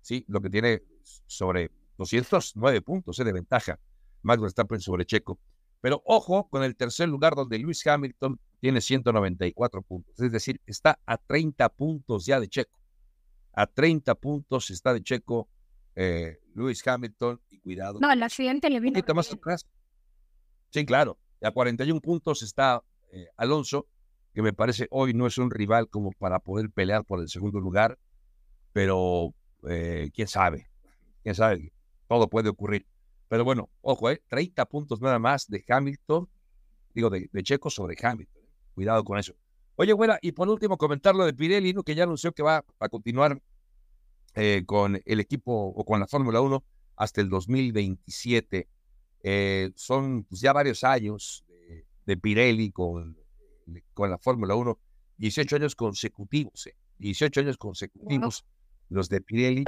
Sí, 0.07 0.25
lo 0.29 0.41
que 0.41 0.51
tiene 0.51 0.83
sobre 1.27 1.71
209 1.99 2.81
puntos 2.83 3.19
eh, 3.19 3.25
de 3.25 3.33
ventaja 3.33 3.81
Max 4.23 4.41
Verstappen 4.41 4.81
sobre 4.81 5.05
Checo. 5.05 5.39
Pero 5.81 6.03
ojo 6.05 6.49
con 6.49 6.63
el 6.63 6.77
tercer 6.77 7.09
lugar 7.09 7.35
donde 7.35 7.59
Lewis 7.59 7.87
Hamilton 7.87 8.39
tiene 8.61 8.81
194 8.81 9.83
puntos. 9.83 10.21
Es 10.21 10.33
decir, 10.33 10.61
está 10.67 10.99
a 11.07 11.17
30 11.17 11.69
puntos 11.71 12.27
ya 12.27 12.41
de 12.41 12.49
Checo. 12.49 12.79
A 13.53 13.67
30 13.67 14.15
puntos 14.17 14.71
está 14.71 14.93
de 14.95 15.03
Checo 15.03 15.49
eh, 15.95 16.39
Lewis 16.55 16.87
Hamilton 16.87 17.41
y 17.51 17.59
cuidado. 17.59 17.99
No, 18.01 18.13
el 18.13 18.23
accidente 18.23 18.71
le 18.71 18.81
vino. 18.81 19.01
más 19.15 19.33
atrás. 19.33 19.67
Sí, 20.71 20.85
claro. 20.85 21.19
A 21.43 21.51
41 21.51 22.01
puntos 22.01 22.43
está 22.43 22.83
eh, 23.13 23.29
Alonso, 23.37 23.87
que 24.37 24.43
me 24.43 24.53
parece 24.53 24.87
hoy 24.91 25.15
no 25.15 25.27
es 25.27 25.39
un 25.39 25.51
rival 25.51 25.89
como 25.89 26.13
para 26.13 26.41
poder 26.41 26.71
pelear 26.71 27.05
por 27.05 27.21
el 27.21 27.29
segundo 27.31 27.59
lugar, 27.59 27.99
pero 28.73 29.33
eh, 29.67 30.11
quién 30.15 30.29
sabe, 30.29 30.69
quién 31.23 31.35
sabe, 31.35 31.73
todo 32.07 32.29
puede 32.29 32.51
ocurrir. 32.51 32.87
Pero 33.29 33.45
bueno, 33.45 33.71
ojo, 33.81 34.11
eh, 34.11 34.23
30 34.29 34.67
puntos 34.67 35.01
nada 35.01 35.19
más 35.19 35.49
de 35.49 35.65
Hamilton, 35.67 36.29
digo, 36.93 37.09
de, 37.09 37.31
Checo 37.43 37.71
sobre 37.71 37.97
Hamilton. 38.01 38.43
Cuidado 38.75 39.03
con 39.05 39.19
eso. 39.19 39.33
Oye, 39.77 39.95
buena, 39.95 40.19
y 40.21 40.33
por 40.33 40.51
último 40.51 40.77
comentar 40.77 41.15
lo 41.15 41.25
de 41.25 41.33
Pirelli, 41.33 41.75
que 41.83 41.95
ya 41.95 42.05
anunció 42.05 42.33
que 42.33 42.43
va 42.43 42.63
a 42.79 42.89
continuar 42.91 43.41
eh, 44.35 44.65
con 44.67 45.01
el 45.03 45.21
equipo 45.21 45.73
o 45.75 45.85
con 45.85 45.99
la 45.99 46.07
Fórmula 46.07 46.43
1 46.43 46.63
hasta 46.97 47.23
el 47.23 47.31
2027. 47.31 48.69
son 49.75 50.25
pues, 50.25 50.43
ya 50.43 50.53
varios 50.53 50.85
años 50.85 51.46
de 52.07 52.17
Pirelli 52.17 52.71
con, 52.71 53.19
con 53.93 54.11
la 54.11 54.19
Fórmula 54.19 54.55
1, 54.55 54.79
18 55.19 55.57
años 55.57 55.75
consecutivos, 55.75 56.69
18 56.99 57.41
eh, 57.41 57.43
años 57.43 57.59
consecutivos 57.59 58.47
los 58.89 59.09
de 59.09 59.21
Pirelli, 59.21 59.65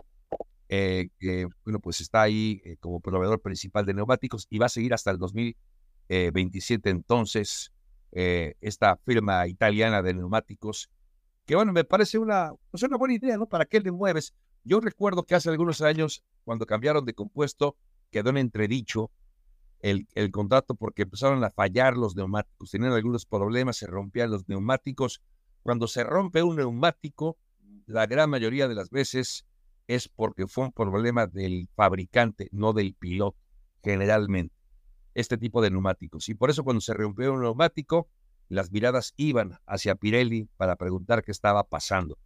eh, 0.69 1.09
que 1.19 1.49
bueno, 1.65 1.81
pues 1.81 2.01
está 2.01 2.23
ahí 2.23 2.63
eh, 2.65 2.77
como 2.79 3.01
proveedor 3.01 3.41
principal 3.41 3.85
de 3.85 3.95
neumáticos 3.95 4.47
y 4.49 4.59
va 4.59 4.67
a 4.67 4.71
seguir 4.71 4.95
hasta 4.95 5.11
el 5.11 5.19
2027 5.19 6.91
entonces 6.91 7.73
esta 8.11 8.97
firma 9.05 9.47
italiana 9.47 10.01
de 10.01 10.15
neumáticos, 10.15 10.89
que 11.45 11.55
bueno, 11.55 11.73
me 11.73 11.85
parece 11.85 12.17
una, 12.17 12.53
pues 12.71 12.83
una 12.83 12.97
buena 12.97 13.15
idea, 13.15 13.37
¿no? 13.37 13.47
¿Para 13.47 13.67
qué 13.67 13.81
le 13.81 13.93
mueves? 13.93 14.33
Yo 14.65 14.81
recuerdo 14.81 15.25
que 15.25 15.35
hace 15.35 15.51
algunos 15.51 15.83
años, 15.83 16.25
cuando 16.45 16.65
cambiaron 16.65 17.05
de 17.05 17.13
compuesto, 17.13 17.77
quedó 18.11 18.31
en 18.31 18.39
entredicho 18.39 19.11
el, 19.81 20.09
el, 20.15 20.31
contrato 20.31 20.75
porque 20.75 21.03
empezaron 21.03 21.43
a 21.45 21.51
fallar 21.51 21.97
los 21.97 22.17
neumáticos, 22.17 22.71
tenían 22.71 22.93
algunos 22.93 23.27
problemas, 23.27 23.77
se 23.77 23.87
rompían 23.87 24.31
los 24.31 24.49
neumáticos. 24.49 25.23
Cuando 25.63 25.87
se 25.87 26.05
rompe 26.05 26.43
un 26.43 26.57
neumático, 26.57 27.39
la 27.87 28.07
gran 28.07 28.31
mayoría 28.31 28.69
de 28.69 28.75
las 28.75 28.91
veces 28.91 29.47
es 29.87 30.09
porque 30.09 30.47
fue 30.47 30.67
un 30.67 30.73
problema 30.73 31.27
del 31.27 31.69
fabricante, 31.75 32.49
no 32.53 32.73
del 32.73 32.95
piloto, 32.95 33.39
generalmente, 33.83 34.55
este 35.15 35.39
tipo 35.39 35.63
de 35.63 35.71
neumáticos. 35.71 36.29
Y 36.29 36.35
por 36.35 36.51
eso 36.51 36.65
cuando 36.65 36.81
se 36.81 36.95
rompió 36.95 37.33
un 37.33 37.43
neumático, 37.43 38.09
las 38.49 38.71
miradas 38.71 39.15
iban 39.17 39.59
hacia 39.67 39.95
Pirelli 39.95 40.49
para 40.57 40.77
preguntar 40.77 41.23
qué 41.23 41.33
estaba 41.33 41.65
pasando. 41.65 42.19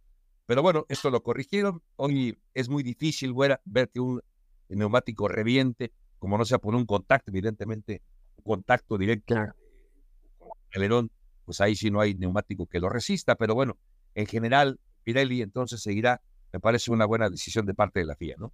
Pero 0.45 0.61
bueno, 0.61 0.85
esto 0.89 1.09
lo 1.09 1.23
corrigieron. 1.23 1.81
Hoy 1.95 2.37
es 2.53 2.69
muy 2.69 2.83
difícil 2.83 3.33
ver 3.33 3.89
que 3.89 3.99
un 3.99 4.21
neumático 4.67 5.27
reviente 5.27 5.93
como 6.23 6.37
no 6.37 6.45
sea 6.45 6.57
por 6.57 6.73
un 6.73 6.85
contacto, 6.85 7.31
evidentemente, 7.31 8.01
un 8.37 8.43
contacto 8.45 8.97
directo 8.97 9.35
con 9.35 10.51
el 10.71 10.79
alerón, 10.79 11.11
pues 11.43 11.59
ahí 11.59 11.75
sí 11.75 11.91
no 11.91 11.99
hay 11.99 12.13
neumático 12.15 12.65
que 12.65 12.79
lo 12.79 12.87
resista, 12.87 13.35
pero 13.35 13.55
bueno, 13.55 13.77
en 14.15 14.25
general, 14.25 14.79
Pirelli 15.03 15.41
entonces 15.41 15.81
seguirá, 15.81 16.21
me 16.53 16.61
parece 16.61 16.91
una 16.91 17.05
buena 17.05 17.29
decisión 17.29 17.65
de 17.65 17.73
parte 17.73 17.99
de 17.99 18.05
la 18.05 18.15
FIA, 18.15 18.35
¿no? 18.37 18.53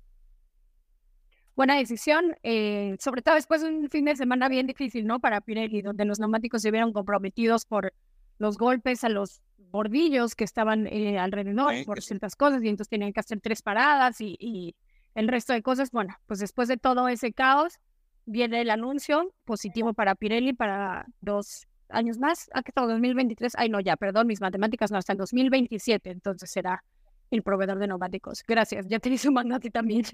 Buena 1.55 1.77
decisión, 1.77 2.36
eh, 2.41 2.97
sobre 2.99 3.21
todo 3.21 3.36
después 3.36 3.62
de 3.62 3.69
un 3.69 3.88
fin 3.88 4.05
de 4.05 4.15
semana 4.15 4.49
bien 4.49 4.65
difícil, 4.65 5.05
¿no? 5.05 5.19
Para 5.19 5.39
Pirelli, 5.39 5.84
donde 5.84 6.05
los 6.05 6.19
neumáticos 6.19 6.63
se 6.63 6.71
vieron 6.71 6.91
comprometidos 6.91 7.65
por 7.65 7.93
los 8.39 8.58
golpes 8.58 9.03
a 9.03 9.10
los 9.10 9.43
bordillos 9.58 10.34
que 10.34 10.43
estaban 10.43 10.88
eh, 10.88 11.19
alrededor, 11.19 11.86
por 11.86 12.01
ciertas 12.01 12.36
cosas, 12.36 12.63
y 12.63 12.67
entonces 12.67 12.89
tenían 12.89 13.13
que 13.13 13.19
hacer 13.19 13.39
tres 13.39 13.62
paradas 13.62 14.21
y 14.21 14.73
el 15.19 15.27
resto 15.27 15.53
de 15.53 15.62
cosas, 15.62 15.91
bueno, 15.91 16.15
pues 16.27 16.39
después 16.39 16.67
de 16.67 16.77
todo 16.77 17.08
ese 17.08 17.34
caos, 17.34 17.79
viene 18.25 18.62
el 18.62 18.69
anuncio 18.69 19.34
positivo 19.43 19.93
para 19.93 20.15
Pirelli 20.15 20.53
para 20.53 21.05
dos 21.19 21.67
años 21.89 22.19
más, 22.19 22.49
¿a 22.53 22.63
qué 22.63 22.71
todo 22.71 22.88
2023? 22.88 23.53
Ay, 23.58 23.69
no, 23.69 23.79
ya, 23.79 23.97
perdón, 23.97 24.27
mis 24.27 24.41
matemáticas 24.41 24.91
no, 24.91 24.97
hasta 24.97 25.13
el 25.13 25.17
2027, 25.17 26.12
entonces 26.12 26.49
será 26.49 26.84
el 27.32 27.43
proveedor 27.43 27.79
de 27.79 27.88
neumáticos. 27.88 28.43
Gracias, 28.47 28.88
ya 28.88 28.99
te 28.99 29.10
hice 29.10 29.29
un 29.29 29.60
ti 29.60 29.69
también. 29.69 30.05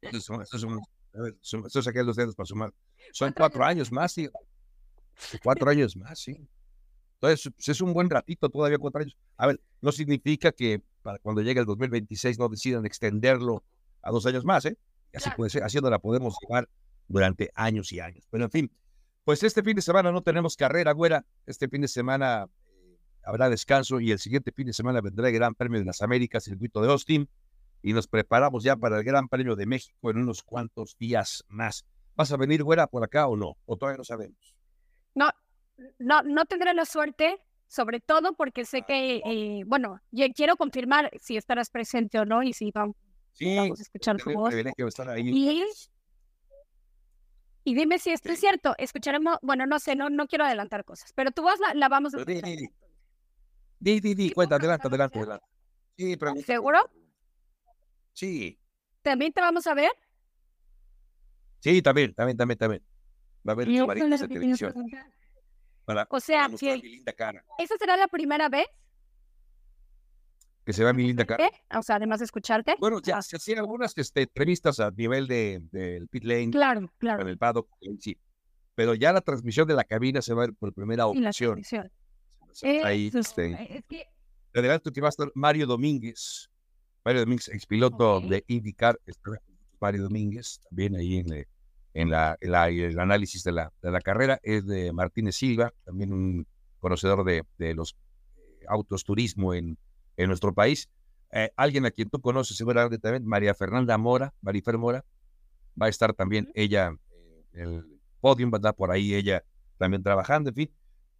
Eso, 0.00 0.40
eso, 0.42 1.82
saqué 1.82 2.02
los 2.02 2.16
dedos 2.16 2.34
para 2.34 2.46
sumar. 2.46 2.72
Son 3.12 3.32
cuatro, 3.32 3.64
años 3.64 3.92
más, 3.92 4.12
sí. 4.12 4.28
Cuatro 5.42 5.68
años 5.68 5.96
más, 5.96 6.18
sí. 6.18 6.36
Entonces, 7.20 7.52
es 7.68 7.80
un 7.80 7.92
buen 7.92 8.08
ratito, 8.08 8.48
todavía 8.48 8.78
cuatro 8.78 9.02
años. 9.02 9.16
A 9.36 9.46
ver, 9.46 9.60
no 9.80 9.92
significa 9.92 10.52
que 10.52 10.80
para 11.02 11.18
cuando 11.18 11.42
llegue 11.42 11.60
el 11.60 11.66
2026 11.66 12.38
no 12.38 12.48
decidan 12.48 12.86
extenderlo 12.86 13.62
a 14.02 14.10
dos 14.10 14.26
años 14.26 14.44
más, 14.44 14.64
¿eh? 14.64 14.76
Así 15.14 15.30
puede 15.36 15.50
ser, 15.50 15.62
haciendo 15.62 15.90
la 15.90 15.98
podemos 15.98 16.36
llevar 16.40 16.68
durante 17.08 17.50
años 17.54 17.92
y 17.92 18.00
años. 18.00 18.26
Pero 18.30 18.44
en 18.44 18.50
fin, 18.50 18.72
pues 19.24 19.42
este 19.42 19.62
fin 19.62 19.76
de 19.76 19.82
semana 19.82 20.10
no 20.10 20.22
tenemos 20.22 20.56
carrera, 20.56 20.92
güera. 20.92 21.24
Este 21.46 21.68
fin 21.68 21.82
de 21.82 21.88
semana 21.88 22.46
eh, 22.66 22.98
habrá 23.24 23.48
descanso 23.50 24.00
y 24.00 24.10
el 24.10 24.18
siguiente 24.18 24.52
fin 24.52 24.66
de 24.66 24.72
semana 24.72 25.00
vendrá 25.00 25.28
el 25.28 25.34
Gran 25.34 25.54
Premio 25.54 25.78
de 25.78 25.84
las 25.84 26.02
Américas, 26.02 26.44
circuito 26.44 26.80
de 26.80 26.90
Austin, 26.90 27.28
y 27.82 27.92
nos 27.92 28.06
preparamos 28.06 28.64
ya 28.64 28.76
para 28.76 28.98
el 28.98 29.04
Gran 29.04 29.28
Premio 29.28 29.54
de 29.54 29.66
México 29.66 30.10
en 30.10 30.18
unos 30.18 30.42
cuantos 30.42 30.96
días 30.98 31.44
más. 31.48 31.84
¿Vas 32.14 32.32
a 32.32 32.36
venir, 32.36 32.62
güera, 32.62 32.86
por 32.86 33.04
acá 33.04 33.26
o 33.26 33.36
no? 33.36 33.56
¿O 33.66 33.76
todavía 33.76 33.98
no 33.98 34.04
sabemos? 34.04 34.56
No, 35.14 35.30
no, 35.98 36.22
no 36.22 36.44
tendré 36.46 36.74
la 36.74 36.84
suerte, 36.84 37.38
sobre 37.68 38.00
todo 38.00 38.34
porque 38.34 38.64
sé 38.64 38.78
ah, 38.78 38.86
que, 38.86 39.22
eh, 39.24 39.64
bueno, 39.66 40.00
quiero 40.34 40.56
confirmar 40.56 41.10
si 41.20 41.36
estarás 41.36 41.70
presente 41.70 42.18
o 42.18 42.24
no 42.24 42.42
y 42.42 42.52
si 42.52 42.70
vamos 42.70 42.96
Sí, 43.32 43.56
vamos 43.56 43.80
a 43.80 43.82
escuchar 43.82 44.16
tu 44.16 44.32
voz. 44.32 44.54
Y, 45.16 45.64
y, 47.64 47.74
dime 47.74 47.98
si 47.98 48.10
esto 48.10 48.30
es 48.30 48.40
cierto. 48.40 48.74
Escucharemos, 48.78 49.38
bueno, 49.42 49.66
no 49.66 49.78
sé, 49.78 49.96
no, 49.96 50.10
no 50.10 50.26
quiero 50.26 50.44
adelantar 50.44 50.84
cosas, 50.84 51.12
pero 51.14 51.30
tu 51.30 51.42
voz 51.42 51.58
la, 51.60 51.74
la 51.74 51.88
vamos 51.88 52.14
a 52.14 52.18
escuchar. 52.18 52.42
Di, 53.78 54.00
di, 54.00 54.14
di, 54.14 54.30
cuenta, 54.30 54.56
adelante, 54.56 54.86
adelante, 54.86 55.18
adelante. 55.18 55.46
Sí, 55.96 56.16
¿Seguro? 56.44 56.78
Sí. 58.12 58.58
¿También 59.02 59.32
te 59.32 59.40
vamos 59.40 59.66
a 59.66 59.74
ver? 59.74 59.90
Sí, 61.60 61.82
también, 61.82 62.14
también, 62.14 62.36
también, 62.36 62.58
también. 62.58 62.82
Va 63.46 63.52
a 63.52 63.54
haber 63.54 63.66
quería 63.66 64.18
televisión. 64.18 64.74
Para, 65.84 66.06
O 66.10 66.20
sea, 66.20 66.44
para 66.44 66.56
que- 66.56 66.76
linda 66.76 67.12
cara. 67.12 67.44
¿Esa 67.58 67.76
será 67.76 67.96
la 67.96 68.06
primera 68.06 68.48
vez? 68.48 68.66
Que 70.64 70.72
se 70.72 70.84
vea 70.84 70.92
mi 70.92 71.04
linda 71.04 71.24
cara. 71.24 71.46
¿eh? 71.46 71.50
O 71.76 71.82
sea, 71.82 71.96
además 71.96 72.20
de 72.20 72.26
escucharte. 72.26 72.76
Bueno, 72.78 73.00
ya 73.02 73.20
se 73.22 73.36
hacían 73.36 73.58
algunas 73.58 73.96
este, 73.98 74.22
entrevistas 74.22 74.78
a 74.80 74.90
nivel 74.92 75.26
de, 75.26 75.60
del 75.72 76.06
pit 76.08 76.24
lane, 76.24 76.50
Claro, 76.50 76.92
claro. 76.98 77.22
en 77.22 77.28
el 77.28 77.38
paddock, 77.38 77.68
eh, 77.80 77.96
sí. 77.98 78.16
Pero 78.74 78.94
ya 78.94 79.12
la 79.12 79.20
transmisión 79.20 79.66
de 79.66 79.74
la 79.74 79.84
cabina 79.84 80.22
se 80.22 80.32
va 80.34 80.44
a 80.44 80.46
ver 80.46 80.54
por 80.54 80.72
primera 80.72 81.02
la 81.02 81.06
ocasión. 81.08 81.60
transmisión. 81.60 81.90
Ahí, 82.84 83.08
Eso 83.08 83.18
es- 83.18 83.28
este, 83.28 83.76
es 83.78 83.84
que 83.88 84.06
te 84.52 84.60
adelanto 84.60 84.92
que 84.92 85.00
va 85.00 85.08
a 85.08 85.10
estar 85.10 85.30
Mario 85.34 85.66
Domínguez. 85.66 86.48
Mario 87.04 87.22
Domínguez, 87.22 87.48
expiloto 87.48 88.16
Ok. 88.18 88.24
de 88.26 88.44
IndyCar. 88.46 88.98
Mario 89.80 90.04
Domínguez, 90.04 90.60
también 90.68 90.94
ahí 90.94 91.16
en, 91.18 91.28
la- 91.28 91.44
en, 91.94 92.10
la, 92.10 92.36
en 92.40 92.52
la- 92.52 92.68
el 92.68 92.98
análisis 93.00 93.42
de 93.42 93.52
la, 93.52 93.72
de 93.82 93.90
la 93.90 94.00
carrera. 94.00 94.38
Es 94.42 94.64
de 94.66 94.92
Martínez 94.92 95.34
Silva, 95.36 95.72
también 95.84 96.12
un 96.12 96.46
conocedor 96.78 97.24
de, 97.24 97.42
de 97.58 97.74
los 97.74 97.96
eh, 98.36 98.64
autos 98.68 99.02
turismo 99.04 99.54
en, 99.54 99.76
en 100.16 100.28
nuestro 100.28 100.52
país. 100.54 100.88
Eh, 101.30 101.50
alguien 101.56 101.86
a 101.86 101.90
quien 101.90 102.10
tú 102.10 102.20
conoces 102.20 102.56
seguramente 102.56 102.98
también, 102.98 103.26
María 103.26 103.54
Fernanda 103.54 103.96
Mora, 103.98 104.34
Marifer 104.42 104.76
Mora. 104.78 105.04
Va 105.80 105.86
a 105.86 105.88
estar 105.88 106.12
también 106.12 106.50
ella 106.54 106.94
eh, 107.10 107.44
en 107.54 107.74
el 107.74 108.00
podium, 108.20 108.50
va 108.52 108.56
a 108.56 108.58
estar 108.58 108.74
por 108.74 108.90
ahí 108.90 109.14
ella 109.14 109.42
también 109.78 110.02
trabajando, 110.02 110.50
en 110.50 110.56
fin. 110.56 110.70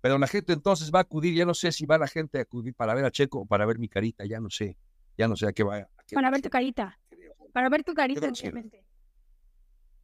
Pero 0.02 0.18
la 0.18 0.26
gente 0.26 0.52
entonces 0.52 0.90
va 0.92 0.98
a 0.98 1.02
acudir, 1.02 1.34
ya 1.34 1.46
no 1.46 1.54
sé 1.54 1.72
si 1.72 1.86
va 1.86 1.96
la 1.96 2.08
gente 2.08 2.38
a 2.38 2.42
acudir 2.42 2.74
para 2.74 2.94
ver 2.94 3.04
a 3.04 3.10
Checo 3.10 3.40
o 3.40 3.46
para 3.46 3.64
ver 3.64 3.78
mi 3.78 3.88
carita, 3.88 4.24
ya 4.26 4.40
no 4.40 4.50
sé, 4.50 4.76
ya 5.16 5.28
no 5.28 5.36
sé 5.36 5.46
a 5.46 5.52
qué 5.52 5.62
va. 5.62 5.76
a 5.76 5.88
qué 6.06 6.14
para 6.14 6.28
va 6.28 6.32
ver 6.32 6.42
tu 6.42 6.50
carita. 6.50 6.98
Para 7.52 7.68
ver 7.68 7.84
tu 7.84 7.94
carita, 7.94 8.28
obviamente. 8.28 8.84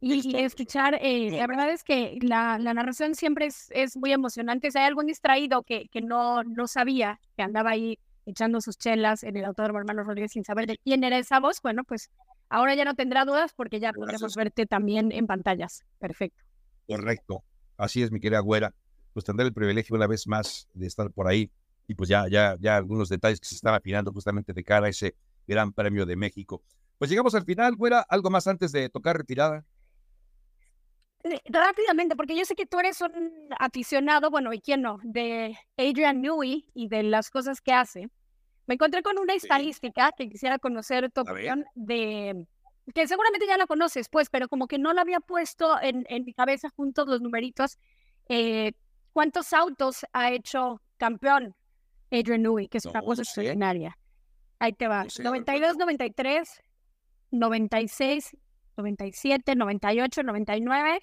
Y, 0.01 0.13
y 0.13 0.15
Listo. 0.21 0.37
escuchar, 0.37 0.97
eh, 1.01 1.31
la 1.31 1.45
verdad 1.45 1.69
es 1.71 1.83
que 1.83 2.17
la, 2.21 2.57
la 2.57 2.73
narración 2.73 3.15
siempre 3.15 3.47
es, 3.47 3.69
es 3.71 3.97
muy 3.97 4.13
emocionante. 4.13 4.71
Si 4.71 4.77
hay 4.77 4.85
algún 4.85 5.07
distraído 5.07 5.63
que, 5.63 5.89
que 5.89 6.01
no, 6.01 6.43
no 6.43 6.67
sabía, 6.67 7.19
que 7.35 7.43
andaba 7.43 7.71
ahí 7.71 7.99
echando 8.29 8.61
sus 8.61 8.77
chelas 8.77 9.23
en 9.23 9.37
el 9.37 9.45
autódromo 9.45 9.79
hermano 9.79 10.03
Rodríguez 10.03 10.31
sin 10.31 10.43
saber 10.43 10.67
de 10.67 10.77
quién 10.83 11.03
era 11.03 11.17
esa 11.17 11.39
voz, 11.39 11.61
bueno, 11.61 11.83
pues 11.83 12.09
ahora 12.49 12.75
ya 12.75 12.85
no 12.85 12.95
tendrá 12.95 13.25
dudas 13.25 13.53
porque 13.55 13.79
ya 13.79 13.93
podremos 13.93 14.35
verte 14.35 14.65
también 14.65 15.11
en 15.11 15.27
pantallas. 15.27 15.83
Perfecto. 15.99 16.43
Correcto. 16.87 17.43
Así 17.77 18.01
es, 18.01 18.11
mi 18.11 18.19
querida 18.19 18.39
güera. 18.39 18.73
Pues 19.13 19.25
tendré 19.25 19.45
el 19.45 19.53
privilegio 19.53 19.95
una 19.95 20.07
vez 20.07 20.27
más 20.27 20.67
de 20.73 20.87
estar 20.87 21.11
por 21.11 21.27
ahí 21.27 21.51
y 21.87 21.95
pues 21.95 22.07
ya, 22.09 22.27
ya, 22.29 22.55
ya 22.59 22.77
algunos 22.77 23.09
detalles 23.09 23.39
que 23.39 23.47
se 23.47 23.55
están 23.55 23.73
afinando 23.73 24.11
justamente 24.11 24.53
de 24.53 24.63
cara 24.63 24.85
a 24.85 24.89
ese 24.89 25.15
Gran 25.47 25.73
Premio 25.73 26.05
de 26.05 26.15
México. 26.15 26.61
Pues 26.99 27.09
llegamos 27.09 27.33
al 27.33 27.45
final, 27.45 27.75
güera. 27.75 28.05
¿Algo 28.07 28.29
más 28.29 28.45
antes 28.45 28.71
de 28.71 28.89
tocar 28.89 29.17
retirada? 29.17 29.65
Eh, 31.23 31.39
Rápidamente, 31.49 32.15
porque 32.15 32.35
yo 32.35 32.45
sé 32.45 32.55
que 32.55 32.65
tú 32.65 32.79
eres 32.79 33.01
un 33.01 33.31
aficionado, 33.59 34.29
bueno, 34.31 34.53
¿y 34.53 34.61
quién 34.61 34.81
no? 34.81 34.99
De 35.03 35.57
Adrian 35.77 36.21
Newey 36.21 36.69
y 36.73 36.87
de 36.87 37.03
las 37.03 37.29
cosas 37.29 37.59
que 37.61 37.73
hace. 37.73 38.09
Me 38.67 38.75
encontré 38.75 39.01
con 39.03 39.17
una 39.19 39.33
Sí. 39.33 39.39
estadística 39.43 40.11
que 40.13 40.29
quisiera 40.29 40.59
conocer 40.59 41.11
tu 41.11 41.21
opinión 41.21 41.65
de 41.75 42.45
que 42.93 43.07
seguramente 43.07 43.45
ya 43.47 43.57
la 43.57 43.67
conoces, 43.67 44.09
pues, 44.09 44.29
pero 44.29 44.47
como 44.47 44.67
que 44.67 44.79
no 44.79 44.93
la 44.93 45.01
había 45.01 45.19
puesto 45.19 45.79
en, 45.81 46.05
en 46.09 46.23
mi 46.25 46.33
cabeza 46.33 46.69
juntos 46.75 47.07
los 47.07 47.21
numeritos. 47.21 47.77
Eh, 48.29 48.71
¿Cuántos 49.13 49.53
autos 49.53 50.05
ha 50.13 50.31
hecho 50.31 50.81
campeón 50.97 51.55
Adrian 52.11 52.41
Newey? 52.43 52.67
Que 52.67 52.77
es 52.79 52.85
una 52.85 53.01
cosa 53.01 53.21
no 53.21 53.25
sé. 53.25 53.41
extraordinaria. 53.41 53.97
Ahí 54.59 54.73
te 54.73 54.87
va. 54.87 55.03
No 55.03 55.09
sé, 55.09 55.21
a 55.21 55.31
ver, 55.31 55.41
92, 55.41 55.77
93, 55.77 56.61
96, 57.31 58.35
97, 58.79 59.55
98, 59.55 60.23
99, 60.23 61.01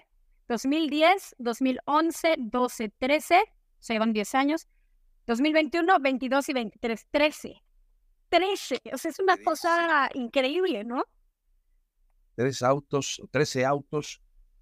2010, 0.48 1.34
2011, 1.38 2.36
12, 2.38 2.88
13, 2.98 3.42
se 3.78 3.92
llevan 3.92 4.12
10 4.12 4.34
años, 4.34 4.66
2021, 5.26 6.00
22 6.00 6.48
y 6.48 6.52
23, 6.54 7.06
13. 7.10 7.62
13, 8.28 8.80
o 8.92 8.98
sea, 8.98 9.10
es 9.10 9.18
una 9.18 9.36
cosa 9.36 10.08
increíble, 10.14 10.84
¿no? 10.84 11.04
Tres 12.34 12.62
autos, 12.62 13.22
13 13.30 13.64
autos 13.64 14.20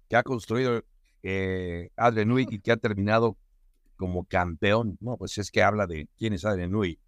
que 0.09 0.15
ha 0.15 0.23
construido 0.23 0.83
eh, 1.23 1.89
Newey 1.97 2.47
y 2.49 2.59
que 2.59 2.71
ha 2.71 2.77
terminado 2.77 3.37
como 3.95 4.25
campeón. 4.25 4.97
No, 4.99 5.17
pues 5.17 5.37
es 5.37 5.51
que 5.51 5.63
habla 5.63 5.87
de 5.87 6.07
quién 6.17 6.33
es 6.33 6.43
Newey. 6.43 6.99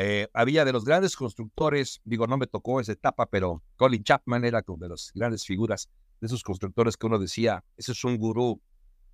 Eh, 0.00 0.28
había 0.32 0.64
de 0.64 0.72
los 0.72 0.84
grandes 0.84 1.16
constructores, 1.16 2.00
digo, 2.04 2.28
no 2.28 2.38
me 2.38 2.46
tocó 2.46 2.78
esa 2.78 2.92
etapa, 2.92 3.26
pero 3.26 3.64
Colin 3.74 4.04
Chapman 4.04 4.44
era 4.44 4.62
como 4.62 4.78
de 4.78 4.90
las 4.90 5.10
grandes 5.12 5.44
figuras 5.44 5.90
de 6.20 6.28
esos 6.28 6.44
constructores 6.44 6.96
que 6.96 7.08
uno 7.08 7.18
decía, 7.18 7.64
ese 7.76 7.90
es 7.90 8.04
un 8.04 8.16
gurú 8.16 8.62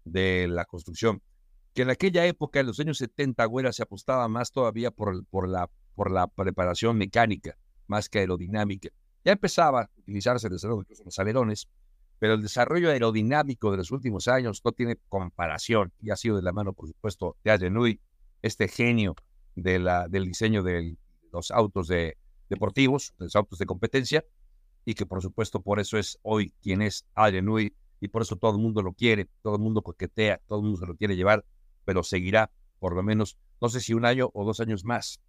de 0.05 0.47
la 0.47 0.67
construcción. 0.67 1.23
Que 1.73 1.83
en 1.83 1.91
aquella 1.91 2.27
época, 2.27 2.61
en 2.61 2.67
los 2.67 2.79
años 2.81 2.99
70, 2.99 3.47
güera, 3.47 3.73
se 3.73 3.83
apostaba 3.83 4.29
más 4.29 4.53
todavía 4.53 4.91
por, 4.91 5.25
por, 5.29 5.49
la, 5.49 5.71
por 5.95 6.11
la 6.11 6.27
preparación 6.27 6.99
mecánica, 6.99 7.57
más 7.87 8.11
que 8.11 8.19
aerodinámica. 8.19 8.91
Ya 9.25 9.33
empezaba 9.33 9.81
a 9.81 9.91
utilizarse 9.97 10.51
desde 10.51 10.69
luego 10.69 10.85
los 11.03 11.19
alerones, 11.19 11.67
pero 12.19 12.35
el 12.35 12.43
desarrollo 12.43 12.91
aerodinámico 12.91 13.71
de 13.71 13.79
los 13.79 13.91
últimos 13.91 14.29
años 14.29 14.61
no 14.63 14.73
tiene 14.73 14.99
comparación 15.09 15.95
y 16.03 16.11
ha 16.11 16.17
sido 16.17 16.37
de 16.37 16.43
la 16.43 16.53
mano, 16.53 16.75
por 16.75 16.89
supuesto, 16.89 17.39
de 17.43 17.71
Newey, 17.71 17.99
este 18.43 18.69
genio 18.69 19.17
del 19.55 20.25
diseño 20.25 20.63
de 20.63 20.97
los 21.33 21.51
autos 21.51 21.89
de, 21.89 22.17
deportivos, 22.49 23.15
de 23.19 23.27
los 23.27 23.37
autos 23.37 23.59
de 23.59 23.67
competencia, 23.67 24.25
y 24.85 24.95
que 24.95 25.07
por 25.07 25.23
supuesto 25.23 25.61
por 25.61 25.81
eso 25.81 25.99
es 25.99 26.19
hoy 26.23 26.53
quien 26.63 26.83
es 26.83 27.07
Adrian 27.15 27.47
y 28.01 28.09
por 28.09 28.23
eso 28.23 28.37
todo 28.37 28.53
el 28.53 28.59
mundo 28.59 28.83
lo 28.83 28.93
quiere, 28.93 29.29
todo 29.43 29.57
el 29.57 29.63
mundo 29.63 29.83
coquetea, 29.83 30.41
todo 30.47 30.59
el 30.59 30.65
mundo 30.65 30.79
se 30.79 30.87
lo 30.87 30.95
quiere 30.97 31.17
llevar, 31.17 31.45
pero 31.85 32.03
seguirá 32.03 32.51
por 32.79 32.95
lo 32.95 33.03
menos, 33.03 33.39
no 33.61 33.69
sé 33.69 33.81
si 33.81 33.95
un 33.95 34.05
año 34.05 34.31
o 34.35 34.45
dos 34.45 34.61
años 34.61 34.85
más. 34.85 35.21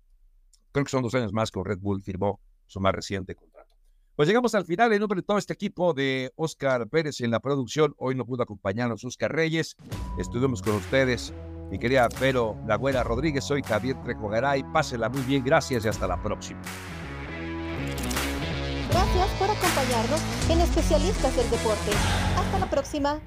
Creo 0.71 0.84
que 0.84 0.91
son 0.91 1.03
dos 1.03 1.15
años 1.15 1.32
más 1.32 1.51
con 1.51 1.63
Red 1.63 1.80
Bull 1.80 2.03
firmó 2.03 2.41
su 2.65 2.82
más 2.82 2.93
reciente 2.93 3.34
contrato. 3.34 3.73
Pues 4.15 4.28
llegamos 4.28 4.55
al 4.55 4.65
final 4.65 4.91
en 4.91 4.99
nombre 4.99 5.21
de 5.21 5.26
todo 5.26 5.38
este 5.38 5.53
equipo 5.53 5.93
de 5.93 6.34
Oscar 6.36 6.88
Pérez 6.89 7.21
en 7.21 7.32
la 7.32 7.39
producción. 7.39 7.93
Hoy 7.97 8.15
no 8.15 8.26
pudo 8.26 8.43
acompañarnos 8.43 9.03
Oscar 9.05 9.34
Reyes. 9.34 9.76
Estuvimos 10.17 10.61
con 10.61 10.76
ustedes, 10.76 11.34
mi 11.70 11.80
querida 11.80 12.07
Vero 12.20 12.57
Lagüera 12.68 13.03
Rodríguez. 13.03 13.43
Soy 13.43 13.61
Javier 13.63 14.01
Trejo 14.03 14.30
Garay. 14.30 14.63
Pásela 14.63 15.09
muy 15.09 15.22
bien. 15.22 15.43
Gracias 15.43 15.86
y 15.86 15.88
hasta 15.88 16.07
la 16.07 16.22
próxima. 16.22 16.61
Gracias 18.89 19.28
por 19.39 19.49
acompañarnos 19.49 20.22
en 20.49 20.61
Especialistas 20.61 21.36
del 21.36 21.49
Deporte. 21.49 21.91
Hasta 22.38 22.59
la 22.59 22.70
próxima. 22.70 23.20